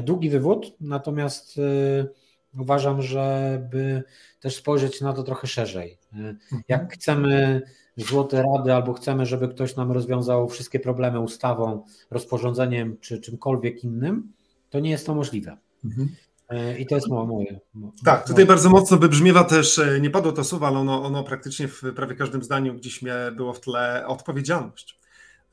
Długi 0.02 0.30
wywód, 0.30 0.76
natomiast 0.80 1.58
y, 1.58 2.08
uważam, 2.58 3.02
żeby 3.02 4.02
też 4.40 4.56
spojrzeć 4.56 5.00
na 5.00 5.12
to 5.12 5.22
trochę 5.22 5.46
szerzej. 5.46 5.98
Y, 6.12 6.36
jak 6.68 6.80
mhm. 6.80 6.88
chcemy 6.88 7.62
złote 7.96 8.42
rady, 8.42 8.74
albo 8.74 8.92
chcemy, 8.92 9.26
żeby 9.26 9.48
ktoś 9.48 9.76
nam 9.76 9.92
rozwiązał 9.92 10.48
wszystkie 10.48 10.80
problemy 10.80 11.20
ustawą, 11.20 11.84
rozporządzeniem 12.10 12.96
czy 13.00 13.20
czymkolwiek 13.20 13.84
innym, 13.84 14.32
to 14.70 14.80
nie 14.80 14.90
jest 14.90 15.06
to 15.06 15.14
możliwe. 15.14 15.56
Mhm. 15.84 16.08
Y, 16.52 16.78
I 16.78 16.86
to 16.86 16.94
jest 16.94 17.08
moje. 17.08 17.60
Tak, 18.04 18.26
tutaj 18.26 18.46
bardzo 18.46 18.70
mocno 18.70 18.96
wybrzmiewa 18.96 19.44
też, 19.44 19.80
nie 20.00 20.10
padło 20.10 20.32
to 20.32 20.44
słowo, 20.44 20.66
ale 20.66 20.78
ono, 20.78 21.02
ono 21.04 21.24
praktycznie 21.24 21.68
w 21.68 21.82
prawie 21.96 22.14
każdym 22.14 22.42
zdaniu 22.42 22.74
gdzieś 22.74 23.00
było 23.36 23.52
w 23.52 23.60
tle 23.60 24.06
odpowiedzialność 24.06 24.98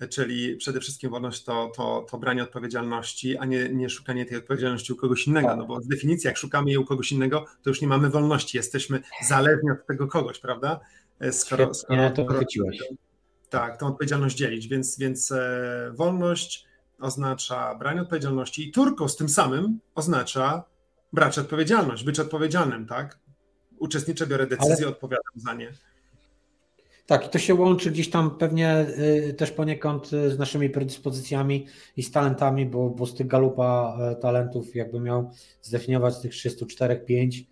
czyli 0.10 0.56
przede 0.56 0.80
wszystkim 0.80 1.10
wolność 1.10 1.44
to, 1.44 1.72
to, 1.76 2.06
to 2.12 2.18
branie 2.18 2.44
odpowiedzialności, 2.44 3.38
a 3.38 3.46
nie, 3.46 3.70
nie 3.70 3.90
szukanie 3.90 4.26
tej 4.26 4.38
odpowiedzialności 4.38 4.94
u 4.94 4.96
kogoś 4.96 5.28
innego, 5.28 5.56
no 5.56 5.66
bo 5.66 5.82
z 5.82 5.88
definicji 5.88 6.28
jak 6.28 6.38
szukamy 6.38 6.70
jej 6.70 6.78
u 6.78 6.86
kogoś 6.86 7.12
innego, 7.12 7.46
to 7.64 7.70
już 7.70 7.82
nie 7.82 7.88
mamy 7.88 8.10
wolności, 8.10 8.58
jesteśmy 8.58 9.02
zależni 9.28 9.72
od 9.72 9.88
tego 9.88 10.08
kogoś, 10.08 10.40
prawda? 10.40 10.80
E, 11.20 11.32
skoro, 11.32 11.74
skoro, 11.74 12.10
to 12.10 12.26
chwyciłeś. 12.26 12.80
Tak, 13.50 13.78
tą 13.78 13.88
odpowiedzialność 13.88 14.38
dzielić, 14.38 14.68
więc, 14.68 14.98
więc 14.98 15.32
e, 15.32 15.92
wolność 15.96 16.66
oznacza 17.00 17.76
branie 17.76 18.02
odpowiedzialności 18.02 18.70
i 18.70 18.72
turko 18.72 19.10
z 19.10 19.16
tym 19.16 19.30
samym 19.30 19.80
oznacza 19.96 20.64
brać 21.14 21.40
odpowiedzialność, 21.40 22.04
być 22.04 22.20
odpowiedzialnym, 22.20 22.88
tak? 22.88 23.20
Uczestniczę, 23.80 24.28
biorę 24.28 24.48
decyzję, 24.48 24.86
Ale... 24.86 24.88
odpowiadam 24.88 25.34
za 25.36 25.54
nie. 25.54 25.74
Tak, 27.06 27.26
i 27.26 27.30
to 27.30 27.40
się 27.40 27.56
łączy 27.56 27.92
gdzieś 27.92 28.10
tam 28.10 28.38
pewnie 28.38 28.86
y, 29.30 29.34
też 29.34 29.52
poniekąd 29.52 30.14
y, 30.14 30.32
z 30.32 30.40
naszymi 30.40 30.70
predyspozycjami 30.70 31.66
i 31.98 32.04
z 32.04 32.12
talentami, 32.12 32.66
bo, 32.66 32.90
bo 32.90 33.06
z 33.06 33.16
tych 33.16 33.28
galupa 33.28 33.98
e, 34.00 34.16
talentów, 34.16 34.76
jakby 34.76 35.00
miał 35.00 35.32
zdefiniować 35.62 36.14
z 36.14 36.22
tych 36.22 36.32
304-5, 36.32 37.44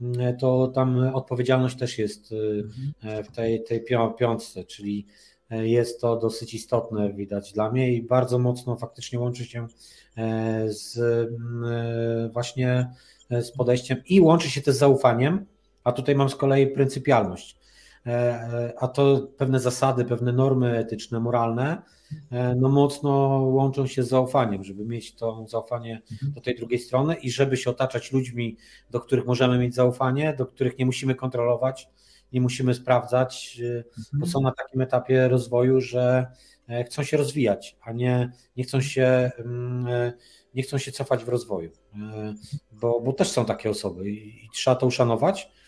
y, 0.00 0.36
to 0.40 0.68
tam 0.68 1.14
odpowiedzialność 1.14 1.78
też 1.78 1.98
jest 1.98 2.34
mhm. 3.02 3.24
w 3.24 3.30
tej, 3.36 3.64
tej 3.64 3.84
piątce, 4.18 4.64
czyli 4.64 5.06
jest 5.50 6.00
to 6.00 6.16
dosyć 6.16 6.54
istotne, 6.54 7.12
widać 7.12 7.52
dla 7.52 7.72
mnie 7.72 7.94
i 7.94 8.02
bardzo 8.02 8.38
mocno 8.38 8.76
faktycznie 8.76 9.20
łączy 9.20 9.44
się 9.44 9.66
z 10.66 10.98
właśnie 12.32 12.90
z 13.30 13.52
podejściem 13.52 14.02
i 14.06 14.20
łączy 14.20 14.50
się 14.50 14.60
też 14.60 14.74
z 14.74 14.78
zaufaniem, 14.78 15.46
a 15.84 15.92
tutaj 15.92 16.14
mam 16.14 16.28
z 16.28 16.36
kolei 16.36 16.66
pryncypialność 16.66 17.59
a 18.78 18.88
to 18.88 19.28
pewne 19.36 19.60
zasady, 19.60 20.04
pewne 20.04 20.32
normy 20.32 20.78
etyczne, 20.78 21.20
moralne, 21.20 21.82
e, 22.30 22.54
no 22.54 22.68
mocno 22.68 23.10
łączą 23.38 23.86
się 23.86 24.02
z 24.02 24.08
zaufaniem, 24.08 24.64
żeby 24.64 24.84
mieć 24.84 25.14
to 25.14 25.44
zaufanie 25.48 26.02
mhm. 26.12 26.32
do 26.32 26.40
tej 26.40 26.56
drugiej 26.56 26.78
strony 26.78 27.14
i 27.14 27.30
żeby 27.30 27.56
się 27.56 27.70
otaczać 27.70 28.12
ludźmi, 28.12 28.56
do 28.90 29.00
których 29.00 29.26
możemy 29.26 29.58
mieć 29.58 29.74
zaufanie, 29.74 30.34
do 30.38 30.46
których 30.46 30.78
nie 30.78 30.86
musimy 30.86 31.14
kontrolować, 31.14 31.88
nie 32.32 32.40
musimy 32.40 32.74
sprawdzać, 32.74 33.60
bo 34.12 34.16
mhm. 34.16 34.32
są 34.32 34.40
na 34.40 34.52
takim 34.52 34.80
etapie 34.80 35.28
rozwoju, 35.28 35.80
że 35.80 36.26
chcą 36.86 37.02
się 37.02 37.16
rozwijać, 37.16 37.76
a 37.82 37.92
nie, 37.92 38.32
nie 38.56 38.64
chcą 38.64 38.80
się 38.80 39.30
mm, 39.38 40.12
nie 40.54 40.62
chcą 40.62 40.78
się 40.78 40.92
cofać 40.92 41.24
w 41.24 41.28
rozwoju, 41.28 41.70
bo, 42.72 43.00
bo 43.00 43.12
też 43.12 43.30
są 43.30 43.44
takie 43.44 43.70
osoby 43.70 44.10
i, 44.10 44.48
trzeba 44.54 44.76
to 44.76 44.86
uszanować, 44.86 45.48
no, 45.48 45.59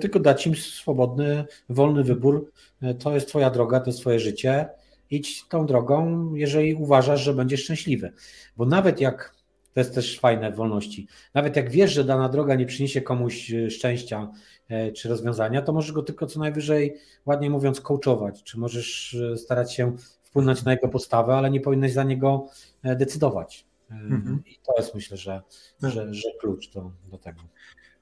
tylko 0.00 0.20
dać 0.20 0.46
im 0.46 0.56
swobodny, 0.56 1.44
wolny 1.68 2.04
wybór. 2.04 2.50
To 2.98 3.14
jest 3.14 3.28
Twoja 3.28 3.50
droga, 3.50 3.80
to 3.80 3.86
jest 3.86 4.00
Twoje 4.00 4.20
życie. 4.20 4.68
Idź 5.10 5.48
tą 5.48 5.66
drogą, 5.66 6.34
jeżeli 6.34 6.74
uważasz, 6.74 7.20
że 7.20 7.34
będziesz 7.34 7.64
szczęśliwy. 7.64 8.12
Bo 8.56 8.66
nawet 8.66 9.00
jak, 9.00 9.34
to 9.74 9.80
jest 9.80 9.94
też 9.94 10.20
fajne 10.20 10.52
w 10.52 10.56
wolności, 10.56 11.08
nawet 11.34 11.56
jak 11.56 11.70
wiesz, 11.70 11.92
że 11.92 12.04
dana 12.04 12.28
droga 12.28 12.54
nie 12.54 12.66
przyniesie 12.66 13.02
komuś 13.02 13.52
e, 13.52 13.70
szczęścia 13.70 14.30
e, 14.68 14.92
czy 14.92 15.08
rozwiązania, 15.08 15.62
to 15.62 15.72
możesz 15.72 15.92
go 15.92 16.02
tylko 16.02 16.26
co 16.26 16.40
najwyżej, 16.40 16.94
ładnie 17.26 17.50
mówiąc, 17.50 17.80
coachować, 17.80 18.42
czy 18.42 18.58
możesz 18.58 19.14
e, 19.14 19.36
starać 19.36 19.74
się 19.74 19.96
wpłynąć 20.22 20.64
na 20.64 20.72
jego 20.72 20.88
postawę, 20.88 21.34
ale 21.34 21.50
nie 21.50 21.60
powinieneś 21.60 21.92
za 21.92 22.04
niego 22.04 22.46
decydować. 22.84 23.66
Mhm. 23.90 24.42
I 24.46 24.58
to 24.66 24.74
jest 24.76 24.94
myślę, 24.94 25.16
że, 25.16 25.42
tak. 25.80 25.90
że, 25.90 26.14
że 26.14 26.28
klucz 26.40 26.70
do, 26.70 26.90
do 27.10 27.18
tego. 27.18 27.40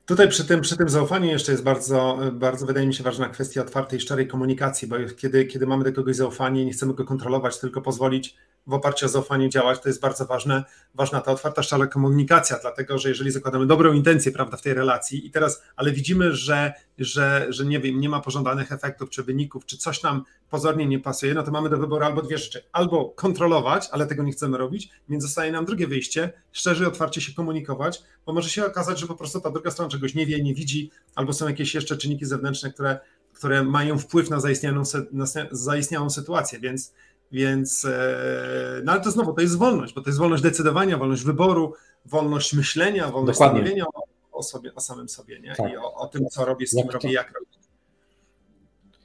Tutaj 0.07 0.29
przy 0.29 0.45
tym, 0.45 0.61
przy 0.61 0.77
tym 0.77 0.89
zaufaniu 0.89 1.27
jeszcze 1.27 1.53
jest 1.53 1.65
bardzo, 1.65 2.19
bardzo, 2.33 2.67
wydaje 2.67 2.87
mi 2.87 2.95
się, 2.95 3.05
ważna 3.05 3.29
kwestia 3.29 3.61
otwartej, 3.61 4.01
szczerej 4.01 4.29
komunikacji, 4.29 4.89
bo 4.89 4.97
kiedy, 5.17 5.45
kiedy 5.45 5.67
mamy 5.67 5.85
do 5.85 5.93
kogoś 5.93 6.17
zaufanie, 6.17 6.65
nie 6.65 6.73
chcemy 6.73 6.95
go 6.95 7.05
kontrolować, 7.05 7.59
tylko 7.59 7.81
pozwolić 7.81 8.37
w 8.67 8.75
oparciu 8.75 9.07
o 9.07 9.09
zaufanie 9.09 9.49
działać, 9.49 9.81
to 9.81 9.89
jest 9.89 10.01
bardzo 10.01 10.27
ważne, 10.27 10.65
ważna 10.95 11.21
ta 11.21 11.33
otwarta, 11.33 11.63
szczera 11.63 11.87
komunikacja, 11.87 12.59
dlatego 12.63 12.99
że 12.99 13.09
jeżeli 13.09 13.31
zakładamy 13.31 13.67
dobrą 13.67 13.93
intencję 13.93 14.33
prawda, 14.33 14.57
w 14.57 14.63
tej 14.63 14.75
relacji 14.75 15.27
i 15.27 15.31
teraz, 15.31 15.63
ale 15.77 15.93
widzimy, 15.93 16.35
że, 16.35 16.73
że, 16.99 17.47
że 17.49 17.65
nie 17.65 17.81
wiem, 17.81 18.01
nie 18.01 18.09
ma 18.09 18.21
pożądanych 18.21 18.73
efektów 18.73 19.11
czy 19.11 19.23
wyników, 19.23 19.67
czy 19.67 19.79
coś 19.79 20.03
nam 20.03 20.25
pozornie 20.51 20.87
nie 20.87 21.01
pasuje, 21.01 21.35
no 21.35 21.43
to 21.43 21.51
mamy 21.51 21.69
do 21.69 21.79
wyboru 21.79 22.05
albo 22.05 22.23
dwie 22.23 22.39
rzeczy, 22.39 22.65
albo 22.73 23.05
kontrolować, 23.05 23.89
ale 23.93 24.07
tego 24.07 24.23
nie 24.23 24.33
chcemy 24.33 24.59
robić, 24.59 24.91
więc 25.09 25.23
zostaje 25.23 25.53
nam 25.53 25.65
drugie 25.65 25.87
wyjście, 25.87 26.33
szczerze 26.53 26.85
i 26.85 26.87
otwarcie 26.87 27.21
się 27.21 27.35
komunikować, 27.35 28.03
bo 28.27 28.33
może 28.33 28.51
się 28.51 28.67
okazać, 28.67 28.99
że 28.99 29.07
po 29.07 29.15
prostu 29.15 29.41
ta 29.41 29.51
druga 29.51 29.71
strona 29.71 29.91
czegoś 29.91 30.15
nie 30.15 30.27
wie, 30.27 30.43
nie 30.43 30.55
widzi, 30.55 30.91
albo 31.15 31.33
są 31.33 31.49
jakieś 31.49 31.75
jeszcze 31.75 31.97
czynniki 31.97 32.25
zewnętrzne, 32.25 32.73
które, 32.73 32.99
które 33.33 33.63
mają 33.63 33.99
wpływ 33.99 34.31
na 34.31 34.41
zaistniałą, 34.41 34.83
na 35.13 35.27
zaistniałą 35.51 36.11
sytuację, 36.11 36.61
więc 36.61 36.93
więc, 37.37 37.85
e, 37.85 38.81
no 38.85 38.93
ale 38.93 39.01
to 39.01 39.11
znowu, 39.11 39.33
to 39.33 39.41
jest 39.41 39.59
wolność, 39.59 39.95
bo 39.95 40.01
to 40.01 40.09
jest 40.09 40.19
wolność 40.19 40.43
decydowania, 40.43 40.99
wolność 40.99 41.25
wyboru, 41.25 41.75
wolność 42.05 42.55
myślenia, 42.55 43.11
wolność 43.11 43.39
Dokładnie. 43.39 43.61
stanowienia 43.61 43.85
o, 44.33 44.43
sobie, 44.43 44.75
o 44.75 44.81
samym 44.81 45.09
sobie, 45.09 45.41
nie? 45.41 45.55
Tak. 45.55 45.73
I 45.73 45.77
o, 45.77 45.95
o, 45.95 46.07
tym, 46.07 46.27
co 46.27 46.45
robię, 46.45 46.67
z 46.67 46.71
kim 46.71 46.79
jak 46.79 46.93
robię, 46.93 47.09
to, 47.09 47.15
jak 47.15 47.35
robię. 47.35 47.47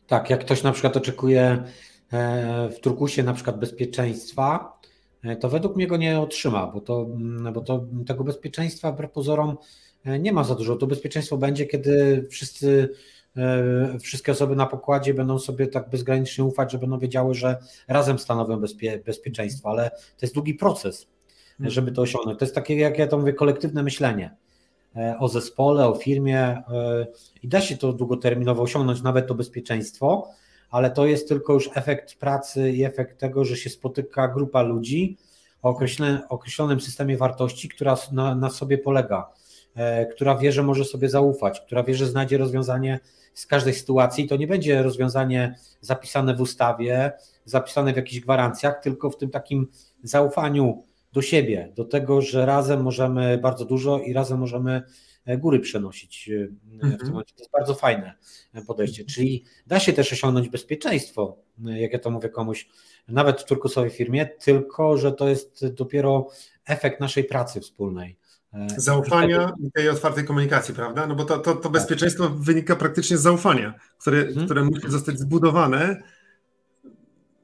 Tak, 0.08 0.30
jak 0.30 0.46
ktoś 0.46 0.64
na 0.64 0.72
przykład 0.72 0.98
oczekuje 0.98 1.64
e, 2.14 2.70
w 2.70 2.80
turkusie 2.80 3.24
na 3.24 3.34
przykład 3.34 3.60
bezpieczeństwa, 3.60 4.80
e, 5.24 5.36
to 5.36 5.50
według 5.50 5.76
mnie 5.76 5.88
go 5.88 5.98
nie 5.98 6.20
otrzyma, 6.20 6.68
bo 6.68 6.82
to, 6.82 7.02
mm, 7.02 7.54
bo 7.54 7.62
to 7.62 7.86
tego 8.08 8.24
bezpieczeństwa 8.24 8.92
wbrew 8.92 9.12
pozorom 9.12 9.58
nie 10.20 10.34
ma 10.34 10.44
za 10.44 10.56
dużo. 10.56 10.76
To 10.76 10.88
bezpieczeństwo 10.88 11.38
będzie, 11.38 11.66
kiedy 11.66 12.28
wszyscy 12.30 12.90
wszystkie 14.02 14.32
osoby 14.32 14.56
na 14.56 14.66
pokładzie 14.66 15.14
będą 15.14 15.40
sobie 15.40 15.68
tak 15.68 15.90
bezgranicznie 15.90 16.44
ufać, 16.44 16.72
że 16.72 16.78
będą 16.78 17.00
wiedziały, 17.00 17.34
że 17.34 17.58
razem 17.88 18.20
stanowią 18.20 18.60
bezpie, 18.60 19.02
bezpieczeństwo, 19.06 19.70
ale 19.70 19.90
to 19.90 20.22
jest 20.22 20.34
długi 20.34 20.54
proces, 20.54 21.08
mhm. 21.52 21.70
żeby 21.70 21.92
to 21.92 22.02
osiągnąć. 22.02 22.40
To 22.40 22.46
jest 22.46 22.56
takie, 22.56 22.76
jak 22.76 22.98
ja 23.00 23.08
to 23.08 23.18
mówię, 23.18 23.34
kolektywne 23.34 23.84
myślenie 23.84 24.36
e, 24.96 25.16
o 25.20 25.28
zespole, 25.28 25.88
o 25.88 25.96
firmie 25.96 26.40
e, 26.40 26.64
i 27.44 27.48
da 27.48 27.62
się 27.62 27.78
to 27.78 27.94
długoterminowo 27.94 28.64
osiągnąć, 28.64 29.02
nawet 29.02 29.28
to 29.28 29.36
bezpieczeństwo, 29.36 30.28
ale 30.70 30.92
to 30.92 31.06
jest 31.06 31.28
tylko 31.28 31.54
już 31.54 31.70
efekt 31.76 32.16
pracy 32.16 32.72
i 32.72 32.84
efekt 32.84 33.20
tego, 33.20 33.46
że 33.46 33.58
się 33.58 33.70
spotyka 33.70 34.28
grupa 34.28 34.62
ludzi 34.62 35.18
o 35.62 35.70
określonym, 35.70 36.20
określonym 36.30 36.82
systemie 36.82 37.18
wartości, 37.18 37.70
która 37.70 37.98
na, 38.12 38.36
na 38.36 38.50
sobie 38.50 38.78
polega, 38.78 39.34
która 40.12 40.38
wie, 40.38 40.52
że 40.52 40.64
może 40.64 40.86
sobie 40.86 41.10
zaufać, 41.10 41.62
która 41.62 41.84
wie, 41.84 41.96
że 41.96 42.08
znajdzie 42.08 42.38
rozwiązanie 42.38 43.00
z 43.34 43.46
każdej 43.46 43.74
sytuacji. 43.74 44.28
To 44.28 44.36
nie 44.36 44.48
będzie 44.48 44.84
rozwiązanie 44.84 45.56
zapisane 45.82 46.36
w 46.36 46.42
ustawie, 46.42 47.12
zapisane 47.46 47.94
w 47.94 47.96
jakichś 47.96 48.20
gwarancjach, 48.20 48.80
tylko 48.84 49.10
w 49.10 49.18
tym 49.18 49.30
takim 49.30 49.68
zaufaniu 50.04 50.84
do 51.14 51.22
siebie, 51.22 51.72
do 51.76 51.86
tego, 51.86 52.22
że 52.22 52.46
razem 52.46 52.82
możemy 52.82 53.38
bardzo 53.38 53.66
dużo 53.66 54.00
i 54.00 54.14
razem 54.14 54.40
możemy 54.40 54.82
e, 55.26 55.38
góry 55.38 55.60
przenosić 55.60 56.30
e, 56.30 56.48
w 56.48 56.80
tym 56.80 56.92
mhm. 56.92 57.12
momencie. 57.12 57.36
To 57.36 57.42
jest 57.42 57.52
bardzo 57.52 57.74
fajne 57.74 58.14
podejście. 58.68 59.06
Czyli 59.06 59.46
da 59.68 59.80
się 59.80 59.94
też 59.94 60.14
osiągnąć 60.14 60.50
bezpieczeństwo, 60.50 61.38
e, 61.66 61.80
jak 61.82 61.94
ja 61.94 62.00
to 62.00 62.10
mówię 62.10 62.30
komuś, 62.30 62.70
nawet 63.08 63.42
w 63.42 63.46
turkusowej 63.46 63.90
firmie, 63.90 64.26
tylko 64.26 64.98
że 64.98 65.12
to 65.12 65.30
jest 65.30 65.68
dopiero 65.68 66.28
efekt 66.66 67.00
naszej 67.00 67.24
pracy 67.24 67.62
wspólnej. 67.62 68.18
E, 68.54 68.68
zaufania 68.78 69.52
i 69.68 69.72
tej 69.72 69.90
otwartej 69.90 70.26
komunikacji, 70.26 70.74
prawda? 70.74 71.08
No 71.08 71.16
bo 71.16 71.26
to, 71.26 71.38
to, 71.38 71.56
to 71.56 71.62
tak. 71.62 71.72
bezpieczeństwo 71.72 72.30
wynika 72.30 72.76
praktycznie 72.76 73.18
z 73.18 73.22
zaufania, 73.22 73.74
które, 73.98 74.18
mhm. 74.18 74.46
które 74.46 74.64
musi 74.64 74.90
zostać 74.90 75.20
zbudowane, 75.20 76.02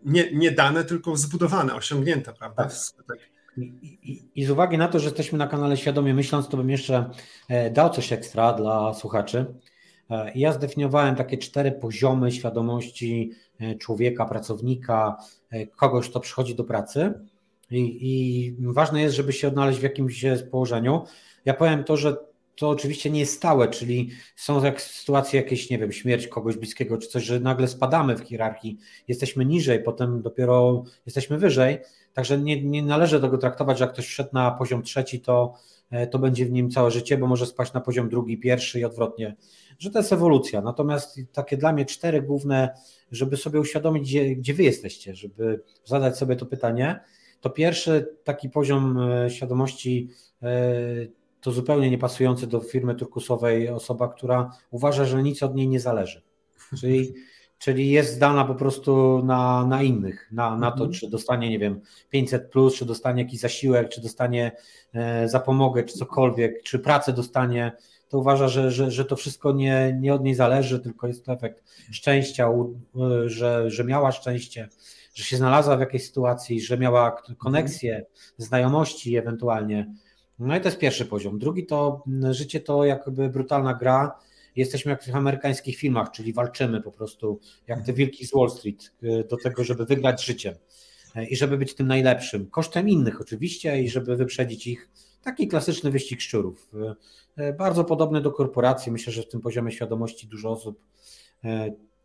nie, 0.05 0.31
nie 0.31 0.51
dane, 0.51 0.83
tylko 0.83 1.17
zbudowane, 1.17 1.75
osiągnięte, 1.75 2.33
prawda? 2.33 2.63
Tak. 2.63 3.17
I, 3.57 3.61
i, 4.03 4.23
I, 4.35 4.45
z 4.45 4.49
uwagi 4.49 4.77
na 4.77 4.87
to, 4.87 4.99
że 4.99 5.05
jesteśmy 5.05 5.37
na 5.37 5.47
kanale 5.47 5.77
Świadomie 5.77 6.13
Myśląc, 6.13 6.47
to 6.47 6.57
bym 6.57 6.69
jeszcze 6.69 7.09
e, 7.49 7.71
dał 7.71 7.89
coś 7.89 8.13
ekstra 8.13 8.53
dla 8.53 8.93
słuchaczy. 8.93 9.45
E, 10.09 10.31
ja 10.35 10.53
zdefiniowałem 10.53 11.15
takie 11.15 11.37
cztery 11.37 11.71
poziomy 11.71 12.31
świadomości 12.31 13.31
człowieka, 13.79 14.25
pracownika, 14.25 15.17
kogoś, 15.75 16.09
kto 16.09 16.19
przychodzi 16.19 16.55
do 16.55 16.63
pracy. 16.63 17.13
I, 17.71 17.97
I, 18.01 18.55
ważne 18.59 19.01
jest, 19.01 19.15
żeby 19.15 19.33
się 19.33 19.47
odnaleźć 19.47 19.79
w 19.79 19.83
jakimś 19.83 20.25
położeniu. 20.51 21.03
Ja 21.45 21.53
powiem 21.53 21.83
to, 21.83 21.97
że 21.97 22.17
to 22.57 22.69
oczywiście 22.69 23.09
nie 23.09 23.19
jest 23.19 23.33
stałe, 23.33 23.67
czyli 23.67 24.09
są 24.35 24.63
jak 24.63 24.81
sytuacje 24.81 25.41
jakieś, 25.41 25.69
nie 25.69 25.77
wiem, 25.77 25.91
śmierć 25.91 26.27
kogoś 26.27 26.57
bliskiego 26.57 26.97
czy 26.97 27.07
coś, 27.07 27.23
że 27.23 27.39
nagle 27.39 27.67
spadamy 27.67 28.15
w 28.15 28.21
hierarchii, 28.21 28.77
jesteśmy 29.07 29.45
niżej, 29.45 29.83
potem 29.83 30.21
dopiero 30.21 30.83
jesteśmy 31.05 31.37
wyżej. 31.37 31.77
Także 32.13 32.37
nie, 32.37 32.63
nie 32.63 32.83
należy 32.83 33.21
tego 33.21 33.37
traktować, 33.37 33.77
że 33.77 33.83
jak 33.83 33.93
ktoś 33.93 34.07
wszedł 34.07 34.29
na 34.33 34.51
poziom 34.51 34.83
trzeci, 34.83 35.19
to, 35.19 35.53
e, 35.89 36.07
to 36.07 36.19
będzie 36.19 36.45
w 36.45 36.51
nim 36.51 36.69
całe 36.71 36.91
życie, 36.91 37.17
bo 37.17 37.27
może 37.27 37.45
spaść 37.45 37.73
na 37.73 37.81
poziom 37.81 38.09
drugi, 38.09 38.37
pierwszy 38.37 38.79
i 38.79 38.85
odwrotnie, 38.85 39.35
że 39.79 39.91
to 39.91 39.99
jest 39.99 40.13
ewolucja. 40.13 40.61
Natomiast 40.61 41.19
takie 41.33 41.57
dla 41.57 41.73
mnie 41.73 41.85
cztery 41.85 42.21
główne, 42.21 42.69
żeby 43.11 43.37
sobie 43.37 43.59
uświadomić, 43.59 44.03
gdzie, 44.03 44.35
gdzie 44.35 44.53
wy 44.53 44.63
jesteście, 44.63 45.15
żeby 45.15 45.63
zadać 45.85 46.17
sobie 46.17 46.35
to 46.35 46.45
pytanie 46.45 46.99
to 47.41 47.49
pierwszy 47.49 48.15
taki 48.23 48.49
poziom 48.49 48.97
e, 48.99 49.29
świadomości 49.29 50.09
e, 50.43 50.47
to 51.41 51.51
zupełnie 51.51 51.89
niepasujący 51.89 52.47
do 52.47 52.59
firmy 52.59 52.95
turkusowej 52.95 53.69
osoba, 53.69 54.07
która 54.07 54.51
uważa, 54.71 55.05
że 55.05 55.23
nic 55.23 55.43
od 55.43 55.55
niej 55.55 55.67
nie 55.67 55.79
zależy. 55.79 56.21
Czyli, 56.79 57.13
czyli 57.59 57.89
jest 57.89 58.13
zdana 58.13 58.45
po 58.45 58.55
prostu 58.55 59.21
na, 59.25 59.65
na 59.65 59.83
innych, 59.83 60.29
na, 60.31 60.57
na 60.57 60.71
to, 60.71 60.83
mhm. 60.83 60.91
czy 60.91 61.09
dostanie, 61.09 61.49
nie 61.49 61.59
wiem, 61.59 61.81
500, 62.09 62.51
plus, 62.51 62.75
czy 62.75 62.85
dostanie 62.85 63.23
jakiś 63.23 63.39
zasiłek, 63.39 63.89
czy 63.89 64.01
dostanie 64.01 64.51
e, 64.93 65.29
zapomogę, 65.29 65.83
czy 65.83 65.97
cokolwiek, 65.97 66.63
czy 66.63 66.79
pracę 66.79 67.13
dostanie. 67.13 67.71
To 68.09 68.19
uważa, 68.19 68.47
że, 68.47 68.71
że, 68.71 68.91
że 68.91 69.05
to 69.05 69.15
wszystko 69.15 69.51
nie, 69.51 69.97
nie 69.99 70.13
od 70.13 70.23
niej 70.23 70.35
zależy, 70.35 70.79
tylko 70.79 71.07
jest 71.07 71.25
to 71.25 71.33
efekt 71.33 71.63
szczęścia, 71.91 72.49
że, 73.25 73.71
że 73.71 73.83
miała 73.83 74.11
szczęście, 74.11 74.69
że 75.17 75.23
się 75.23 75.37
znalazła 75.37 75.77
w 75.77 75.79
jakiejś 75.79 76.05
sytuacji, 76.05 76.61
że 76.61 76.77
miała 76.77 77.21
koneksję, 77.37 78.05
znajomości 78.37 79.17
ewentualnie. 79.17 79.93
No 80.39 80.57
i 80.57 80.61
to 80.61 80.67
jest 80.67 80.79
pierwszy 80.79 81.05
poziom. 81.05 81.39
Drugi 81.39 81.65
to 81.65 82.03
życie 82.31 82.59
to 82.59 82.85
jakby 82.85 83.29
brutalna 83.29 83.73
gra. 83.73 84.19
Jesteśmy 84.55 84.91
jak 84.91 85.03
w 85.03 85.15
amerykańskich 85.15 85.77
filmach, 85.77 86.11
czyli 86.11 86.33
walczymy 86.33 86.81
po 86.81 86.91
prostu 86.91 87.39
jak 87.67 87.85
te 87.85 87.93
wilki 87.93 88.27
z 88.27 88.33
Wall 88.33 88.49
Street 88.49 88.93
y, 89.03 89.27
do 89.29 89.37
tego, 89.37 89.63
żeby 89.63 89.85
wygrać 89.85 90.25
życiem 90.25 90.55
y, 91.15 91.25
i 91.25 91.35
żeby 91.35 91.57
być 91.57 91.75
tym 91.75 91.87
najlepszym. 91.87 92.49
Kosztem 92.49 92.89
innych 92.89 93.21
oczywiście 93.21 93.81
i 93.81 93.89
żeby 93.89 94.15
wyprzedzić 94.15 94.67
ich. 94.67 94.89
Taki 95.23 95.47
klasyczny 95.47 95.91
wyścig 95.91 96.21
szczurów. 96.21 96.69
Y, 97.39 97.53
bardzo 97.53 97.83
podobny 97.83 98.21
do 98.21 98.31
korporacji. 98.31 98.91
Myślę, 98.91 99.13
że 99.13 99.21
w 99.21 99.29
tym 99.29 99.41
poziomie 99.41 99.71
świadomości 99.71 100.27
dużo 100.27 100.49
osób 100.51 100.79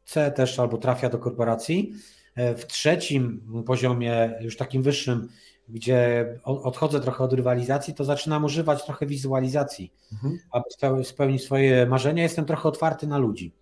C 0.04 0.30
też 0.30 0.58
albo 0.58 0.78
trafia 0.78 1.08
do 1.08 1.18
korporacji. 1.18 1.92
E, 2.34 2.54
w 2.54 2.66
trzecim 2.66 3.42
poziomie, 3.66 4.38
już 4.40 4.56
takim 4.56 4.82
wyższym, 4.82 5.28
gdzie 5.68 6.26
odchodzę 6.44 7.00
trochę 7.00 7.24
od 7.24 7.32
rywalizacji, 7.32 7.94
to 7.94 8.04
zaczynam 8.04 8.44
używać 8.44 8.84
trochę 8.84 9.06
wizualizacji, 9.06 9.92
mhm. 10.12 10.38
aby 10.50 11.04
spełnić 11.04 11.44
swoje 11.44 11.86
marzenia. 11.86 12.22
Jestem 12.22 12.44
trochę 12.44 12.68
otwarty 12.68 13.06
na 13.06 13.18
ludzi. 13.18 13.54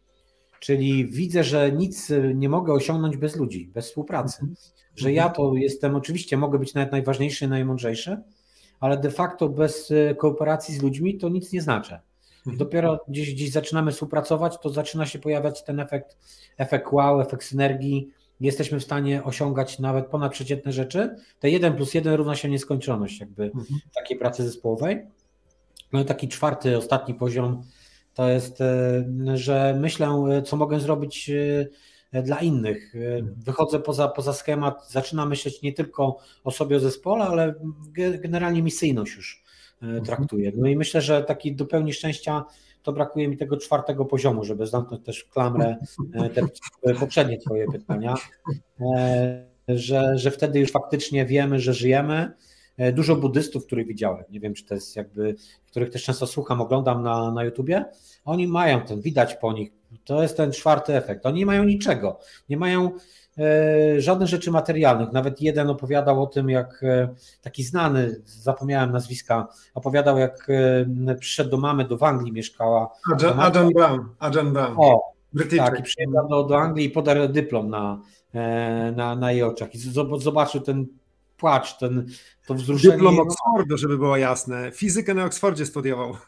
Czyli 0.61 1.07
widzę, 1.07 1.45
że 1.45 1.73
nic 1.73 2.13
nie 2.35 2.49
mogę 2.49 2.73
osiągnąć 2.73 3.17
bez 3.17 3.37
ludzi, 3.37 3.71
bez 3.75 3.87
współpracy. 3.87 4.39
Mhm. 4.41 4.57
Że 4.97 5.13
ja 5.13 5.29
to 5.29 5.55
jestem, 5.55 5.95
oczywiście 5.95 6.37
mogę 6.37 6.59
być 6.59 6.75
nawet 6.75 6.93
najważniejszy, 6.93 7.49
najmądrzejszy, 7.49 8.23
ale 8.81 8.97
de 8.97 9.11
facto 9.11 9.49
bez 9.49 9.91
e, 9.91 10.15
kooperacji 10.15 10.75
z 10.75 10.83
ludźmi 10.83 11.19
to 11.19 11.29
nic 11.29 11.53
nie 11.53 11.63
znaczy. 11.63 11.99
Mhm. 12.39 12.57
Dopiero 12.57 13.05
gdzieś, 13.09 13.35
gdzieś 13.35 13.51
zaczynamy 13.51 13.93
współpracować, 13.93 14.59
to 14.63 14.71
zaczyna 14.71 15.07
się 15.07 15.19
pojawiać 15.19 15.65
ten 15.65 15.81
efekt, 15.81 16.17
efekt 16.59 16.93
wow, 16.93 17.21
efekt 17.21 17.45
synergii, 17.45 18.11
jesteśmy 18.41 18.81
w 18.81 18.85
stanie 18.85 19.25
osiągać 19.25 19.79
nawet 19.79 20.07
ponadprzeciętne 20.07 20.73
rzeczy, 20.73 21.17
te 21.41 21.51
1 21.51 21.77
plus 21.77 21.95
1 21.95 22.15
równa 22.15 22.37
się 22.37 22.49
nieskończoność 22.49 23.21
jakby 23.21 23.45
mhm. 23.45 23.81
takiej 23.95 24.19
pracy 24.19 24.45
zespołowej. 24.45 25.07
No 25.93 26.01
i 26.01 26.05
taki 26.05 26.29
czwarty, 26.29 26.77
ostatni 26.77 27.15
poziom 27.15 27.63
to 28.15 28.29
jest, 28.29 28.61
e, 28.61 29.05
że 29.35 29.77
myślę, 29.81 30.09
e, 30.31 30.43
co 30.43 30.57
mogę 30.57 30.81
zrobić 30.81 31.31
e, 32.13 32.23
dla 32.23 32.41
innych. 32.41 32.95
Wychodzę 33.37 33.81
poza, 33.81 34.09
poza 34.09 34.33
schemat, 34.33 34.91
zaczynam 34.91 35.29
myśleć 35.29 35.63
nie 35.63 35.73
tylko 35.73 36.19
o 36.45 36.51
sobie, 36.51 36.77
o 36.77 36.81
zespole, 36.81 37.25
ale 37.25 37.55
generalnie 38.19 38.63
misyjność 38.63 39.17
już 39.17 39.45
mhm. 39.83 40.05
traktuję. 40.05 40.53
No 40.57 40.69
i 40.69 40.77
myślę, 40.77 41.01
że 41.01 41.23
taki 41.23 41.57
do 41.57 41.67
pełni 41.67 41.93
szczęścia 41.93 42.45
to 42.83 42.93
brakuje 42.93 43.29
mi 43.29 43.37
tego 43.37 43.57
czwartego 43.57 44.05
poziomu, 44.05 44.45
żeby 44.45 44.67
zamknąć 44.67 45.05
też 45.05 45.25
klamrę 45.25 45.77
e, 46.15 46.31
te 46.31 46.43
poprzednie 47.01 47.39
Twoje 47.39 47.67
pytania, 47.73 48.15
e, 48.97 49.47
że, 49.69 50.19
że 50.19 50.31
wtedy 50.31 50.61
już 50.61 50.73
faktycznie 50.73 51.27
wiemy, 51.27 51.61
że 51.61 51.75
żyjemy. 51.75 52.33
E, 52.77 52.93
dużo 52.93 53.17
buddystów, 53.17 53.67
których 53.67 53.87
widziałem, 53.87 54.25
nie 54.31 54.41
wiem, 54.41 54.55
czy 54.55 54.65
to 54.65 54.75
jest 54.75 54.97
jakby, 54.97 55.35
których 55.67 55.91
też 55.91 56.05
często 56.05 56.27
słucham, 56.27 56.61
oglądam 56.61 57.03
na, 57.03 57.33
na 57.33 57.45
YouTubie, 57.45 57.85
oni 58.25 58.47
mają 58.47 58.81
ten, 58.81 59.01
widać 59.01 59.35
po 59.35 59.53
nich 59.53 59.73
To 60.05 60.23
jest 60.23 60.37
ten 60.37 60.53
czwarty 60.53 60.97
efekt. 60.97 61.27
Oni 61.27 61.39
nie 61.39 61.47
mają 61.47 61.65
niczego. 61.65 62.21
Nie 62.49 62.57
mają 62.57 62.87
e, 62.87 62.91
żadnych 63.99 64.29
rzeczy 64.29 64.51
materialnych. 64.51 65.13
Nawet 65.13 65.41
jeden 65.41 65.71
opowiadał 65.71 66.23
o 66.23 66.27
tym, 66.27 66.51
jak 66.51 66.83
e, 66.83 67.15
taki 67.43 67.65
znany, 67.65 68.23
zapomniałem 68.25 68.93
nazwiska, 68.93 69.49
opowiadał, 69.75 70.19
jak 70.19 70.49
e, 71.07 71.15
przyszedł 71.15 71.51
do 71.51 71.57
mamy, 71.57 71.85
do 71.85 71.97
w 71.97 72.03
Anglii 72.03 72.33
mieszkała. 72.33 72.91
Adam, 73.15 73.41
Adam 73.41 73.69
Brown. 73.75 74.09
Adam 74.19 74.53
Brown. 74.53 74.75
O, 74.77 75.13
Brytyjczyk. 75.33 75.71
tak, 75.71 75.81
i 75.81 75.83
przyjechał 75.83 76.29
do, 76.29 76.45
do 76.45 76.59
Anglii 76.59 76.87
i 76.87 76.91
podarł 76.91 77.29
dyplom 77.29 77.71
na, 77.71 78.01
na, 78.97 79.17
na 79.17 79.33
jej 79.33 79.43
oczach. 79.43 79.75
I 79.75 79.79
zobaczył 80.19 80.61
ten 80.61 80.87
płacz, 81.37 81.79
ten, 81.79 82.07
to 82.47 82.55
wzruszenie. 82.55 82.93
Dyplom 82.93 83.19
Oxfordu, 83.19 83.77
żeby 83.77 83.99
było 83.99 84.17
jasne. 84.17 84.73
Fizykę 84.73 85.15
na 85.15 85.25
Oxfordzie 85.25 85.67
studiował. 85.67 86.15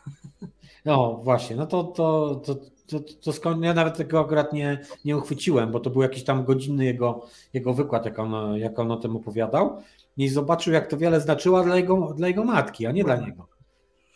No 0.85 1.21
właśnie, 1.25 1.57
no 1.57 1.67
to, 1.67 1.85
to, 1.85 2.35
to, 2.35 2.57
to, 3.01 3.14
to 3.22 3.32
skąd 3.32 3.64
ja 3.64 3.74
nawet 3.74 3.97
tego 3.97 4.20
akurat 4.20 4.53
nie, 4.53 4.78
nie 5.05 5.16
uchwyciłem, 5.16 5.70
bo 5.70 5.80
to 5.80 5.90
był 5.90 6.03
jakiś 6.03 6.24
tam 6.24 6.45
godzinny 6.45 6.84
jego, 6.84 7.26
jego 7.53 7.74
wykład, 7.74 8.05
jak 8.05 8.18
on, 8.18 8.59
jak 8.59 8.78
on 8.78 8.90
o 8.90 8.97
tym 8.97 9.16
opowiadał. 9.16 9.82
I 10.16 10.28
zobaczył, 10.28 10.72
jak 10.72 10.86
to 10.86 10.97
wiele 10.97 11.20
znaczyło 11.20 11.62
dla 11.62 11.76
jego, 11.76 12.14
dla 12.16 12.28
jego 12.28 12.45
matki, 12.45 12.86
a 12.86 12.93
nie 12.93 13.05
dla 13.05 13.16
niego. 13.16 13.49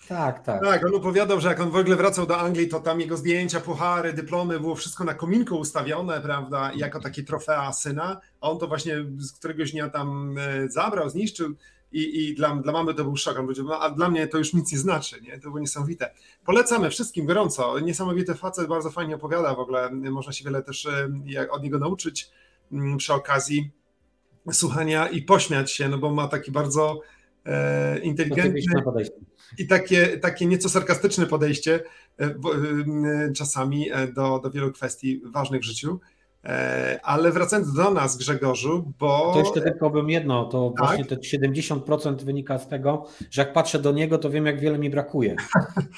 Tak, 0.08 0.44
tak. 0.44 0.64
Tak, 0.64 0.86
on 0.86 0.94
opowiadał, 0.94 1.40
że 1.40 1.48
jak 1.48 1.60
on 1.60 1.70
w 1.70 1.76
ogóle 1.76 1.96
wracał 1.96 2.26
do 2.26 2.38
Anglii, 2.38 2.68
to 2.68 2.80
tam 2.80 3.00
jego 3.00 3.16
zdjęcia, 3.16 3.60
puchary, 3.60 4.12
dyplomy, 4.12 4.60
było 4.60 4.74
wszystko 4.74 5.04
na 5.04 5.14
kominku 5.14 5.56
ustawione, 5.56 6.20
prawda, 6.20 6.72
jako 6.76 7.00
takie 7.00 7.22
trofea 7.22 7.72
syna, 7.72 8.20
a 8.40 8.50
on 8.50 8.58
to 8.58 8.68
właśnie 8.68 9.04
z 9.18 9.32
któregoś 9.32 9.72
dnia 9.72 9.88
tam 9.88 10.38
e, 10.38 10.68
zabrał, 10.70 11.10
zniszczył 11.10 11.54
i, 11.92 12.28
i 12.28 12.34
dla, 12.34 12.56
dla 12.56 12.72
mamy 12.72 12.94
to 12.94 13.04
był 13.04 13.16
szok. 13.16 13.38
On 13.38 13.44
powiedział, 13.44 13.66
no, 13.66 13.80
a 13.80 13.90
dla 13.90 14.08
mnie 14.08 14.26
to 14.26 14.38
już 14.38 14.54
nic 14.54 14.72
nie 14.72 14.78
znaczy, 14.78 15.20
nie? 15.20 15.32
to 15.32 15.40
było 15.40 15.58
niesamowite. 15.58 16.10
Polecamy 16.44 16.90
wszystkim 16.90 17.26
gorąco, 17.26 17.80
niesamowity 17.80 18.34
facet, 18.34 18.68
bardzo 18.68 18.90
fajnie 18.90 19.14
opowiada 19.14 19.54
w 19.54 19.58
ogóle, 19.58 19.90
można 19.90 20.32
się 20.32 20.44
wiele 20.44 20.62
też 20.62 20.86
e, 20.86 21.50
od 21.50 21.62
niego 21.62 21.78
nauczyć 21.78 22.30
mm, 22.72 22.96
przy 22.96 23.12
okazji 23.12 23.70
słuchania 24.52 25.08
i 25.08 25.22
pośmiać 25.22 25.72
się, 25.72 25.88
no 25.88 25.98
bo 25.98 26.14
ma 26.14 26.28
taki 26.28 26.50
bardzo 26.52 27.00
e, 27.44 27.98
inteligentny 27.98 28.60
i 29.58 29.66
takie, 29.66 30.18
takie 30.18 30.46
nieco 30.46 30.68
sarkastyczne 30.68 31.26
podejście 31.26 31.80
e, 32.20 32.24
e, 32.24 32.34
czasami 33.32 33.90
do, 34.14 34.38
do 34.38 34.50
wielu 34.50 34.72
kwestii 34.72 35.22
ważnych 35.24 35.60
w 35.60 35.64
życiu. 35.64 36.00
Ale 37.02 37.32
wracając 37.32 37.72
do 37.72 37.90
nas, 37.90 38.16
Grzegorzu, 38.16 38.92
bo. 38.98 39.30
To 39.32 39.38
jeszcze 39.38 39.60
tylko 39.60 39.90
bym 39.90 40.10
jedno, 40.10 40.44
to 40.44 40.72
tak? 40.76 40.86
właśnie 40.86 41.04
te 41.04 41.16
70% 41.16 42.16
wynika 42.16 42.58
z 42.58 42.68
tego, 42.68 43.06
że 43.30 43.42
jak 43.42 43.52
patrzę 43.52 43.78
do 43.78 43.92
niego, 43.92 44.18
to 44.18 44.30
wiem, 44.30 44.46
jak 44.46 44.60
wiele 44.60 44.78
mi 44.78 44.90
brakuje. 44.90 45.36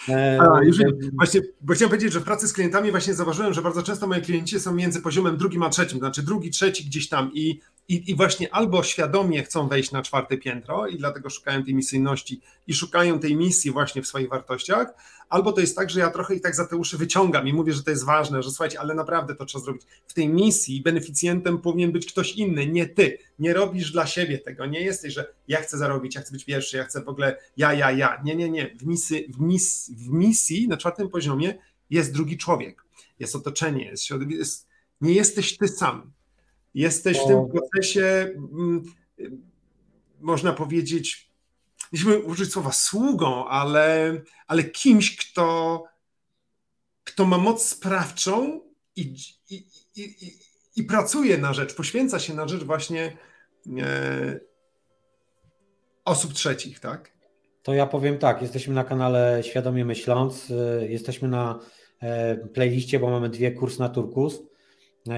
A, 0.09 0.63
już, 0.63 0.79
właśnie, 1.13 1.41
bo 1.61 1.75
chciałem 1.75 1.91
powiedzieć, 1.91 2.13
że 2.13 2.21
w 2.21 2.25
pracy 2.25 2.49
z 2.49 2.53
klientami 2.53 2.91
właśnie 2.91 3.15
zauważyłem, 3.15 3.55
że 3.55 3.63
bardzo 3.63 3.83
często 3.83 4.07
moi 4.07 4.23
klienci 4.23 4.61
są 4.61 4.75
między 4.75 5.03
poziomem 5.03 5.37
drugim 5.37 5.63
a 5.63 5.69
trzecim, 5.69 5.99
znaczy 5.99 6.23
drugi, 6.23 6.51
trzeci 6.51 6.85
gdzieś 6.85 7.09
tam 7.09 7.31
i 7.35 7.61
i, 7.89 8.11
I, 8.11 8.15
właśnie 8.15 8.55
albo 8.55 8.83
świadomie 8.83 9.43
chcą 9.43 9.69
wejść 9.69 9.93
na 9.93 10.03
czwarte 10.03 10.39
piętro 10.39 10.87
i 10.87 10.99
dlatego 10.99 11.31
szukają 11.31 11.65
tej 11.65 11.75
misyjności 11.75 12.41
i 12.67 12.75
szukają 12.75 13.19
tej 13.19 13.37
misji 13.37 13.71
właśnie 13.71 14.03
w 14.03 14.07
swoich 14.07 14.29
wartościach, 14.29 14.95
albo 15.29 15.53
to 15.53 15.61
jest 15.61 15.77
tak, 15.77 15.91
że 15.91 16.01
ja 16.01 16.11
trochę 16.11 16.35
ich 16.35 16.43
tak 16.43 16.57
za 16.57 16.67
te 16.67 16.77
uszy 16.77 16.99
wyciągam 16.99 17.49
i 17.49 17.53
mówię, 17.53 17.73
że 17.73 17.83
to 17.83 17.91
jest 17.91 18.05
ważne, 18.05 18.43
że 18.43 18.51
słuchajcie, 18.51 18.81
ale 18.81 18.95
naprawdę 18.95 19.35
to 19.35 19.45
trzeba 19.45 19.65
zrobić. 19.65 19.83
W 20.07 20.15
tej 20.15 20.29
misji 20.29 20.83
beneficjentem 20.83 21.59
powinien 21.59 21.93
być 21.93 22.13
ktoś 22.13 22.33
inny, 22.33 22.67
nie 22.67 22.87
ty. 22.87 23.19
Nie 23.39 23.55
robisz 23.55 23.93
dla 23.93 24.07
siebie 24.07 24.39
tego, 24.39 24.67
nie 24.67 24.81
jesteś, 24.81 25.15
że 25.15 25.35
ja 25.49 25.61
chcę 25.61 25.79
zarobić, 25.79 26.15
ja 26.15 26.21
chcę 26.21 26.33
być 26.33 26.45
pierwszy, 26.45 26.77
ja 26.77 26.85
chcę 26.85 27.03
w 27.03 27.09
ogóle 27.09 27.37
ja, 27.57 27.75
ja, 27.75 27.93
ja. 27.93 28.21
Nie, 28.25 28.37
nie, 28.37 28.51
nie. 28.51 28.77
W 28.77 28.87
misji, 28.87 29.33
w 29.33 29.41
misji, 29.41 29.97
w 29.97 30.09
misji 30.09 30.69
na 30.69 30.77
czwartym 30.77 31.09
poziomie 31.09 31.55
jest 31.91 32.13
drugi 32.13 32.39
człowiek, 32.39 32.85
jest 33.19 33.37
otoczenie, 33.37 33.85
jest 33.85 34.11
jest, 34.29 34.69
nie 35.01 35.13
jesteś 35.13 35.57
ty 35.57 35.69
sam 35.69 36.13
Jesteś 36.75 37.19
w 37.19 37.27
tym 37.27 37.49
procesie, 37.49 38.35
mm, 38.53 38.83
można 40.21 40.53
powiedzieć, 40.53 41.28
chcę 41.95 42.19
użyć 42.19 42.53
słowa 42.53 42.73
sługą, 42.73 43.49
ale, 43.49 44.15
ale 44.47 44.65
kimś, 44.65 45.17
kto, 45.17 45.85
kto 47.05 47.25
ma 47.25 47.39
moc 47.39 47.69
sprawczą 47.69 48.61
i, 48.97 49.01
i, 49.51 49.55
i, 49.97 50.03
i, 50.27 50.39
i 50.77 50.85
pracuje 50.85 51.39
na 51.39 51.53
rzecz, 51.53 51.75
poświęca 51.75 52.19
się 52.19 52.35
na 52.35 52.49
rzecz 52.49 52.65
właśnie 52.65 53.17
e, 53.79 54.41
osób 56.05 56.33
trzecich, 56.33 56.81
tak? 56.81 57.13
To 57.63 57.75
ja 57.75 57.87
powiem 57.87 58.19
tak, 58.19 58.43
jesteśmy 58.43 58.75
na 58.75 58.85
kanale 58.85 59.43
Świadomie 59.45 59.85
Myśląc, 59.85 60.51
e, 60.51 60.89
jesteśmy 60.89 61.29
na 61.29 61.61
e, 62.01 62.37
playliście, 62.37 63.01
bo 63.01 63.11
mamy 63.11 63.29
dwie 63.29 63.53
kurs 63.53 63.79
na 63.79 63.89
Turkus. 63.89 64.43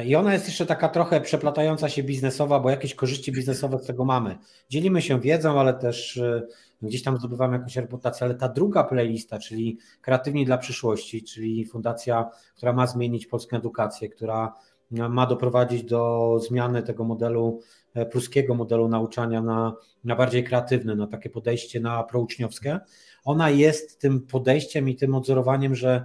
I 0.05 0.17
ona 0.17 0.33
jest 0.33 0.47
jeszcze 0.47 0.67
taka 0.67 0.89
trochę 0.89 1.21
przeplatająca 1.21 1.89
się 1.89 2.03
biznesowa, 2.03 2.61
bo 2.61 2.71
jakieś 2.71 2.95
korzyści 2.95 3.33
biznesowe 3.33 3.79
z 3.79 3.87
tego 3.87 4.05
mamy. 4.05 4.39
Dzielimy 4.69 5.03
się 5.03 5.21
wiedzą, 5.21 5.61
ale 5.61 5.75
też 5.75 6.17
y, 6.17 6.49
gdzieś 6.83 7.03
tam 7.03 7.19
zdobywamy 7.19 7.57
jakąś 7.57 7.77
reputację, 7.77 8.25
ale 8.25 8.35
ta 8.35 8.49
druga 8.49 8.85
playlista, 8.85 9.39
czyli 9.39 9.79
Kreatywni 10.01 10.45
dla 10.45 10.59
przyszłości, 10.59 11.25
czyli 11.25 11.67
fundacja, 11.67 12.31
która 12.57 12.73
ma 12.73 12.87
zmienić 12.87 13.27
polską 13.27 13.57
edukację, 13.57 14.09
która 14.09 14.55
ma 14.91 15.27
doprowadzić 15.27 15.85
do 15.85 16.39
zmiany 16.47 16.83
tego 16.83 17.05
modelu, 17.05 17.61
e, 17.95 18.07
pruskiego 18.07 18.55
modelu 18.55 18.89
nauczania 18.89 19.43
na, 19.43 19.75
na 20.05 20.17
bardziej 20.17 20.45
kreatywny, 20.45 20.97
na 20.97 21.07
takie 21.07 21.31
podejście 21.31 21.81
na 21.81 22.03
prouczniowskie. 22.03 22.81
Ona 23.25 23.51
jest 23.51 24.01
tym 24.01 24.21
podejściem 24.21 24.89
i 24.89 24.97
tym 24.97 25.15
odzorowaniem, 25.15 25.75
że 25.75 26.05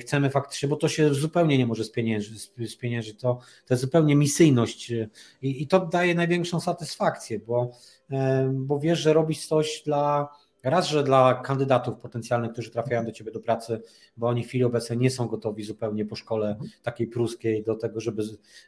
chcemy 0.00 0.30
faktycznie, 0.30 0.68
bo 0.68 0.76
to 0.76 0.88
się 0.88 1.14
zupełnie 1.14 1.58
nie 1.58 1.66
może 1.66 1.84
spieniężyć, 1.84 3.20
to, 3.20 3.38
to 3.66 3.74
jest 3.74 3.80
zupełnie 3.80 4.16
misyjność 4.16 4.92
e, 4.92 5.08
i, 5.42 5.62
i 5.62 5.66
to 5.66 5.86
daje 5.86 6.14
największą 6.14 6.60
satysfakcję, 6.60 7.38
bo, 7.38 7.70
e, 8.10 8.50
bo 8.54 8.78
wiesz, 8.78 8.98
że 8.98 9.12
robisz 9.12 9.46
coś 9.46 9.82
dla, 9.86 10.28
raz, 10.62 10.88
że 10.88 11.04
dla 11.04 11.34
kandydatów 11.34 11.98
potencjalnych, 11.98 12.52
którzy 12.52 12.70
trafiają 12.70 13.04
do 13.04 13.12
ciebie 13.12 13.32
do 13.32 13.40
pracy, 13.40 13.82
bo 14.16 14.28
oni 14.28 14.44
w 14.44 14.48
chwili 14.48 14.64
obecnej 14.64 14.98
nie 14.98 15.10
są 15.10 15.26
gotowi 15.26 15.62
zupełnie 15.62 16.04
po 16.04 16.16
szkole 16.16 16.56
takiej 16.82 17.06
pruskiej 17.06 17.62
do 17.62 17.74
tego, 17.74 18.00
żeby 18.00 18.22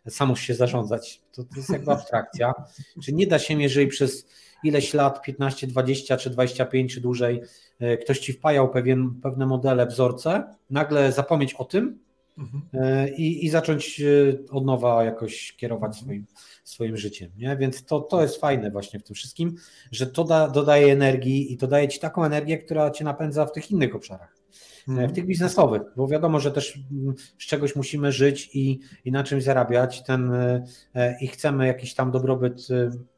samo 0.08 0.36
się 0.36 0.54
zarządzać. 0.54 1.20
To, 1.32 1.44
to 1.44 1.56
jest 1.56 1.70
jakby 1.70 1.92
abstrakcja. 1.92 2.54
Czy 3.02 3.12
nie 3.12 3.26
da 3.26 3.38
się, 3.38 3.62
jeżeli 3.62 3.86
przez 3.86 4.26
ileś 4.64 4.94
lat, 4.94 5.22
15, 5.22 5.66
20 5.66 6.16
czy 6.16 6.30
25 6.30 6.94
czy 6.94 7.00
dłużej, 7.00 7.42
e, 7.80 7.96
ktoś 7.96 8.18
ci 8.18 8.32
wpajał 8.32 8.70
pewien, 8.70 9.20
pewne 9.22 9.46
modele, 9.46 9.86
wzorce, 9.86 10.44
nagle 10.70 11.12
zapomnieć 11.12 11.54
o 11.54 11.64
tym 11.64 11.98
mhm. 12.38 12.62
E, 12.72 13.08
i, 13.08 13.46
i 13.46 13.50
zacząć 13.50 14.00
e, 14.00 14.04
od 14.50 14.64
nowa 14.64 15.04
jakoś 15.04 15.52
kierować 15.56 15.96
swoim, 15.96 16.26
swoim 16.64 16.96
życiem. 16.96 17.30
Nie? 17.36 17.56
Więc 17.56 17.84
to, 17.84 18.00
to 18.00 18.22
jest 18.22 18.40
fajne 18.40 18.70
właśnie 18.70 19.00
w 19.00 19.02
tym 19.02 19.14
wszystkim, 19.14 19.56
że 19.92 20.06
to 20.06 20.24
da, 20.24 20.48
dodaje 20.48 20.92
energii 20.92 21.52
i 21.52 21.56
to 21.56 21.66
daje 21.66 21.88
ci 21.88 22.00
taką 22.00 22.24
energię, 22.24 22.58
która 22.58 22.90
cię 22.90 23.04
napędza 23.04 23.46
w 23.46 23.52
tych 23.52 23.70
innych 23.70 23.94
obszarach. 23.94 24.44
E, 24.88 25.08
w 25.08 25.12
tych 25.12 25.26
biznesowych, 25.26 25.82
bo 25.96 26.08
wiadomo, 26.08 26.40
że 26.40 26.52
też 26.52 26.78
mm, 26.92 27.14
z 27.38 27.46
czegoś 27.46 27.76
musimy 27.76 28.12
żyć 28.12 28.50
i, 28.54 28.80
i 29.04 29.12
na 29.12 29.24
czymś 29.24 29.44
zarabiać 29.44 30.02
ten, 30.02 30.32
e, 30.32 30.64
e, 30.94 31.16
i 31.20 31.26
chcemy 31.26 31.66
jakiś 31.66 31.94
tam 31.94 32.10
dobrobyt 32.10 32.68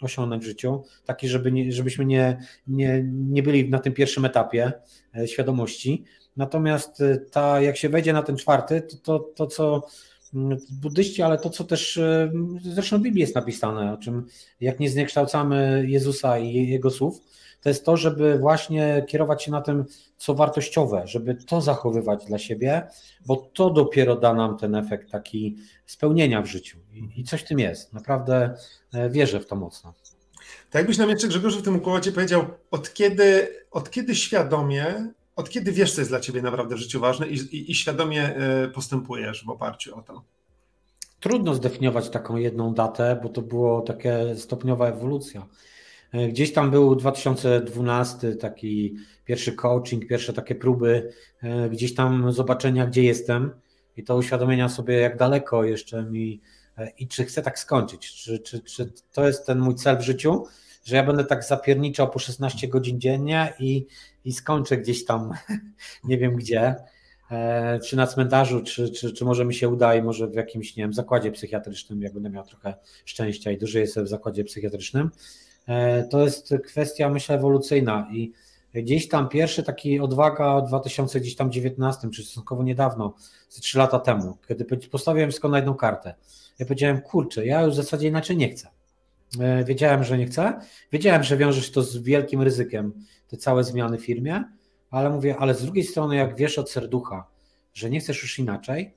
osiągnąć 0.01 0.45
w 0.45 0.47
życiu, 0.47 0.83
taki, 1.05 1.29
żeby 1.29 1.53
nie, 1.53 1.73
żebyśmy 1.73 2.07
nie, 2.07 2.39
nie, 2.67 3.05
nie 3.13 3.43
byli 3.43 3.71
na 3.71 3.79
tym 3.79 3.93
pierwszym 3.93 4.25
etapie 4.25 4.73
świadomości. 5.27 6.05
Natomiast 6.37 7.03
ta, 7.31 7.61
jak 7.61 7.77
się 7.77 7.89
wejdzie 7.89 8.13
na 8.13 8.23
ten 8.23 8.37
czwarty, 8.37 8.83
to, 8.83 8.97
to, 8.97 9.19
to 9.19 9.47
co 9.47 9.87
buddyści, 10.73 11.23
ale 11.23 11.39
to, 11.39 11.51
co 11.51 11.65
też 11.65 12.01
zresztą 12.63 12.99
w 12.99 13.03
Biblii 13.03 13.21
jest 13.21 13.35
napisane, 13.35 13.93
o 13.93 13.97
czym 13.97 14.27
jak 14.61 14.81
nie 14.81 14.91
zniekształcamy 14.91 15.85
Jezusa 15.89 16.39
i 16.39 16.69
Jego 16.69 16.91
słów, 16.91 17.21
to 17.67 17.71
jest 17.71 17.85
to, 17.85 17.97
żeby 17.97 18.39
właśnie 18.39 19.05
kierować 19.09 19.43
się 19.45 19.51
na 19.51 19.61
tym, 19.61 19.85
co 20.17 20.35
wartościowe, 20.35 21.03
żeby 21.07 21.35
to 21.35 21.61
zachowywać 21.61 22.25
dla 22.25 22.39
siebie, 22.39 22.87
bo 23.27 23.37
to 23.37 23.71
dopiero 23.71 24.17
da 24.17 24.35
nam 24.35 24.59
ten 24.59 24.75
efekt 24.75 25.11
taki 25.11 25.57
spełnienia 25.87 26.43
w 26.43 26.47
życiu. 26.47 26.79
I, 27.17 27.25
coś 27.25 27.41
w 27.41 27.45
tym 27.45 27.59
jest. 27.59 27.93
Naprawdę 27.93 28.55
e, 28.93 29.11
wierzę 29.11 29.41
w 29.41 29.47
to 29.47 29.57
mocno. 29.57 29.95
Tak 30.71 30.81
jakbyś 30.81 30.99
nam 30.99 31.11
jeszcze 31.11 31.29
Grzegorzu 31.29 31.61
w 31.61 31.63
tym 31.63 31.77
układzie 31.77 32.13
powiedział, 32.13 32.45
od 32.71 32.95
kiedy, 32.95 33.49
od 33.71 33.91
kiedy 33.91 34.15
świadomie, 34.15 35.13
od 35.37 35.51
kiedy 35.51 35.73
wiesz, 35.73 35.95
co 35.95 36.01
jest 36.01 36.11
dla 36.11 36.21
ciebie 36.21 36.43
naprawdę 36.43 36.75
w 36.75 36.79
życiu 36.79 37.01
ważne 37.01 37.29
i, 37.29 37.35
i, 37.35 37.71
i 37.71 37.75
świadomie 37.75 38.37
e, 38.37 38.69
postępujesz 38.69 39.45
w 39.45 39.49
oparciu 39.49 39.99
o 39.99 40.03
to? 40.03 40.23
Trudno 41.21 41.55
zdefiniować 41.55 42.11
taką 42.11 42.37
jedną 42.37 42.75
datę, 42.75 43.21
bo 43.23 43.29
to 43.29 43.43
było 43.43 43.81
takie 43.81 44.37
stopniowa 44.37 44.89
ewolucja. 44.89 45.47
E, 46.13 46.29
gdzieś 46.29 46.53
tam 46.53 46.71
był 46.71 46.97
2012 46.97 48.37
taki 48.37 48.97
pierwszy 49.25 49.53
coaching, 49.53 50.07
pierwsze 50.07 50.33
takie 50.33 50.55
próby, 50.55 51.13
e, 51.43 51.71
gdzieś 51.71 51.95
tam 51.95 52.33
zobaczenia, 52.33 52.87
gdzie 52.87 53.03
jestem 53.03 53.51
i 53.97 54.05
to 54.05 54.17
uświadomienia 54.17 54.69
sobie, 54.69 54.95
jak 54.95 55.17
daleko 55.17 55.65
jeszcze 55.65 56.03
mi 56.03 56.41
i 56.99 57.09
czy 57.09 57.25
chcę 57.25 57.43
tak 57.43 57.59
skończyć, 57.59 58.15
czy, 58.15 58.39
czy, 58.39 58.61
czy 58.61 58.93
to 59.13 59.27
jest 59.27 59.47
ten 59.47 59.59
mój 59.59 59.75
cel 59.75 59.99
w 59.99 60.03
życiu, 60.03 60.45
że 60.87 60.97
ja 60.97 61.03
będę 61.03 61.25
tak 61.25 61.45
zapierniczał 61.45 62.11
po 62.11 62.19
16 62.19 62.69
godzin 62.69 63.01
dziennie 63.01 63.53
i, 63.59 63.87
i 64.25 64.33
skończę 64.33 64.77
gdzieś 64.77 65.05
tam, 65.05 65.31
nie 66.05 66.19
wiem 66.19 66.37
gdzie, 66.37 66.75
e, 67.31 67.81
czy 67.81 67.97
na 67.97 68.07
cmentarzu, 68.07 68.63
czy, 68.63 68.91
czy, 68.91 69.13
czy 69.13 69.25
może 69.25 69.45
mi 69.45 69.55
się 69.55 69.69
uda 69.69 69.95
i 69.95 70.03
może 70.03 70.29
w 70.29 70.35
jakimś, 70.35 70.77
nie 70.77 70.85
wiem, 70.85 70.95
zakładzie 70.95 71.33
psychiatrycznym, 71.33 72.03
jak 72.03 72.13
będę 72.13 72.31
miał 72.31 72.45
trochę 72.45 72.75
szczęścia 73.05 73.51
i 73.51 73.59
dożyję 73.59 73.87
sobie 73.87 74.07
w 74.07 74.09
zakładzie 74.09 74.45
psychiatrycznym. 74.45 75.11
E, 75.67 76.05
to 76.05 76.25
jest 76.25 76.55
kwestia, 76.65 77.09
myślę, 77.09 77.37
ewolucyjna 77.37 78.09
i 78.13 78.33
gdzieś 78.75 79.09
tam 79.09 79.29
pierwszy 79.29 79.63
taki 79.63 80.01
odwaga 80.01 80.61
w 80.61 80.69
2019, 80.69 82.11
czy 82.11 82.23
stosunkowo 82.25 82.63
niedawno, 82.63 83.15
ze 83.49 83.61
trzy 83.61 83.79
lata 83.79 83.99
temu, 83.99 84.39
kiedy 84.49 84.65
postawiłem 84.91 85.31
wszystko 85.31 85.49
na 85.49 85.57
jedną 85.57 85.75
kartę. 85.75 86.15
Ja 86.59 86.67
powiedziałem, 86.67 87.01
kurczę, 87.01 87.47
ja 87.47 87.63
już 87.63 87.75
w 87.75 87.77
zasadzie 87.77 88.09
inaczej 88.09 88.37
nie 88.37 88.49
chcę. 88.49 88.76
E, 89.41 89.65
wiedziałem, 89.65 90.05
że 90.05 90.19
nie 90.19 90.27
chcę. 90.27 90.61
Wiedziałem, 90.93 91.23
że 91.23 91.37
wiąże 91.37 91.63
się 91.63 91.73
to 91.73 91.83
z 91.83 91.97
wielkim 91.97 92.43
ryzykiem, 92.43 92.93
te 93.29 93.37
całe 93.37 93.65
zmiany 93.65 93.99
w 93.99 94.05
firmie, 94.05 94.45
ale 94.91 95.11
mówię, 95.11 95.37
ale 95.39 95.55
z 95.55 95.63
drugiej 95.63 95.85
strony, 95.85 96.17
jak 96.17 96.37
wiesz 96.37 96.59
od 96.59 96.71
serducha, 96.71 97.27
że 97.75 97.91
nie 97.91 98.01
chcesz 98.01 98.23
już 98.23 98.39
inaczej, 98.39 98.95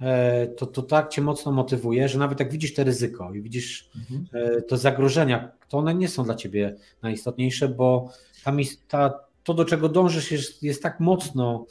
e, 0.00 0.46
to, 0.46 0.66
to 0.66 0.82
tak 0.82 1.08
cię 1.08 1.22
mocno 1.22 1.52
motywuje, 1.52 2.08
że 2.08 2.18
nawet 2.18 2.40
jak 2.40 2.52
widzisz 2.52 2.74
te 2.74 2.84
ryzyko 2.84 3.34
i 3.34 3.42
widzisz 3.42 3.90
mhm. 3.96 4.26
E, 4.32 4.62
to 4.62 4.76
zagrożenia, 4.76 5.52
to 5.68 5.78
one 5.78 5.94
nie 5.94 6.08
są 6.08 6.24
dla 6.24 6.34
ciebie 6.34 6.76
najistotniejsze, 7.02 7.68
bo 7.68 8.12
tam 8.44 8.58
jest 8.58 8.88
ta, 8.88 9.20
to, 9.44 9.54
do 9.54 9.64
czego 9.64 9.88
dążysz, 9.88 10.32
jest, 10.32 10.62
jest 10.62 10.82
tak 10.82 11.00
mocno, 11.00 11.66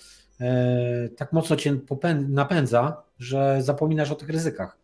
tak 1.17 1.33
mocno 1.33 1.55
cię 1.55 1.77
napędza, 2.29 3.03
że 3.19 3.57
zapominasz 3.61 4.11
o 4.11 4.15
tych 4.15 4.29
ryzykach 4.29 4.77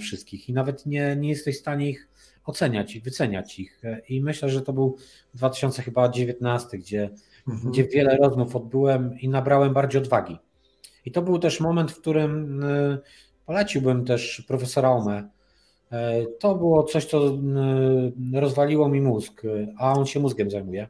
wszystkich 0.00 0.48
i 0.48 0.52
nawet 0.52 0.86
nie, 0.86 1.16
nie 1.16 1.28
jesteś 1.28 1.56
w 1.56 1.60
stanie 1.60 1.90
ich 1.90 2.08
oceniać 2.44 2.96
i 2.96 3.00
wyceniać 3.00 3.58
ich. 3.58 3.82
I 4.08 4.22
myślę, 4.22 4.48
że 4.48 4.62
to 4.62 4.72
był 4.72 4.96
2019, 5.34 6.78
gdzie, 6.78 7.10
mhm. 7.48 7.72
gdzie 7.72 7.84
wiele 7.84 8.16
rozmów 8.16 8.56
odbyłem 8.56 9.20
i 9.20 9.28
nabrałem 9.28 9.72
bardziej 9.72 10.00
odwagi. 10.00 10.38
I 11.04 11.12
to 11.12 11.22
był 11.22 11.38
też 11.38 11.60
moment, 11.60 11.92
w 11.92 12.00
którym 12.00 12.62
y, 12.64 12.98
poleciłbym 13.46 14.04
też 14.04 14.44
profesora 14.48 14.90
Ome. 14.90 15.28
Y, 15.92 15.96
to 16.40 16.54
było 16.54 16.82
coś, 16.82 17.04
co 17.04 17.28
y, 17.28 18.40
rozwaliło 18.40 18.88
mi 18.88 19.00
mózg, 19.00 19.42
a 19.78 19.92
on 19.92 20.06
się 20.06 20.20
mózgiem 20.20 20.50
zajmuje. 20.50 20.88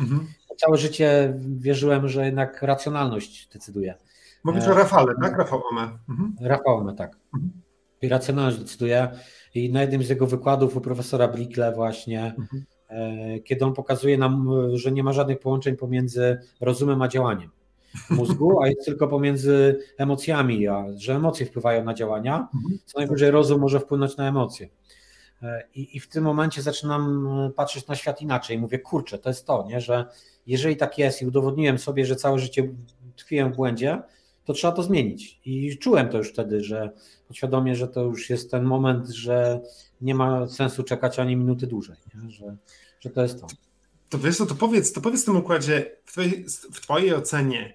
Mhm. 0.00 0.26
Całe 0.56 0.78
życie 0.78 1.34
wierzyłem, 1.58 2.08
że 2.08 2.24
jednak 2.24 2.62
racjonalność 2.62 3.48
decyduje. 3.52 3.94
Mówisz 4.44 4.64
o 4.64 4.74
Rafale, 4.74 5.14
tak? 5.22 5.38
Rafał 5.38 5.62
Ome. 5.70 5.98
Mhm. 6.08 6.34
Rafał 6.40 6.76
Ome, 6.76 6.94
tak. 6.94 7.16
Mhm. 7.34 7.52
I 8.02 8.08
racjonalność 8.08 8.58
decyduje. 8.58 9.08
I 9.54 9.72
na 9.72 9.80
jednym 9.80 10.02
z 10.02 10.08
jego 10.08 10.26
wykładów 10.26 10.76
u 10.76 10.80
profesora 10.80 11.28
Blickle 11.28 11.72
właśnie, 11.72 12.34
mhm. 12.38 12.64
E, 12.88 13.40
kiedy 13.40 13.64
on 13.64 13.74
pokazuje 13.74 14.18
nam, 14.18 14.50
że 14.74 14.92
nie 14.92 15.04
ma 15.04 15.12
żadnych 15.12 15.38
połączeń 15.38 15.76
pomiędzy 15.76 16.38
rozumem 16.60 17.02
a 17.02 17.08
działaniem 17.08 17.50
mózgu, 18.10 18.62
a 18.62 18.68
jest 18.68 18.84
tylko 18.84 19.08
pomiędzy 19.08 19.78
emocjami, 19.98 20.68
a 20.68 20.84
że 20.96 21.14
emocje 21.14 21.46
wpływają 21.46 21.84
na 21.84 21.94
działania, 21.94 22.48
mhm. 22.54 22.78
co 22.84 22.98
najwyżej 22.98 23.30
rozum 23.30 23.60
może 23.60 23.80
wpłynąć 23.80 24.16
na 24.16 24.28
emocje. 24.28 24.68
E, 25.42 25.64
I, 25.74 25.96
I, 25.96 26.00
w 26.00 26.08
tym 26.08 26.24
momencie 26.24 26.62
zaczynam 26.62 27.28
e, 27.28 27.50
patrzeć 27.50 27.86
na 27.86 27.94
świat 27.94 28.22
inaczej. 28.22 28.58
Mówię, 28.58 28.78
kurczę, 28.78 29.18
to 29.18 29.30
jest 29.30 29.46
to, 29.46 29.66
nie? 29.68 29.80
że 29.80 30.04
jeżeli 30.46 30.76
tak 30.76 30.98
jest 30.98 31.22
i 31.22 31.26
udowodniłem 31.26 31.78
sobie, 31.78 32.06
że 32.06 32.16
całe 32.16 32.38
życie 32.38 32.68
tkwiłem 33.16 33.52
w 33.52 33.56
błędzie, 33.56 34.02
to 34.44 34.52
trzeba 34.52 34.72
to 34.72 34.82
zmienić. 34.82 35.40
I 35.44 35.78
czułem 35.78 36.08
to 36.08 36.18
już 36.18 36.28
wtedy, 36.28 36.64
że 36.64 36.90
podświadomie, 37.28 37.76
że 37.76 37.88
to 37.88 38.02
już 38.02 38.30
jest 38.30 38.50
ten 38.50 38.64
moment, 38.64 39.08
że 39.08 39.60
nie 40.00 40.14
ma 40.14 40.48
sensu 40.48 40.82
czekać 40.82 41.18
ani 41.18 41.36
minuty 41.36 41.66
dłużej, 41.66 41.96
nie? 42.14 42.30
Że, 42.30 42.56
że 43.00 43.10
to 43.10 43.22
jest 43.22 43.40
to. 43.40 43.46
To 44.08 44.18
wiesz 44.18 44.36
co, 44.36 44.46
to 44.46 44.54
powiedz, 44.54 44.92
to 44.92 45.00
powiedz 45.00 45.22
w 45.22 45.24
tym 45.24 45.36
układzie, 45.36 45.96
w 46.04 46.12
twojej, 46.12 46.44
w 46.72 46.80
twojej 46.80 47.14
ocenie, 47.14 47.74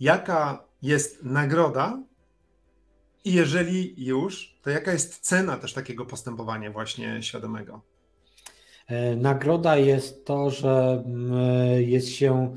jaka 0.00 0.64
jest 0.82 1.24
nagroda 1.24 2.02
i 3.24 3.32
jeżeli 3.32 4.04
już, 4.04 4.58
to 4.62 4.70
jaka 4.70 4.92
jest 4.92 5.18
cena 5.18 5.56
też 5.56 5.72
takiego 5.72 6.06
postępowania 6.06 6.70
właśnie 6.70 7.22
świadomego? 7.22 7.82
E, 8.86 9.16
nagroda 9.16 9.76
jest 9.76 10.24
to, 10.24 10.50
że 10.50 11.02
mm, 11.06 11.82
jest 11.82 12.08
się 12.08 12.54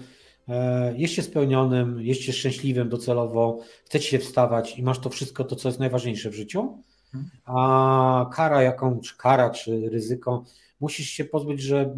E, 0.50 0.94
jest 0.98 1.14
się 1.14 1.22
spełnionym, 1.22 2.02
jest 2.02 2.22
się 2.22 2.34
szczęśliwym 2.34 2.90
docelowo, 2.90 3.60
chcecie 3.86 4.08
się 4.08 4.20
wstawać 4.20 4.78
i 4.80 4.84
masz 4.84 5.00
to 5.00 5.10
wszystko, 5.10 5.44
to 5.44 5.56
co 5.56 5.70
jest 5.70 5.80
najważniejsze 5.80 6.30
w 6.30 6.34
życiu, 6.34 6.84
mhm. 7.14 7.32
a 7.46 8.30
kara 8.34 8.62
jaką, 8.62 9.00
czy 9.00 9.18
kara, 9.18 9.50
czy 9.50 9.90
ryzyko, 9.90 10.44
musisz 10.80 11.10
się 11.10 11.26
pozbyć, 11.26 11.62
że 11.62 11.96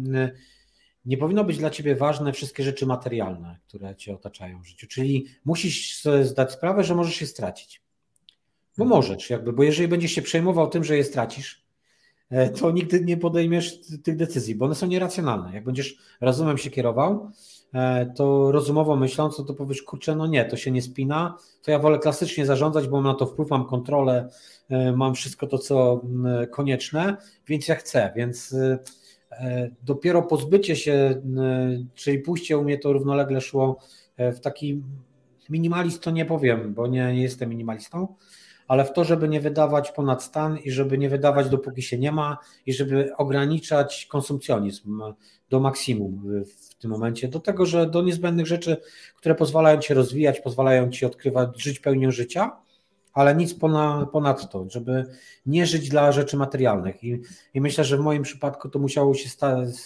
nie 1.04 1.16
powinno 1.16 1.44
być 1.44 1.58
dla 1.58 1.70
ciebie 1.70 1.96
ważne 1.96 2.32
wszystkie 2.32 2.64
rzeczy 2.64 2.86
materialne, 2.86 3.58
które 3.68 3.96
cię 3.96 4.14
otaczają 4.14 4.62
w 4.62 4.66
życiu, 4.66 4.86
czyli 4.86 5.26
musisz 5.44 6.00
sobie 6.00 6.24
zdać 6.24 6.52
sprawę, 6.52 6.84
że 6.84 6.94
możesz 6.94 7.20
je 7.20 7.26
stracić. 7.26 7.82
Bo 8.78 8.84
mhm. 8.84 8.98
możesz, 8.98 9.30
jakby, 9.30 9.52
bo 9.52 9.62
jeżeli 9.62 9.88
będziesz 9.88 10.12
się 10.12 10.22
przejmował 10.22 10.70
tym, 10.70 10.84
że 10.84 10.96
je 10.96 11.04
stracisz, 11.04 11.64
e, 12.30 12.50
to 12.50 12.70
nigdy 12.70 13.04
nie 13.04 13.16
podejmiesz 13.16 13.80
tych 14.02 14.16
decyzji, 14.16 14.54
bo 14.54 14.64
one 14.64 14.74
są 14.74 14.86
nieracjonalne. 14.86 15.54
Jak 15.54 15.64
będziesz 15.64 15.96
rozumem 16.20 16.58
się 16.58 16.70
kierował, 16.70 17.30
E, 17.30 17.63
to 18.16 18.52
rozumowo 18.52 18.96
myśląc, 18.96 19.36
to 19.36 19.54
powiesz, 19.54 19.82
kurczę, 19.82 20.16
no 20.16 20.26
nie, 20.26 20.44
to 20.44 20.56
się 20.56 20.70
nie 20.70 20.82
spina, 20.82 21.38
to 21.62 21.70
ja 21.70 21.78
wolę 21.78 21.98
klasycznie 21.98 22.46
zarządzać, 22.46 22.88
bo 22.88 22.96
mam 22.96 23.12
na 23.12 23.18
to 23.18 23.26
wpływ, 23.26 23.50
mam 23.50 23.66
kontrolę, 23.66 24.28
e, 24.70 24.92
mam 24.92 25.14
wszystko 25.14 25.46
to, 25.46 25.58
co 25.58 26.00
konieczne, 26.50 27.16
więc 27.46 27.68
ja 27.68 27.74
chcę, 27.74 28.12
więc 28.16 28.52
e, 29.30 29.70
dopiero 29.82 30.22
pozbycie 30.22 30.76
się, 30.76 31.22
czyli 31.94 32.18
pójście 32.18 32.58
u 32.58 32.64
mnie 32.64 32.78
to 32.78 32.92
równolegle 32.92 33.40
szło 33.40 33.78
w 34.18 34.40
taki 34.40 34.82
minimalist, 35.50 36.02
to 36.02 36.10
nie 36.10 36.24
powiem, 36.24 36.74
bo 36.74 36.86
nie, 36.86 37.12
nie 37.12 37.22
jestem 37.22 37.50
minimalistą, 37.50 38.14
ale 38.68 38.84
w 38.84 38.92
to, 38.92 39.04
żeby 39.04 39.28
nie 39.28 39.40
wydawać 39.40 39.92
ponad 39.92 40.22
stan 40.22 40.58
i 40.58 40.70
żeby 40.70 40.98
nie 40.98 41.08
wydawać 41.08 41.48
dopóki 41.48 41.82
się 41.82 41.98
nie 41.98 42.12
ma 42.12 42.38
i 42.66 42.72
żeby 42.72 43.16
ograniczać 43.16 44.06
konsumpcjonizm 44.10 45.02
do 45.50 45.60
maksimum 45.60 46.44
w 46.44 46.74
tym 46.74 46.90
momencie, 46.90 47.28
do 47.28 47.40
tego, 47.40 47.66
że 47.66 47.86
do 47.86 48.02
niezbędnych 48.02 48.46
rzeczy, 48.46 48.76
które 49.16 49.34
pozwalają 49.34 49.78
ci 49.78 49.94
rozwijać, 49.94 50.40
pozwalają 50.40 50.90
ci 50.90 51.06
odkrywać, 51.06 51.62
żyć 51.62 51.80
pełnią 51.80 52.10
życia, 52.10 52.56
ale 53.12 53.34
nic 53.34 53.54
ponad, 54.12 54.50
to, 54.50 54.66
żeby 54.70 55.04
nie 55.46 55.66
żyć 55.66 55.88
dla 55.88 56.12
rzeczy 56.12 56.36
materialnych. 56.36 57.04
I, 57.04 57.20
I, 57.54 57.60
myślę, 57.60 57.84
że 57.84 57.96
w 57.96 58.00
moim 58.00 58.22
przypadku 58.22 58.68
to 58.68 58.78
musiało 58.78 59.14
się 59.14 59.28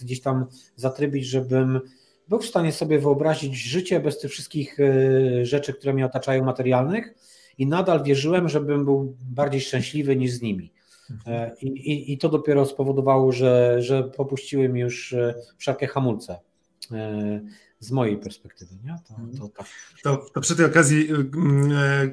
gdzieś 0.01 0.21
tam 0.21 0.47
zatrybić, 0.77 1.27
żebym 1.27 1.81
był 2.29 2.39
w 2.39 2.47
stanie 2.47 2.73
sobie 2.73 2.99
wyobrazić 2.99 3.57
życie 3.57 4.01
bez 4.01 4.19
tych 4.19 4.31
wszystkich 4.31 4.81
e, 4.81 5.45
rzeczy, 5.45 5.75
które 5.75 5.93
mnie 5.93 6.07
otaczają 6.07 6.45
materialnych 6.45 7.15
i 7.59 7.67
nadal 7.67 8.05
wierzyłem, 8.05 8.49
żebym 8.49 8.85
był 8.85 9.17
bardziej 9.31 9.61
szczęśliwy 9.61 10.17
niż 10.17 10.33
z 10.33 10.43
nimi. 10.43 10.73
E, 11.27 11.57
I, 11.61 11.67
i, 11.67 12.13
I, 12.13 12.19
to 12.19 12.29
dopiero 12.29 12.67
spowodowało, 12.67 13.33
że, 13.33 13.83
że 13.83 14.05
popuściły 14.05 14.69
mi 14.69 14.81
już 14.81 15.13
e, 15.13 15.35
wszelkie 15.59 15.87
hamulce 15.87 16.39
e, 16.93 17.41
z 17.81 17.91
mojej 17.91 18.19
perspektywy. 18.19 18.75
Nie? 18.85 18.97
To, 19.09 19.15
to, 19.39 19.49
tak. 19.49 19.67
to, 20.03 20.17
to 20.35 20.41
przy 20.41 20.57
tej 20.57 20.67
okazji 20.67 21.09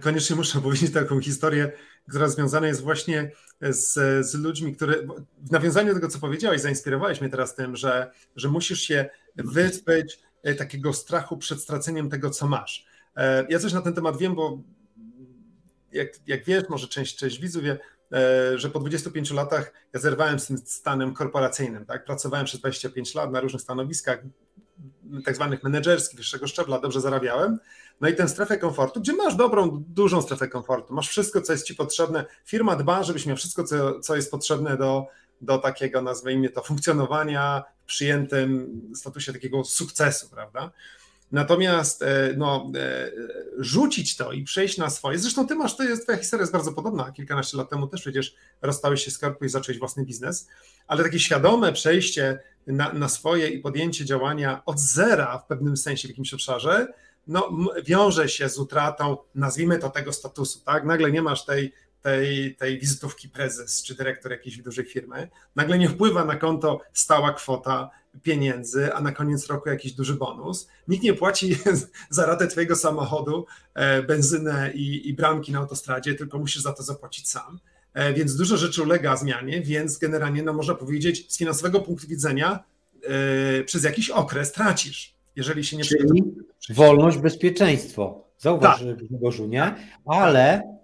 koniecznie 0.02 0.36
muszę 0.36 0.62
powiedzieć 0.62 0.94
taką 0.94 1.22
historię, 1.22 1.72
która 2.10 2.30
związana 2.30 2.68
jest 2.68 2.82
właśnie 2.82 3.32
z, 3.62 3.94
z 4.28 4.34
ludźmi, 4.34 4.76
które 4.76 4.96
w 5.38 5.52
nawiązaniu 5.52 5.88
do 5.88 5.94
tego, 5.94 6.08
co 6.08 6.20
powiedziałeś, 6.20 6.62
zainspirowałeś 6.62 7.22
mnie 7.22 7.30
teraz 7.30 7.56
tym, 7.56 7.76
że, 7.76 8.12
że 8.36 8.50
musisz 8.50 8.82
się 8.82 9.10
wyzbyć 9.36 10.20
takiego 10.58 10.94
strachu 10.94 11.38
przed 11.38 11.62
straceniem 11.62 12.10
tego, 12.10 12.30
co 12.30 12.48
masz. 12.48 12.86
Ja 13.50 13.60
coś 13.60 13.74
na 13.74 13.82
ten 13.82 13.94
temat 13.94 14.18
wiem, 14.18 14.36
bo 14.36 14.60
jak, 15.96 16.08
jak 16.28 16.46
wiesz, 16.46 16.64
może 16.70 16.88
część, 16.88 17.16
część 17.16 17.40
widzów 17.40 17.64
wie, 17.64 17.78
E, 18.12 18.60
że 18.60 18.70
po 18.70 18.80
25 18.80 19.32
latach 19.32 19.74
ja 19.94 20.00
zerwałem 20.00 20.40
z 20.40 20.48
tym 20.48 20.58
stanem 20.58 21.14
korporacyjnym. 21.14 21.86
Tak? 21.86 22.06
Pracowałem 22.06 22.46
przez 22.46 22.60
25 22.60 23.16
lat 23.16 23.32
na 23.32 23.40
różnych 23.40 23.62
stanowiskach, 23.62 24.20
tak 25.26 25.36
zwanych 25.36 25.64
menedżerskich, 25.64 26.18
wyższego 26.18 26.48
szczebla, 26.48 26.80
dobrze 26.80 27.02
zarabiałem. 27.02 27.60
No 28.02 28.10
i 28.10 28.16
tę 28.16 28.30
strefę 28.30 28.58
komfortu, 28.58 29.02
gdzie 29.02 29.14
masz 29.14 29.36
dobrą, 29.36 29.84
dużą 29.88 30.22
strefę 30.22 30.48
komfortu, 30.48 30.94
masz 30.94 31.10
wszystko, 31.10 31.42
co 31.42 31.54
jest 31.54 31.66
ci 31.66 31.76
potrzebne. 31.76 32.26
Firma 32.46 32.76
dba, 32.76 33.04
żebyś 33.04 33.26
miał 33.26 33.38
wszystko, 33.38 33.64
co, 33.64 34.00
co 34.00 34.16
jest 34.16 34.32
potrzebne 34.32 34.78
do, 34.78 35.08
do 35.42 35.58
takiego, 35.58 36.02
nazwijmy 36.02 36.50
to, 36.50 36.64
funkcjonowania 36.64 37.64
w 37.84 37.86
przyjętym 37.86 38.82
statusie 38.96 39.34
takiego 39.34 39.64
sukcesu, 39.64 40.30
prawda? 40.30 40.72
Natomiast 41.36 42.02
e, 42.02 42.34
no, 42.38 42.72
e, 42.76 43.12
rzucić 43.58 44.18
to 44.18 44.32
i 44.32 44.44
przejść 44.44 44.78
na 44.78 44.90
swoje. 44.90 45.20
Zresztą 45.20 45.48
ty 45.48 45.56
masz, 45.56 45.78
to 45.78 45.84
jest, 45.84 46.04
twoja 46.04 46.18
historia 46.18 46.42
jest 46.42 46.54
bardzo 46.54 46.74
podobna. 46.74 47.12
Kilkanaście 47.12 47.58
lat 47.58 47.70
temu 47.70 47.88
też 47.88 48.02
przecież 48.02 48.36
rozstałeś 48.62 49.06
się 49.06 49.12
z 49.12 49.18
korpo 49.18 49.46
i 49.46 49.50
zacząłeś 49.50 49.80
własny 49.80 50.06
biznes, 50.06 50.48
ale 50.88 51.04
takie 51.04 51.20
świadome 51.20 51.74
przejście 51.74 52.40
na, 52.68 52.94
na 52.94 53.10
swoje 53.10 53.48
i 53.50 53.60
podjęcie 53.60 54.06
działania 54.06 54.62
od 54.66 54.80
zera 54.80 55.38
w 55.38 55.48
pewnym 55.48 55.78
sensie 55.78 56.08
w 56.08 56.12
jakimś 56.12 56.34
obszarze, 56.34 56.88
no, 57.28 57.50
wiąże 57.84 58.30
się 58.30 58.50
z 58.50 58.58
utratą, 58.58 59.18
nazwijmy 59.36 59.80
to 59.80 59.90
tego 59.90 60.14
statusu, 60.14 60.60
tak? 60.60 60.86
Nagle 60.86 61.12
nie 61.12 61.22
masz 61.22 61.46
tej 61.46 61.74
tej, 62.06 62.56
tej 62.56 62.80
wizytówki 62.80 63.30
prezes 63.30 63.84
czy 63.84 63.96
dyrektor 63.96 64.32
jakiejś 64.32 64.58
dużej 64.58 64.86
firmy, 64.86 65.30
nagle 65.56 65.78
nie 65.78 65.90
wpływa 65.90 66.26
na 66.26 66.36
konto 66.36 66.82
stała 66.94 67.34
kwota 67.34 67.90
pieniędzy, 68.24 68.94
a 68.94 69.02
na 69.02 69.12
koniec 69.12 69.48
roku 69.48 69.70
jakiś 69.70 69.92
duży 69.94 70.14
bonus. 70.14 70.68
Nikt 70.88 71.04
nie 71.04 71.14
płaci 71.14 71.58
za 72.10 72.26
ratę 72.26 72.48
twojego 72.48 72.76
samochodu, 72.76 73.46
e, 73.74 74.04
benzynę 74.04 74.72
i, 74.74 75.10
i 75.10 75.14
bramki 75.14 75.52
na 75.52 75.60
autostradzie, 75.60 76.16
tylko 76.16 76.40
musisz 76.40 76.62
za 76.62 76.74
to 76.74 76.84
zapłacić 76.84 77.30
sam. 77.30 77.60
E, 77.94 78.14
więc 78.14 78.36
dużo 78.36 78.58
rzeczy 78.58 78.84
ulega 78.84 79.18
zmianie, 79.18 79.62
więc 79.62 79.98
generalnie 79.98 80.44
no, 80.44 80.54
można 80.54 80.76
powiedzieć 80.76 81.34
z 81.34 81.38
finansowego 81.38 81.80
punktu 81.80 82.08
widzenia 82.08 82.64
yy, 83.58 83.64
przez 83.64 83.84
jakiś 83.84 84.10
okres 84.10 84.52
tracisz, 84.52 85.14
jeżeli 85.36 85.64
się 85.64 85.78
nie 85.78 85.84
Czyli 85.84 86.24
wolność, 86.70 87.18
bezpieczeństwo. 87.18 88.28
Zauważ, 88.38 88.80
tak. 88.80 88.98
Grzegorzu, 88.98 89.48
nie? 89.48 89.76
Ale 90.06 90.76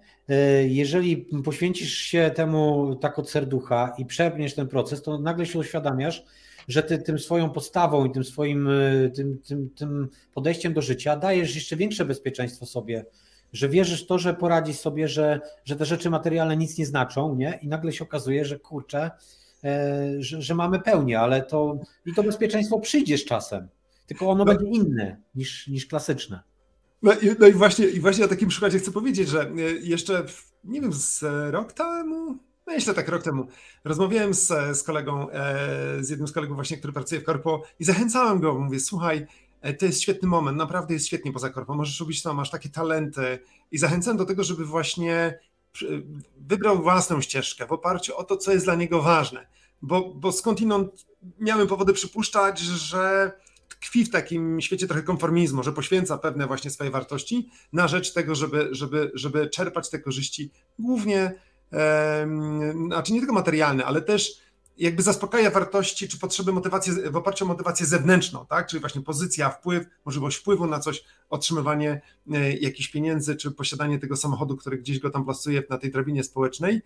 jeżeli 0.68 1.16
poświęcisz 1.44 1.94
się 1.94 2.30
temu 2.34 2.94
tak 2.96 3.18
od 3.18 3.30
serducha 3.30 3.94
i 3.98 4.06
przebniesz 4.06 4.54
ten 4.54 4.68
proces, 4.68 5.02
to 5.02 5.18
nagle 5.18 5.46
się 5.46 5.58
uświadamiasz, 5.58 6.24
że 6.68 6.82
ty 6.82 6.98
tym 6.98 7.18
swoją 7.18 7.50
postawą 7.50 8.04
i 8.04 8.10
tym 8.10 8.24
swoim 8.24 8.68
tym, 9.14 9.38
tym, 9.38 9.70
tym 9.70 10.08
podejściem 10.34 10.74
do 10.74 10.82
życia 10.82 11.16
dajesz 11.16 11.54
jeszcze 11.54 11.76
większe 11.76 12.04
bezpieczeństwo 12.04 12.66
sobie 12.66 13.04
że 13.52 13.68
wierzysz 13.68 14.04
w 14.04 14.06
to, 14.06 14.18
że 14.18 14.34
poradzisz 14.34 14.76
sobie, 14.76 15.08
że, 15.08 15.40
że 15.64 15.76
te 15.76 15.84
rzeczy 15.84 16.10
materialne 16.10 16.56
nic 16.56 16.78
nie 16.78 16.86
znaczą, 16.86 17.34
nie? 17.34 17.58
I 17.62 17.68
nagle 17.68 17.92
się 17.92 18.04
okazuje, 18.04 18.44
że 18.44 18.58
kurczę, 18.58 19.10
e, 19.64 20.00
że, 20.18 20.42
że, 20.42 20.54
mamy 20.54 20.80
pełnię, 20.80 21.20
ale 21.20 21.42
to 21.42 21.78
i 22.06 22.14
to 22.14 22.22
bezpieczeństwo 22.22 22.80
przyjdzie 22.80 23.18
z 23.18 23.24
czasem, 23.24 23.68
tylko 24.06 24.30
ono 24.30 24.44
no. 24.44 24.54
będzie 24.54 24.66
inne 24.66 25.16
niż, 25.34 25.68
niż 25.68 25.86
klasyczne. 25.86 26.40
No 27.02 27.12
i, 27.12 27.30
no 27.38 27.46
i, 27.46 27.52
właśnie, 27.52 27.86
i 27.86 28.00
właśnie 28.00 28.24
o 28.24 28.28
takim 28.28 28.48
przykładzie 28.48 28.78
chcę 28.78 28.90
powiedzieć, 28.90 29.28
że 29.28 29.42
e, 29.42 29.60
jeszcze, 29.82 30.24
nie 30.64 30.80
wiem, 30.80 30.92
z 30.92 31.24
rok 31.50 31.72
temu, 31.72 32.38
no 32.66 32.72
myślę 32.74 32.94
tak 32.94 33.08
rok 33.08 33.22
temu, 33.22 33.46
rozmawiałem 33.84 34.34
z, 34.34 34.76
z 34.78 34.82
kolegą, 34.82 35.30
e, 35.30 36.04
z 36.04 36.10
jednym 36.10 36.28
z 36.28 36.32
kolegów 36.32 36.56
właśnie, 36.56 36.76
który 36.76 36.92
pracuje 36.92 37.20
w 37.20 37.24
korpo 37.24 37.62
i 37.80 37.84
zachęcałem 37.84 38.40
go, 38.40 38.54
mówię, 38.58 38.80
słuchaj, 38.80 39.26
E, 39.62 39.74
to 39.74 39.86
jest 39.86 40.02
świetny 40.02 40.28
moment, 40.28 40.58
naprawdę 40.58 40.94
jest 40.94 41.06
świetnie 41.06 41.32
poza 41.32 41.50
korpo, 41.50 41.74
możesz 41.74 42.00
robić 42.00 42.22
to, 42.22 42.34
masz 42.34 42.50
takie 42.50 42.68
talenty. 42.68 43.38
I 43.70 43.78
zachęcam 43.78 44.16
do 44.16 44.24
tego, 44.24 44.44
żeby 44.44 44.64
właśnie 44.64 45.38
wybrał 46.36 46.82
własną 46.82 47.20
ścieżkę 47.20 47.66
w 47.66 47.72
oparciu 47.72 48.16
o 48.16 48.24
to, 48.24 48.36
co 48.36 48.52
jest 48.52 48.66
dla 48.66 48.74
niego 48.74 49.02
ważne, 49.02 49.46
bo, 49.82 50.14
bo 50.14 50.32
skądinąd 50.32 51.06
miałem 51.38 51.66
powody 51.66 51.92
przypuszczać, 51.92 52.58
że 52.58 53.32
tkwi 53.82 54.04
w 54.04 54.10
takim 54.10 54.60
świecie 54.60 54.86
trochę 54.86 55.02
konformizmu, 55.02 55.62
że 55.62 55.72
poświęca 55.72 56.18
pewne 56.18 56.46
właśnie 56.46 56.70
swoje 56.70 56.90
wartości 56.90 57.50
na 57.72 57.88
rzecz 57.88 58.12
tego, 58.12 58.34
żeby, 58.34 58.68
żeby, 58.70 59.10
żeby 59.14 59.50
czerpać 59.50 59.90
te 59.90 59.98
korzyści 59.98 60.50
głównie, 60.78 61.34
znaczy 62.86 63.12
nie 63.12 63.18
tylko 63.18 63.34
materialne, 63.34 63.84
ale 63.84 64.02
też 64.02 64.42
jakby 64.78 65.02
zaspokaja 65.02 65.50
wartości 65.50 66.08
czy 66.08 66.18
potrzeby 66.18 66.52
motywacji 66.52 66.92
w 67.10 67.16
oparciu 67.16 67.44
o 67.44 67.48
motywację 67.48 67.86
zewnętrzną, 67.86 68.46
tak? 68.46 68.66
Czyli 68.66 68.80
właśnie 68.80 69.02
pozycja, 69.02 69.50
wpływ, 69.50 69.86
możliwość 70.04 70.36
wpływu 70.36 70.66
na 70.66 70.80
coś, 70.80 71.04
otrzymywanie 71.30 72.00
e, 72.32 72.52
jakichś 72.52 72.88
pieniędzy, 72.88 73.36
czy 73.36 73.50
posiadanie 73.50 73.98
tego 73.98 74.16
samochodu, 74.16 74.56
który 74.56 74.78
gdzieś 74.78 74.98
go 74.98 75.10
tam 75.10 75.24
plasuje 75.24 75.62
na 75.70 75.78
tej 75.78 75.90
drabinie 75.90 76.24
społecznej. 76.24 76.82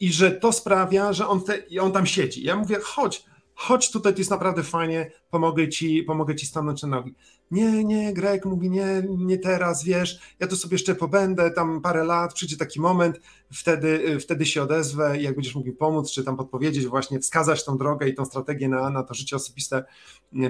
I 0.00 0.12
że 0.12 0.30
to 0.30 0.52
sprawia, 0.52 1.12
że 1.12 1.28
on, 1.28 1.40
te, 1.42 1.62
on 1.80 1.92
tam 1.92 2.06
siedzi. 2.06 2.44
Ja 2.44 2.56
mówię, 2.56 2.78
chodź, 2.82 3.24
chodź 3.56 3.90
tutaj, 3.90 4.12
to 4.12 4.18
jest 4.18 4.30
naprawdę 4.30 4.62
fajnie, 4.62 5.10
pomogę 5.30 5.68
ci, 5.68 6.02
pomogę 6.02 6.36
ci 6.36 6.46
stanąć 6.46 6.82
na 6.82 6.88
nogi. 6.88 7.14
Nie, 7.50 7.84
nie, 7.84 8.12
Greg 8.12 8.44
mówi, 8.44 8.70
nie, 8.70 9.02
nie 9.18 9.38
teraz, 9.38 9.84
wiesz, 9.84 10.18
ja 10.40 10.46
tu 10.46 10.56
sobie 10.56 10.74
jeszcze 10.74 10.94
pobędę, 10.94 11.50
tam 11.50 11.80
parę 11.80 12.04
lat, 12.04 12.34
przyjdzie 12.34 12.56
taki 12.56 12.80
moment, 12.80 13.20
wtedy, 13.52 14.20
wtedy 14.20 14.46
się 14.46 14.62
odezwę 14.62 15.18
i 15.18 15.22
jak 15.22 15.34
będziesz 15.34 15.54
mógł 15.54 15.72
pomóc, 15.72 16.12
czy 16.12 16.24
tam 16.24 16.36
podpowiedzieć, 16.36 16.86
właśnie 16.86 17.20
wskazać 17.20 17.64
tą 17.64 17.78
drogę 17.78 18.08
i 18.08 18.14
tą 18.14 18.24
strategię 18.24 18.68
na, 18.68 18.90
na 18.90 19.02
to 19.02 19.14
życie 19.14 19.36
osobiste 19.36 19.84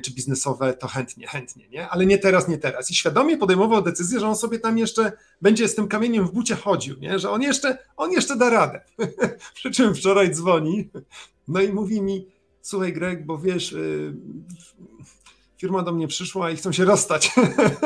czy 0.02 0.14
biznesowe, 0.14 0.74
to 0.74 0.88
chętnie, 0.88 1.26
chętnie, 1.26 1.68
nie? 1.68 1.88
Ale 1.88 2.06
nie 2.06 2.18
teraz, 2.18 2.48
nie 2.48 2.58
teraz. 2.58 2.90
I 2.90 2.94
świadomie 2.94 3.36
podejmował 3.36 3.82
decyzję, 3.82 4.20
że 4.20 4.28
on 4.28 4.36
sobie 4.36 4.58
tam 4.58 4.78
jeszcze 4.78 5.12
będzie 5.42 5.68
z 5.68 5.74
tym 5.74 5.88
kamieniem 5.88 6.26
w 6.26 6.32
bucie 6.32 6.56
chodził, 6.56 6.98
nie? 6.98 7.18
Że 7.18 7.30
on 7.30 7.42
jeszcze, 7.42 7.78
on 7.96 8.12
jeszcze 8.12 8.36
da 8.36 8.50
radę. 8.50 8.80
Przy 9.54 9.70
czym 9.70 9.94
wczoraj 9.94 10.30
dzwoni, 10.30 10.90
no 11.48 11.60
i 11.60 11.72
mówi 11.72 12.02
mi, 12.02 12.35
słuchaj 12.66 12.92
Greg, 12.92 13.26
bo 13.26 13.38
wiesz, 13.38 13.72
y, 13.72 14.14
firma 15.58 15.82
do 15.82 15.92
mnie 15.92 16.08
przyszła 16.08 16.50
i 16.50 16.56
chcą 16.56 16.72
się 16.72 16.84
rozstać. 16.84 17.30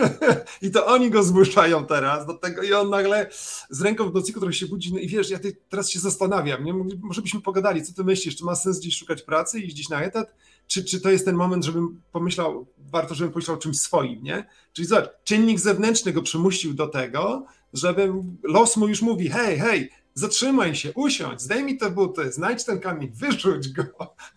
I 0.62 0.70
to 0.70 0.86
oni 0.86 1.10
go 1.10 1.22
zmuszają 1.22 1.86
teraz 1.86 2.26
do 2.26 2.34
tego 2.34 2.62
i 2.62 2.72
on 2.72 2.90
nagle 2.90 3.30
z 3.70 3.80
ręką 3.80 4.10
w 4.10 4.14
nocniku 4.14 4.40
trochę 4.40 4.52
się 4.52 4.66
budzi 4.66 4.92
no 4.92 4.98
i 4.98 5.08
wiesz, 5.08 5.30
ja 5.30 5.38
teraz 5.68 5.90
się 5.90 6.00
zastanawiam, 6.00 6.64
nie? 6.64 6.74
może 7.00 7.22
byśmy 7.22 7.40
pogadali, 7.40 7.82
co 7.82 7.92
ty 7.92 8.04
myślisz, 8.04 8.36
czy 8.36 8.44
ma 8.44 8.54
sens 8.54 8.78
gdzieś 8.78 8.98
szukać 8.98 9.22
pracy 9.22 9.60
i 9.60 9.68
gdzieś 9.68 9.88
na 9.88 10.02
etat, 10.02 10.34
czy, 10.66 10.84
czy 10.84 11.00
to 11.00 11.10
jest 11.10 11.24
ten 11.24 11.36
moment, 11.36 11.64
żebym 11.64 12.02
pomyślał, 12.12 12.66
warto, 12.78 13.14
żebym 13.14 13.32
pomyślał 13.32 13.56
czymś 13.56 13.80
swoim, 13.80 14.22
nie? 14.22 14.46
Czyli 14.72 14.88
zobacz, 14.88 15.08
czynnik 15.24 15.60
zewnętrzny 15.60 16.12
go 16.12 16.22
przymusił 16.22 16.74
do 16.74 16.86
tego, 16.86 17.46
żeby 17.72 18.12
los 18.42 18.76
mu 18.76 18.88
już 18.88 19.02
mówi, 19.02 19.28
hej, 19.28 19.58
hej, 19.58 19.90
zatrzymaj 20.14 20.74
się, 20.74 20.92
usiądź, 20.94 21.42
zdejmij 21.42 21.78
te 21.78 21.90
buty, 21.90 22.32
znajdź 22.32 22.64
ten 22.64 22.80
kamień, 22.80 23.10
wyrzuć 23.14 23.72
go. 23.72 23.84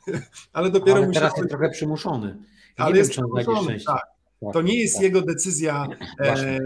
Ale 0.54 0.72
dopiero 0.72 0.98
Ale 0.98 1.12
teraz 1.12 1.38
jest 1.38 1.50
trochę 1.50 1.70
przymuszony. 1.70 2.38
Ale 2.78 2.92
nie 2.92 2.98
jest 2.98 3.18
wiem, 3.18 3.26
przymuszony, 3.36 3.80
tak. 3.86 4.02
tak. 4.42 4.54
To 4.54 4.62
nie 4.62 4.82
jest 4.82 4.94
tak. 4.94 5.04
jego 5.04 5.22
decyzja 5.22 5.88
e, 6.20 6.60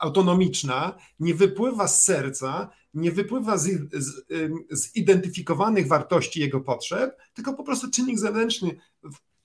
autonomiczna, 0.00 0.96
nie 1.20 1.34
wypływa 1.34 1.88
z 1.88 2.04
serca, 2.04 2.70
nie 2.94 3.12
wypływa 3.12 3.58
z, 3.58 3.70
z, 3.92 4.26
zidentyfikowanych 4.70 5.88
wartości 5.88 6.40
jego 6.40 6.60
potrzeb, 6.60 7.16
tylko 7.34 7.54
po 7.54 7.64
prostu 7.64 7.90
czynnik 7.90 8.18
zewnętrzny 8.18 8.76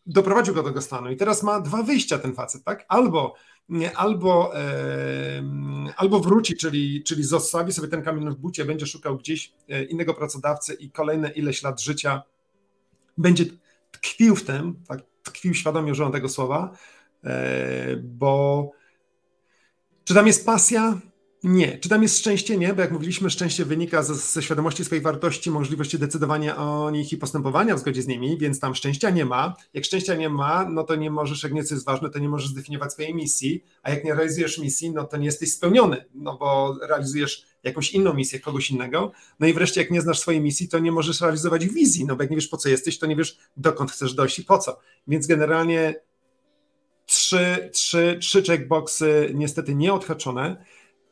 doprowadził 0.06 0.54
go 0.54 0.64
do 0.64 0.70
tego 0.70 0.82
stanu. 0.82 1.12
I 1.12 1.18
teraz 1.18 1.44
ma 1.44 1.62
dwa 1.62 1.84
wyjścia 1.84 2.20
ten 2.20 2.34
facet, 2.34 2.64
tak? 2.64 2.86
Albo 2.88 3.36
albo, 3.96 4.54
albo 5.98 6.20
wróci, 6.20 6.58
czyli, 6.58 7.04
czyli 7.04 7.24
zostawi 7.24 7.74
sobie 7.74 7.88
ten 7.88 8.02
kamień 8.02 8.30
w 8.30 8.36
bucie, 8.36 8.66
będzie 8.66 8.86
szukał 8.86 9.18
gdzieś 9.18 9.54
e, 9.70 9.84
innego 9.84 10.14
pracodawcy 10.14 10.74
i 10.74 10.92
kolejne 10.92 11.30
ileś 11.30 11.64
lat 11.64 11.82
życia 11.82 12.22
będzie 13.18 13.46
tkwił 13.92 14.36
w 14.36 14.44
tym, 14.44 14.76
tak, 14.88 15.00
tkwił 15.24 15.54
świadomie 15.54 15.92
używam 15.92 16.12
tego 16.12 16.30
słowa, 16.30 16.72
e, 17.24 17.96
bo 17.96 18.72
czy 20.04 20.14
tam 20.14 20.28
jest 20.28 20.46
pasja? 20.46 21.00
Nie. 21.44 21.78
Czy 21.78 21.90
tam 21.90 22.04
jest 22.04 22.20
szczęście? 22.20 22.58
Nie, 22.58 22.74
bo 22.74 22.82
jak 22.82 22.92
mówiliśmy, 22.92 23.30
szczęście 23.30 23.66
wynika 23.66 24.04
ze, 24.04 24.16
ze, 24.16 24.44
świadomości 24.44 24.86
swojej 24.86 25.02
wartości, 25.02 25.52
możliwości 25.52 26.00
decydowania 26.00 26.58
o 26.58 26.92
nich 26.92 27.14
i 27.14 27.18
postępowania 27.18 27.76
w 27.76 27.80
zgodzie 27.80 28.02
z 28.02 28.08
nimi, 28.08 28.38
więc 28.38 28.60
tam 28.60 28.76
szczęścia 28.76 29.10
nie 29.10 29.26
ma. 29.26 29.56
Jak 29.74 29.86
szczęścia 29.86 30.16
nie 30.16 30.30
ma, 30.30 30.70
no 30.70 30.84
to 30.84 30.96
nie 30.96 31.12
możesz, 31.12 31.44
jak 31.44 31.54
nieco 31.54 31.76
jest 31.76 31.86
ważne, 31.86 32.10
to 32.10 32.20
nie 32.20 32.30
możesz 32.30 32.50
zdefiniować 32.50 32.94
swojej 32.94 33.16
misji, 33.16 33.64
a 33.84 33.90
jak 33.90 34.04
nie 34.04 34.14
realizujesz 34.14 34.58
misji, 34.58 34.92
no 34.92 35.04
to 35.04 35.18
nie 35.18 35.26
jesteś 35.26 35.52
spełniony, 35.52 36.06
no 36.14 36.38
bo 36.38 36.78
realizujesz 36.88 37.46
jakąś 37.64 37.92
inną 37.92 38.14
misję 38.14 38.40
kogoś 38.40 38.72
innego. 38.72 39.12
No 39.40 39.48
i 39.48 39.54
wreszcie, 39.54 39.82
jak 39.82 39.92
nie 39.92 40.02
znasz 40.02 40.20
swojej 40.20 40.42
misji, 40.42 40.68
to 40.68 40.80
nie 40.80 40.92
możesz 40.92 41.22
realizować 41.22 41.68
wizji, 41.68 42.06
no 42.06 42.16
bo 42.16 42.24
jak 42.24 42.30
nie 42.30 42.38
wiesz 42.38 42.48
po 42.48 42.58
co 42.58 42.70
jesteś, 42.70 43.00
to 43.00 43.06
nie 43.06 43.16
wiesz 43.16 43.38
dokąd 43.58 43.92
chcesz 43.92 44.14
dojść 44.14 44.40
i 44.40 44.44
po 44.44 44.58
co. 44.58 44.80
Więc 45.08 45.28
generalnie 45.28 45.96
trzy, 47.06 47.70
trzy, 47.74 48.18
trzy 48.22 48.44
checkboxy 48.44 49.32
niestety 49.34 49.76
nieodhaczone 49.76 50.66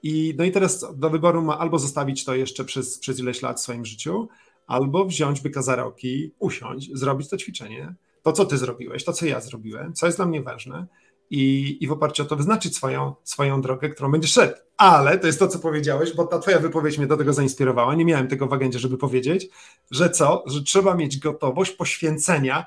i, 0.07 0.33
no 0.37 0.43
i 0.43 0.51
teraz 0.51 0.85
do 0.95 1.09
wyboru 1.09 1.41
ma 1.41 1.59
albo 1.59 1.79
zostawić 1.79 2.25
to 2.25 2.35
jeszcze 2.35 2.65
przez, 2.65 2.99
przez 2.99 3.19
ileś 3.19 3.41
lat 3.41 3.57
w 3.57 3.63
swoim 3.63 3.85
życiu, 3.85 4.27
albo 4.67 5.05
wziąć 5.05 5.41
byka 5.41 5.61
za 5.61 5.75
roki, 5.75 6.31
usiąść, 6.39 6.89
zrobić 6.93 7.29
to 7.29 7.37
ćwiczenie, 7.37 7.95
to 8.23 8.31
co 8.31 8.45
ty 8.45 8.57
zrobiłeś, 8.57 9.03
to 9.03 9.13
co 9.13 9.25
ja 9.25 9.41
zrobiłem, 9.41 9.93
co 9.93 10.05
jest 10.05 10.17
dla 10.17 10.25
mnie 10.25 10.41
ważne 10.41 10.87
i, 11.29 11.77
i 11.81 11.87
w 11.87 11.91
oparciu 11.91 12.23
o 12.23 12.25
to 12.25 12.35
wyznaczyć 12.35 12.75
swoją, 12.75 13.15
swoją 13.23 13.61
drogę, 13.61 13.89
którą 13.89 14.11
będziesz 14.11 14.31
szedł. 14.31 14.53
Ale 14.77 15.19
to 15.19 15.27
jest 15.27 15.39
to, 15.39 15.47
co 15.47 15.59
powiedziałeś, 15.59 16.13
bo 16.13 16.25
ta 16.25 16.39
twoja 16.39 16.59
wypowiedź 16.59 16.97
mnie 16.97 17.07
do 17.07 17.17
tego 17.17 17.33
zainspirowała, 17.33 17.95
nie 17.95 18.05
miałem 18.05 18.27
tego 18.27 18.47
w 18.47 18.53
agendzie, 18.53 18.79
żeby 18.79 18.97
powiedzieć, 18.97 19.47
że 19.91 20.09
co, 20.09 20.43
że 20.45 20.63
trzeba 20.63 20.95
mieć 20.95 21.19
gotowość 21.19 21.71
poświęcenia 21.71 22.65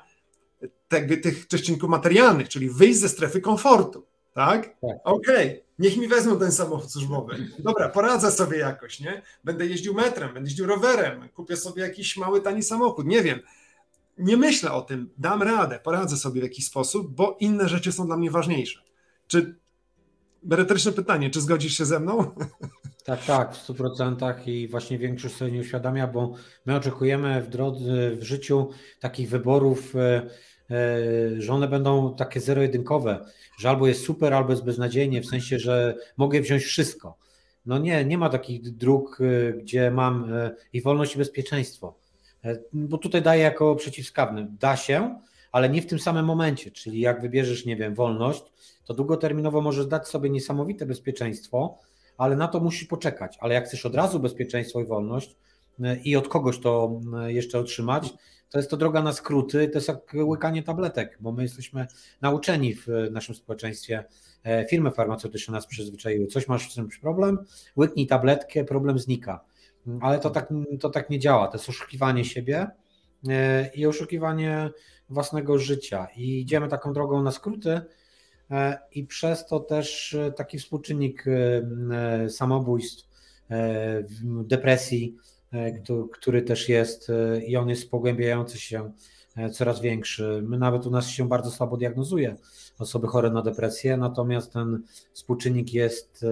te, 0.87 1.17
tych 1.17 1.47
czynników 1.47 1.89
materialnych, 1.89 2.49
czyli 2.49 2.69
wyjść 2.69 2.99
ze 2.99 3.09
strefy 3.09 3.41
komfortu, 3.41 4.05
tak? 4.33 4.63
tak. 4.63 4.97
Okej, 5.03 5.49
okay 5.49 5.70
Niech 5.81 5.97
mi 5.97 6.07
wezmą 6.07 6.39
ten 6.39 6.51
samochód 6.51 6.91
służbowy. 6.91 7.47
Dobra, 7.59 7.89
poradzę 7.89 8.31
sobie 8.31 8.57
jakoś, 8.57 8.99
nie? 8.99 9.21
Będę 9.43 9.65
jeździł 9.65 9.93
metrem, 9.93 10.33
będę 10.33 10.49
jeździł 10.49 10.65
rowerem, 10.65 11.29
kupię 11.29 11.57
sobie 11.57 11.81
jakiś 11.81 12.17
mały, 12.17 12.41
tani 12.41 12.63
samochód, 12.63 13.05
nie 13.05 13.23
wiem. 13.23 13.39
Nie 14.17 14.37
myślę 14.37 14.71
o 14.71 14.81
tym, 14.81 15.09
dam 15.17 15.41
radę, 15.43 15.79
poradzę 15.83 16.17
sobie 16.17 16.41
w 16.41 16.43
jakiś 16.43 16.65
sposób, 16.65 17.15
bo 17.15 17.37
inne 17.39 17.69
rzeczy 17.69 17.91
są 17.91 18.05
dla 18.05 18.17
mnie 18.17 18.31
ważniejsze. 18.31 18.81
Czy 19.27 19.55
merytoryczne 20.43 20.91
pytanie, 20.91 21.29
czy 21.29 21.41
zgodzisz 21.41 21.77
się 21.77 21.85
ze 21.85 21.99
mną? 21.99 22.25
Tak, 23.05 23.25
tak, 23.25 23.55
w 23.55 23.67
100% 23.67 24.47
i 24.47 24.67
właśnie 24.67 24.97
większość 24.97 25.35
sobie 25.35 25.51
nie 25.51 25.59
uświadamia, 25.59 26.07
bo 26.07 26.33
my 26.65 26.75
oczekujemy 26.75 27.41
w 27.41 27.49
drodze, 27.49 28.11
w 28.15 28.23
życiu 28.23 28.69
takich 28.99 29.29
wyborów 29.29 29.95
e, 29.95 30.29
że 31.37 31.53
one 31.53 31.67
będą 31.67 32.15
takie 32.15 32.39
zero-jedynkowe, 32.39 33.25
że 33.59 33.69
albo 33.69 33.87
jest 33.87 34.05
super, 34.05 34.33
albo 34.33 34.51
jest 34.51 34.65
beznadziejnie, 34.65 35.21
w 35.21 35.25
sensie, 35.25 35.59
że 35.59 35.95
mogę 36.17 36.41
wziąć 36.41 36.63
wszystko. 36.63 37.17
No 37.65 37.77
nie, 37.77 38.05
nie 38.05 38.17
ma 38.17 38.29
takich 38.29 38.61
dróg, 38.61 39.19
gdzie 39.57 39.91
mam 39.91 40.31
i 40.73 40.81
wolność 40.81 41.15
i 41.15 41.17
bezpieczeństwo. 41.17 41.95
Bo 42.73 42.97
tutaj 42.97 43.21
daję 43.21 43.43
jako 43.43 43.75
przeciwskawny. 43.75 44.47
Da 44.59 44.75
się, 44.75 45.19
ale 45.51 45.69
nie 45.69 45.81
w 45.81 45.87
tym 45.87 45.99
samym 45.99 46.25
momencie. 46.25 46.71
Czyli 46.71 46.99
jak 46.99 47.21
wybierzesz, 47.21 47.65
nie 47.65 47.75
wiem, 47.75 47.95
wolność, 47.95 48.43
to 48.85 48.93
długoterminowo 48.93 49.61
możesz 49.61 49.85
dać 49.85 50.07
sobie 50.07 50.29
niesamowite 50.29 50.85
bezpieczeństwo, 50.85 51.77
ale 52.17 52.35
na 52.35 52.47
to 52.47 52.59
musisz 52.59 52.87
poczekać. 52.87 53.37
Ale 53.39 53.53
jak 53.53 53.65
chcesz 53.65 53.85
od 53.85 53.95
razu 53.95 54.19
bezpieczeństwo 54.19 54.81
i 54.81 54.85
wolność 54.85 55.35
i 56.03 56.15
od 56.15 56.27
kogoś 56.27 56.59
to 56.59 56.99
jeszcze 57.27 57.59
otrzymać, 57.59 58.13
to 58.51 58.57
jest 58.59 58.69
to 58.69 58.77
droga 58.77 59.01
na 59.01 59.13
skróty, 59.13 59.67
to 59.67 59.77
jest 59.77 59.87
jak 59.87 60.13
łykanie 60.13 60.63
tabletek, 60.63 61.17
bo 61.19 61.31
my 61.31 61.43
jesteśmy 61.43 61.87
nauczeni 62.21 62.75
w 62.75 62.87
naszym 63.11 63.35
społeczeństwie, 63.35 64.03
e, 64.43 64.65
firmy 64.65 64.91
farmaceutyczne 64.91 65.51
nas 65.51 65.67
przyzwyczaiły, 65.67 66.27
coś 66.27 66.47
masz 66.47 66.71
z 66.71 66.75
czymś 66.75 66.97
problem, 66.97 67.37
łyknij 67.77 68.07
tabletkę, 68.07 68.63
problem 68.63 68.99
znika. 68.99 69.45
Ale 70.01 70.19
to 70.19 70.29
tak, 70.29 70.49
to 70.79 70.89
tak 70.89 71.09
nie 71.09 71.19
działa, 71.19 71.47
to 71.47 71.57
jest 71.57 71.69
oszukiwanie 71.69 72.25
siebie 72.25 72.67
e, 73.29 73.69
i 73.75 73.85
oszukiwanie 73.85 74.69
własnego 75.09 75.59
życia. 75.59 76.07
I 76.15 76.41
idziemy 76.41 76.67
taką 76.67 76.93
drogą 76.93 77.23
na 77.23 77.31
skróty 77.31 77.81
e, 78.51 78.79
i 78.91 79.03
przez 79.03 79.45
to 79.45 79.59
też 79.59 80.17
taki 80.35 80.59
współczynnik 80.59 81.25
samobójstw, 82.29 83.11
depresji, 84.23 85.15
który 86.13 86.41
też 86.41 86.69
jest 86.69 87.09
e, 87.09 87.43
i 87.45 87.55
on 87.57 87.69
jest 87.69 87.91
pogłębiający 87.91 88.59
się 88.59 88.91
e, 89.35 89.49
coraz 89.49 89.81
większy. 89.81 90.43
My 90.47 90.57
nawet 90.57 90.85
u 90.85 90.91
nas 90.91 91.09
się 91.09 91.27
bardzo 91.27 91.51
słabo 91.51 91.77
diagnozuje 91.77 92.35
osoby 92.79 93.07
chore 93.07 93.29
na 93.29 93.41
depresję, 93.41 93.97
natomiast 93.97 94.53
ten 94.53 94.83
współczynnik 95.13 95.73
jest 95.73 96.25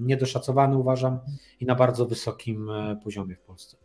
niedoszacowany, 0.00 0.76
uważam, 0.76 1.18
i 1.60 1.66
na 1.66 1.74
bardzo 1.74 2.06
wysokim 2.06 2.70
poziomie 3.04 3.36
w 3.36 3.40
Polsce. 3.40 3.76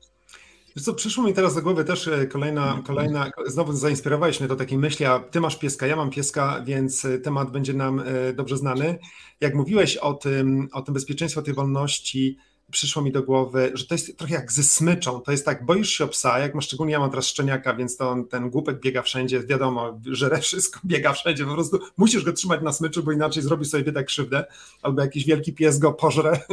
Wiesz 0.76 0.86
co, 0.86 0.94
przyszło 0.94 1.24
mi 1.24 1.34
teraz 1.34 1.56
do 1.56 1.62
głowy 1.62 1.84
też 1.84 2.10
kolejna, 2.30 2.82
kolejna, 2.88 3.32
znowu 3.48 3.74
zainspirowałeś 3.74 4.40
mnie 4.40 4.50
do 4.50 4.56
takiej 4.56 4.78
myśli, 4.78 5.06
a 5.06 5.20
ty 5.20 5.42
masz 5.42 5.60
pieska, 5.60 5.88
ja 5.88 5.96
mam 5.96 6.10
pieska, 6.10 6.62
więc 6.66 7.08
temat 7.24 7.52
będzie 7.52 7.74
nam 7.74 8.04
dobrze 8.36 8.58
znany. 8.58 8.98
Jak 9.42 9.56
mówiłeś 9.56 9.98
o 9.98 10.14
tym, 10.14 10.68
o 10.74 10.82
tym 10.82 10.94
bezpieczeństwie, 10.94 11.40
o 11.40 11.44
tej 11.44 11.54
wolności, 11.54 12.38
przyszło 12.72 13.02
mi 13.02 13.12
do 13.12 13.24
głowy, 13.24 13.72
że 13.74 13.86
to 13.86 13.94
jest 13.94 14.18
trochę 14.18 14.34
jak 14.34 14.52
ze 14.52 14.64
smyczą. 14.64 15.22
To 15.22 15.32
jest 15.32 15.46
tak, 15.46 15.66
boisz 15.66 15.90
się 15.90 16.04
o 16.04 16.08
psa, 16.08 16.40
jak 16.40 16.56
ma 16.56 16.62
szczególnie 16.62 16.94
ja 16.94 17.00
mam 17.00 17.10
teraz 17.10 17.28
szczeniaka, 17.28 17.76
więc 17.76 17.98
to 17.98 18.10
on, 18.10 18.28
ten 18.28 18.50
głupek 18.50 18.80
biega 18.80 19.02
wszędzie, 19.02 19.44
wiadomo, 19.44 20.00
żere 20.06 20.40
wszystko, 20.40 20.80
biega 20.86 21.14
wszędzie, 21.14 21.46
po 21.46 21.54
prostu 21.54 21.80
musisz 21.98 22.24
go 22.24 22.34
trzymać 22.34 22.62
na 22.62 22.74
smyczu, 22.74 23.04
bo 23.04 23.12
inaczej 23.12 23.44
zrobi 23.44 23.66
sobie 23.66 23.92
tak 23.92 24.06
krzywdę, 24.06 24.46
albo 24.82 25.02
jakiś 25.02 25.26
wielki 25.26 25.54
pies 25.54 25.80
go 25.80 25.94
pożre. 25.94 26.40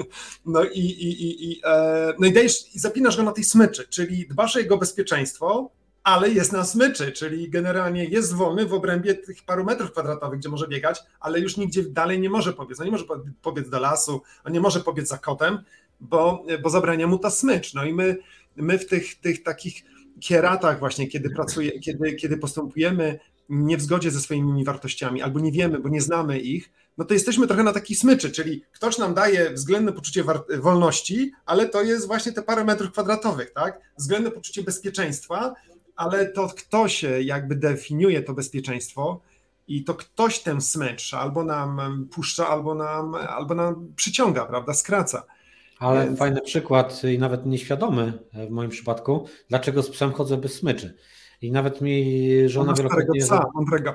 No 0.47 0.65
i, 0.65 0.79
i, 0.79 1.23
i, 1.23 1.53
i, 1.53 1.61
e, 1.65 2.15
no 2.19 2.27
i 2.27 2.33
dajesz, 2.33 2.75
i 2.75 2.79
zapinasz 2.79 3.17
go 3.17 3.23
na 3.23 3.33
tej 3.33 3.45
smyczy, 3.45 3.89
czyli 3.89 4.29
dbasz 4.29 4.57
o 4.57 4.59
jego 4.59 4.79
bezpieczeństwo, 4.79 5.71
ale 6.03 6.31
jest 6.31 6.53
na 6.53 6.65
smyczy, 6.65 7.13
czyli 7.13 7.51
generalnie 7.51 8.05
jest 8.05 8.35
wolny 8.35 8.67
w 8.67 8.75
obrębie 8.75 9.15
tych 9.15 9.43
paru 9.45 9.65
metrów 9.65 9.93
kwadratowych, 9.93 10.39
gdzie 10.39 10.49
może 10.49 10.69
biegać, 10.69 11.03
ale 11.21 11.41
już 11.41 11.57
nigdzie 11.57 11.83
dalej 11.83 12.21
nie 12.21 12.31
może 12.31 12.53
pobiec. 12.53 12.81
On 12.81 12.87
nie 12.87 12.93
może 12.93 13.05
pobiec 13.43 13.69
do 13.69 13.81
lasu, 13.81 14.23
on 14.45 14.53
nie 14.53 14.61
może 14.61 14.81
pobiec 14.81 15.09
za 15.09 15.19
kotem, 15.19 15.59
bo, 16.03 16.45
bo 16.63 16.71
zabrania 16.71 17.07
mu 17.07 17.19
ta 17.19 17.31
smycz. 17.31 17.75
No 17.75 17.85
i 17.85 17.95
my, 17.95 18.17
my 18.57 18.79
w 18.79 18.87
tych, 18.87 19.21
tych 19.21 19.43
takich 19.43 19.83
kieratach 20.21 20.79
właśnie, 20.79 21.07
kiedy 21.09 21.31
pracuje, 21.31 21.81
kiedy, 21.81 22.15
kiedy 22.15 22.37
postępujemy 22.37 23.19
nie 23.49 23.77
w 23.77 23.83
zgodzie 23.83 24.11
ze 24.11 24.21
swoimi 24.21 24.65
wartościami, 24.65 25.23
albo 25.23 25.41
nie 25.41 25.53
wiemy, 25.53 25.79
bo 25.79 25.89
nie 25.89 26.01
znamy 26.01 26.41
ich, 26.41 26.71
no 26.99 27.05
to 27.05 27.15
jesteśmy 27.15 27.47
trochę 27.47 27.63
na 27.63 27.73
takiej 27.73 27.97
smyczy, 27.97 28.31
czyli 28.31 28.65
ktoś 28.73 28.99
nam 28.99 29.15
daje 29.15 29.51
względne 29.51 29.93
poczucie 29.93 30.25
wolności, 30.59 31.33
ale 31.47 31.69
to 31.69 31.83
jest 31.83 32.07
właśnie 32.07 32.33
te 32.33 32.43
parę 32.43 32.65
metrów 32.65 32.93
kwadratowych, 32.93 33.53
tak? 33.53 33.81
Względne 33.99 34.31
poczucie 34.31 34.63
bezpieczeństwa, 34.63 35.55
ale 35.97 36.27
to 36.27 36.49
ktoś 36.49 37.05
jakby 37.21 37.55
definiuje 37.57 38.23
to 38.23 38.35
bezpieczeństwo 38.35 39.21
i 39.69 39.85
to 39.85 39.95
ktoś 39.95 40.39
ten 40.39 40.61
smycz 40.61 41.15
albo 41.15 41.45
nam 41.45 42.09
puszcza, 42.13 42.49
albo 42.49 42.75
nam, 42.75 43.15
albo 43.15 43.55
nam 43.55 43.93
przyciąga, 43.97 44.47
prawda, 44.47 44.75
skraca. 44.75 45.25
Ale 45.83 46.07
Więc... 46.07 46.19
fajny 46.19 46.41
przykład 46.41 47.03
i 47.05 47.19
nawet 47.19 47.47
nieświadomy 47.47 48.13
w 48.33 48.51
moim 48.51 48.71
przypadku, 48.71 49.27
dlaczego 49.49 49.83
z 49.83 49.91
psem 49.91 50.13
chodzę 50.13 50.37
bez 50.37 50.55
smyczy. 50.55 50.97
I 51.43 51.51
nawet 51.51 51.81
mi 51.81 52.29
żona 52.47 52.75
wielokrotnie... 52.75 53.21
psa, 53.21 53.45
mądrego. 53.55 53.95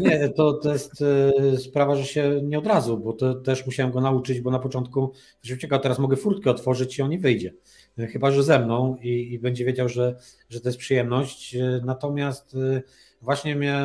Nie, 0.00 0.28
to, 0.28 0.52
to 0.52 0.72
jest 0.72 1.02
e, 1.02 1.56
sprawa, 1.56 1.96
że 1.96 2.04
się 2.04 2.40
nie 2.42 2.58
od 2.58 2.66
razu, 2.66 2.98
bo 2.98 3.12
to 3.12 3.34
też 3.34 3.66
musiałem 3.66 3.92
go 3.92 4.00
nauczyć, 4.00 4.40
bo 4.40 4.50
na 4.50 4.58
początku 4.58 5.12
że 5.42 5.54
uciekał, 5.54 5.80
teraz 5.80 5.98
mogę 5.98 6.16
furtkę 6.16 6.50
otworzyć 6.50 6.98
i 6.98 7.02
on 7.02 7.10
nie 7.10 7.18
wyjdzie. 7.18 7.54
E, 7.98 8.06
chyba, 8.06 8.30
że 8.30 8.42
ze 8.42 8.58
mną 8.58 8.96
i, 9.02 9.32
i 9.32 9.38
będzie 9.38 9.64
wiedział, 9.64 9.88
że, 9.88 10.16
że 10.48 10.60
to 10.60 10.68
jest 10.68 10.78
przyjemność. 10.78 11.54
E, 11.54 11.80
natomiast 11.84 12.56
właśnie 13.22 13.56
mnie 13.56 13.80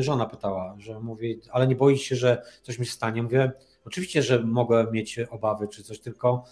żona 0.00 0.26
pytała, 0.26 0.76
że 0.78 1.00
mówi, 1.00 1.40
ale 1.50 1.66
nie 1.66 1.76
boisz 1.76 2.02
się, 2.02 2.16
że 2.16 2.42
coś 2.62 2.78
mi 2.78 2.86
się 2.86 2.92
stanie? 2.92 3.22
Mówię, 3.22 3.52
Oczywiście, 3.84 4.22
że 4.22 4.42
mogę 4.44 4.86
mieć 4.92 5.18
obawy 5.18 5.68
czy 5.68 5.82
coś, 5.82 6.00
tylko 6.00 6.44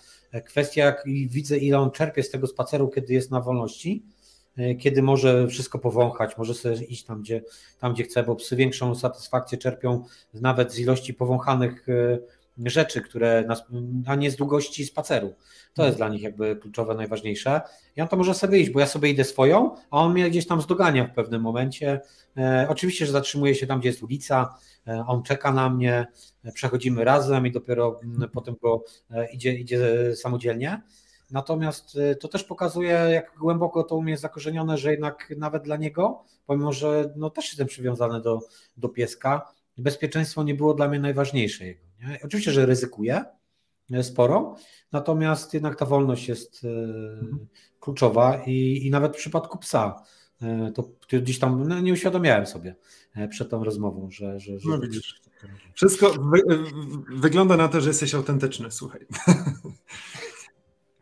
kwestia, 0.44 0.84
jak 0.84 1.04
widzę, 1.06 1.58
ile 1.58 1.78
on 1.78 1.90
czerpie 1.90 2.22
z 2.22 2.30
tego 2.30 2.46
spaceru, 2.46 2.88
kiedy 2.88 3.14
jest 3.14 3.30
na 3.30 3.40
wolności, 3.40 4.02
e, 4.56 4.74
kiedy 4.74 5.02
może 5.02 5.48
wszystko 5.48 5.78
powąchać, 5.78 6.38
może 6.38 6.54
sobie 6.54 6.76
iść 6.76 7.04
tam, 7.04 7.22
gdzie, 7.22 7.42
tam, 7.78 7.94
gdzie 7.94 8.04
chce, 8.04 8.22
bo 8.22 8.36
psy 8.36 8.56
większą 8.56 8.94
satysfakcję 8.94 9.58
czerpią 9.58 10.04
nawet 10.34 10.72
z 10.72 10.78
ilości 10.78 11.14
powąchanych 11.14 11.88
e, 11.88 12.18
rzeczy, 12.58 13.00
które, 13.00 13.44
a 14.06 14.14
nie 14.14 14.30
z 14.30 14.36
długości 14.36 14.84
spaceru. 14.84 15.34
To 15.74 15.84
jest 15.84 15.96
dla 15.96 16.08
nich 16.08 16.22
jakby 16.22 16.56
kluczowe, 16.56 16.94
najważniejsze. 16.94 17.60
I 17.96 18.00
on 18.00 18.08
to 18.08 18.16
może 18.16 18.34
sobie 18.34 18.60
iść, 18.60 18.70
bo 18.70 18.80
ja 18.80 18.86
sobie 18.86 19.10
idę 19.10 19.24
swoją, 19.24 19.74
a 19.90 19.98
on 19.98 20.12
mnie 20.12 20.30
gdzieś 20.30 20.46
tam 20.46 20.60
zdogania 20.60 21.04
w 21.04 21.14
pewnym 21.14 21.42
momencie. 21.42 22.00
E, 22.36 22.66
oczywiście, 22.70 23.06
że 23.06 23.12
zatrzymuje 23.12 23.54
się 23.54 23.66
tam, 23.66 23.80
gdzie 23.80 23.88
jest 23.88 24.02
ulica, 24.02 24.54
e, 24.86 25.04
on 25.06 25.22
czeka 25.22 25.52
na 25.52 25.70
mnie, 25.70 26.06
e, 26.44 26.52
przechodzimy 26.52 27.04
razem 27.04 27.46
i 27.46 27.52
dopiero 27.52 28.00
m, 28.02 28.28
potem 28.32 28.56
go 28.62 28.84
e, 29.10 29.32
idzie, 29.32 29.54
idzie 29.54 30.16
samodzielnie. 30.16 30.82
Natomiast 31.30 31.96
e, 31.96 32.16
to 32.16 32.28
też 32.28 32.44
pokazuje, 32.44 32.92
jak 32.92 33.32
głęboko 33.38 33.82
to 33.82 33.96
u 33.96 34.02
mnie 34.02 34.10
jest 34.10 34.22
zakorzenione, 34.22 34.78
że 34.78 34.90
jednak 34.90 35.32
nawet 35.36 35.62
dla 35.62 35.76
niego, 35.76 36.24
pomimo 36.46 36.72
że 36.72 37.12
no, 37.16 37.30
też 37.30 37.46
jestem 37.48 37.66
przywiązany 37.66 38.20
do, 38.20 38.40
do 38.76 38.88
pieska, 38.88 39.52
bezpieczeństwo 39.78 40.42
nie 40.42 40.54
było 40.54 40.74
dla 40.74 40.88
mnie 40.88 41.00
najważniejsze 41.00 41.66
jego. 41.66 41.91
Nie? 42.02 42.18
Oczywiście, 42.24 42.52
że 42.52 42.66
ryzykuję 42.66 43.24
e, 43.90 44.02
sporo, 44.02 44.56
natomiast 44.92 45.54
jednak 45.54 45.78
ta 45.78 45.86
wolność 45.86 46.28
jest 46.28 46.64
mhm. 46.64 47.46
kluczowa 47.80 48.42
i, 48.46 48.86
i 48.86 48.90
nawet 48.90 49.12
w 49.12 49.18
przypadku 49.18 49.58
psa 49.58 50.02
e, 50.42 50.72
to 50.74 50.90
gdzieś 51.08 51.38
tam 51.38 51.68
no, 51.68 51.80
nie 51.80 51.92
uświadomiałem 51.92 52.46
sobie 52.46 52.74
przed 53.30 53.50
tą 53.50 53.64
rozmową, 53.64 54.10
że. 54.10 54.40
że, 54.40 54.58
że... 54.58 54.68
No 54.68 54.78
widzisz. 54.78 55.22
Wszystko 55.74 56.12
wy, 56.12 56.42
wygląda 57.16 57.56
na 57.56 57.68
to, 57.68 57.80
że 57.80 57.88
jesteś 57.90 58.14
autentyczny, 58.14 58.70
słuchaj. 58.70 59.06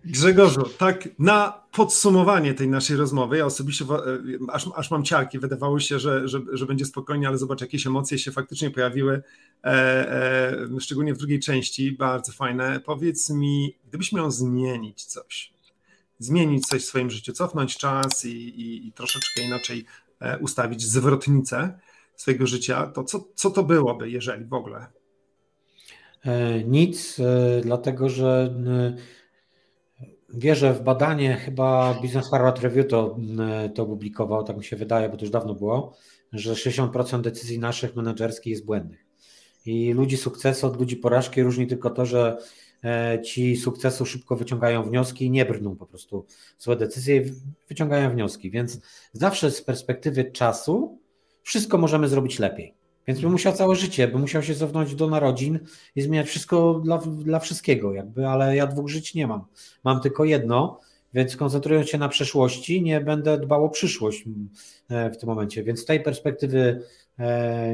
Grzegorzu, 0.05 0.63
tak 0.79 1.09
na 1.19 1.65
podsumowanie 1.73 2.55
tej 2.55 2.69
naszej 2.69 2.97
rozmowy, 2.97 3.39
ja 3.39 3.47
osobiście 3.47 3.85
e, 3.85 3.99
aż, 4.53 4.67
aż 4.77 4.91
mam 4.91 5.05
ciarki, 5.05 5.39
wydawało 5.39 5.81
się, 5.81 5.99
że, 5.99 6.29
że, 6.29 6.41
że 6.53 6.67
będzie 6.67 6.85
spokojnie, 6.85 7.29
ale 7.29 7.39
zobacz, 7.39 7.61
jakieś 7.61 7.87
emocje 7.87 8.19
się 8.19 8.33
faktycznie 8.33 8.71
pojawiły, 8.71 9.23
e, 9.65 9.69
e, 9.69 10.81
szczególnie 10.81 11.15
w 11.15 11.19
drugiej 11.19 11.41
części, 11.41 11.93
bardzo 11.93 12.33
fajne. 12.33 12.81
Powiedz 12.81 13.31
mi, 13.31 13.77
gdybyś 13.89 14.13
miał 14.13 14.31
zmienić 14.31 15.05
coś, 15.05 15.53
zmienić 16.19 16.67
coś 16.67 16.83
w 16.83 16.87
swoim 16.87 17.11
życiu, 17.11 17.33
cofnąć 17.33 17.77
czas 17.77 18.25
i, 18.25 18.31
i, 18.31 18.87
i 18.89 18.93
troszeczkę 18.93 19.43
inaczej 19.43 19.85
e, 20.21 20.39
ustawić 20.39 20.83
zwrotnicę 20.83 21.79
swojego 22.17 22.47
życia, 22.47 22.87
to 22.87 23.05
co, 23.05 23.29
co 23.35 23.51
to 23.51 23.63
byłoby, 23.63 24.11
jeżeli 24.11 24.45
w 24.45 24.55
ogóle? 24.55 24.87
E, 26.25 26.65
nic, 26.65 27.17
dlatego 27.63 28.09
że 28.09 28.55
wierzę 30.35 30.75
w 30.75 30.83
badanie, 30.83 31.37
chyba 31.37 31.95
Business 31.95 32.31
Harvard 32.31 32.61
Review 32.61 32.89
to, 32.89 33.17
mm, 33.19 33.73
to 33.73 33.87
publikował, 33.87 34.45
tak 34.45 34.57
mi 34.57 34.65
się 34.65 34.77
wydaje, 34.77 35.09
bo 35.09 35.17
to 35.17 35.25
już 35.25 35.31
dawno 35.31 35.55
było, 35.55 35.97
że 36.33 36.57
60% 36.57 37.21
decyzji 37.21 37.59
naszych 37.59 37.97
menedżerskich 37.97 38.51
jest 38.51 38.65
błędnych. 38.65 39.07
I 39.67 39.93
ludzi 39.93 40.17
sukcesu 40.17 40.67
od 40.67 40.81
ludzi 40.81 40.97
porażki 40.97 41.43
różni 41.43 41.67
tylko 41.67 41.91
to, 41.91 42.07
że 42.07 42.39
e, 42.85 43.23
ci 43.23 43.57
sukcesu 43.57 44.07
szybko 44.07 44.37
wyciągają 44.37 44.83
wnioski 44.83 45.25
i 45.25 45.31
nie 45.31 45.45
brną 45.45 45.77
po 45.77 45.87
prostu 45.87 46.27
złe 46.59 46.77
decyzje 46.77 47.25
wyciągają 47.69 48.11
wnioski. 48.11 48.51
Więc 48.51 48.81
zawsze 49.13 49.51
z 49.51 49.63
perspektywy 49.63 50.25
czasu 50.25 50.99
wszystko 51.43 51.79
możemy 51.79 52.09
zrobić 52.09 52.39
lepiej. 52.39 52.80
Więc 53.07 53.21
bym 53.21 53.33
musiał 53.33 53.53
całe 53.53 53.77
życie, 53.77 54.09
bym 54.09 54.21
musiał 54.21 54.43
się 54.43 54.55
cofnąć 54.55 54.95
do 54.95 55.09
narodzin 55.09 55.59
i 55.97 56.03
zmieniać 56.03 56.27
wszystko 56.27 56.81
dla, 56.85 56.99
dla 56.99 57.39
wszystkiego, 57.39 57.93
jakby, 57.93 58.29
ale 58.29 58.57
ja 58.57 58.67
dwóch 58.67 58.89
żyć 58.89 59.15
nie 59.15 59.27
mam. 59.27 59.45
Mam 59.85 60.01
tylko 60.01 60.25
jedno 60.25 60.81
Więc 61.15 61.37
koncentrując 61.37 61.89
się 61.89 61.99
na 61.99 62.09
przeszłości, 62.09 62.83
nie 62.83 63.01
będę 63.01 63.39
dbał 63.39 63.65
o 63.65 63.69
przyszłość 63.69 64.25
w 64.91 65.17
tym 65.17 65.29
momencie. 65.29 65.65
Więc 65.65 65.81
z 65.81 65.85
tej 65.85 66.03
perspektywy 66.03 66.83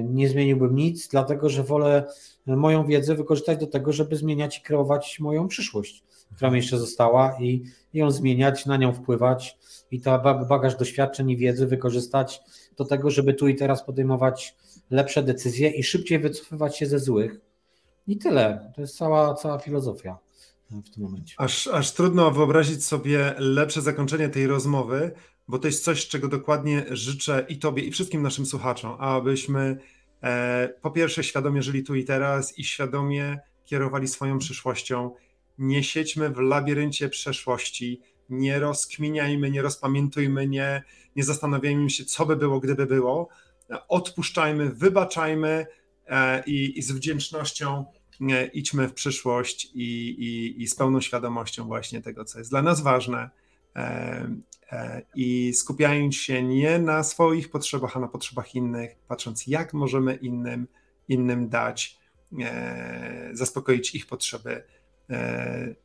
nie 0.05 0.29
zmieniłbym 0.29 0.77
nic, 0.77 1.09
dlatego 1.09 1.49
że 1.49 1.63
wolę 1.63 2.05
moją 2.47 2.87
wiedzę 2.87 3.15
wykorzystać 3.15 3.59
do 3.59 3.67
tego, 3.67 3.93
żeby 3.93 4.17
zmieniać 4.17 4.59
i 4.59 4.63
kreować 4.63 5.21
moją 5.21 5.49
przyszłość, 5.49 6.05
która 6.37 6.51
mi 6.51 6.57
jeszcze 6.57 6.79
została 6.79 7.37
i, 7.41 7.63
i 7.93 7.99
ją 7.99 8.11
zmieniać, 8.11 8.67
na 8.67 8.77
nią 8.77 8.93
wpływać 8.93 9.59
i 9.91 10.01
to 10.01 10.19
bagaż 10.49 10.77
doświadczeń 10.77 11.31
i 11.31 11.37
wiedzy 11.37 11.67
wykorzystać 11.67 12.41
do 12.77 12.85
tego, 12.85 13.11
żeby 13.11 13.35
tu 13.35 13.49
i 13.49 13.55
teraz 13.55 13.85
podejmować 13.85 14.57
lepsze 14.91 15.23
decyzje 15.23 15.71
i 15.71 15.83
szybciej 15.83 16.19
wycofywać 16.19 16.79
się 16.79 16.87
ze 16.87 16.99
złych. 16.99 17.41
I 18.07 18.19
tyle. 18.19 18.73
To 18.75 18.81
jest 18.81 18.97
cała, 18.97 19.35
cała 19.35 19.59
filozofia 19.59 20.19
w 20.71 20.91
tym 20.91 21.03
momencie. 21.03 21.35
Aż, 21.39 21.67
aż 21.67 21.93
trudno 21.93 22.31
wyobrazić 22.31 22.85
sobie 22.85 23.35
lepsze 23.39 23.83
zakończenie 23.83 24.29
tej 24.29 24.47
rozmowy, 24.47 25.11
bo 25.49 25.59
to 25.59 25.67
jest 25.67 25.85
coś, 25.85 26.09
czego 26.09 26.29
dokładnie 26.29 26.85
życzę 26.91 27.47
i 27.49 27.59
Tobie, 27.59 27.83
i 27.83 27.91
wszystkim 27.91 28.23
naszym 28.23 28.47
słuchaczom, 28.47 28.97
abyśmy 28.99 29.79
e, 30.23 30.69
po 30.83 30.91
pierwsze 30.91 31.25
świadomie 31.25 31.63
żyli 31.63 31.85
tu 31.85 31.95
i 31.95 32.05
teraz 32.05 32.59
i 32.59 32.65
świadomie 32.65 33.39
kierowali 33.65 34.09
swoją 34.09 34.39
przyszłością. 34.39 35.11
Nie 35.59 35.83
siedźmy 35.83 36.31
w 36.31 36.39
labiryncie 36.39 37.09
przeszłości, 37.09 38.01
nie 38.29 38.59
rozkminiajmy, 38.59 39.51
nie 39.51 39.63
rozpamiętujmy, 39.63 40.49
nie, 40.49 40.83
nie 41.17 41.25
zastanawiajmy 41.25 41.91
się, 41.91 42.05
co 42.05 42.27
by 42.27 42.37
było, 42.37 42.61
gdyby 42.61 42.87
było. 42.87 43.29
Odpuszczajmy, 43.89 44.71
wybaczajmy 44.71 45.67
e, 46.07 46.45
i, 46.47 46.79
i 46.79 46.83
z 46.83 46.93
wdzięcznością 46.93 47.85
e, 48.21 48.47
idźmy 48.47 48.89
w 48.89 48.93
przyszłość 48.95 49.71
i, 49.75 50.09
i, 50.09 50.63
i 50.63 50.67
z 50.67 50.75
pełną 50.75 51.01
świadomością 51.01 51.65
właśnie 51.65 52.03
tego, 52.03 52.25
co 52.25 52.39
jest 52.39 52.51
dla 52.51 52.63
nas 52.63 52.81
ważne. 52.81 53.31
E, 53.77 55.03
I 55.15 55.53
skupiając 55.55 56.15
się 56.15 56.43
nie 56.43 56.79
na 56.79 57.03
swoich 57.03 57.51
potrzebach, 57.51 57.97
a 57.97 58.01
na 58.01 58.09
potrzebach 58.09 58.55
innych, 58.55 58.97
patrząc, 59.09 59.47
jak 59.47 59.75
możemy 59.75 60.15
innym, 60.15 60.67
innym 61.09 61.49
dać, 61.49 61.99
zaspokoić 63.33 63.95
ich 63.95 64.07
potrzeby, 64.07 64.65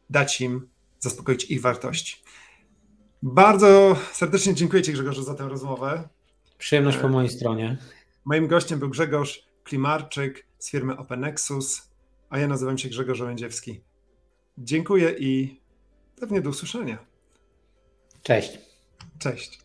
dać 0.09 0.41
im 0.41 0.69
zaspokoić 0.99 1.43
ich 1.43 1.61
wartości. 1.61 2.23
Bardzo 3.23 3.95
serdecznie 4.13 4.53
dziękuję 4.53 4.83
Ci 4.83 4.93
Grzegorzu 4.93 5.23
za 5.23 5.35
tę 5.35 5.49
rozmowę. 5.49 6.09
Przyjemność 6.61 6.97
po 6.97 7.09
mojej 7.09 7.29
stronie. 7.29 7.77
Moim 8.25 8.47
gościem 8.47 8.79
był 8.79 8.89
Grzegorz 8.89 9.45
Klimarczyk 9.63 10.45
z 10.59 10.71
firmy 10.71 10.97
OpenNexus, 10.97 11.81
a 12.29 12.39
ja 12.39 12.47
nazywam 12.47 12.77
się 12.77 12.89
Grzegorz 12.89 13.21
Łędziewski. 13.21 13.81
Dziękuję 14.57 15.15
i 15.19 15.61
pewnie 16.19 16.41
do 16.41 16.49
usłyszenia. 16.49 16.97
Cześć. 18.23 18.59
Cześć. 19.19 19.59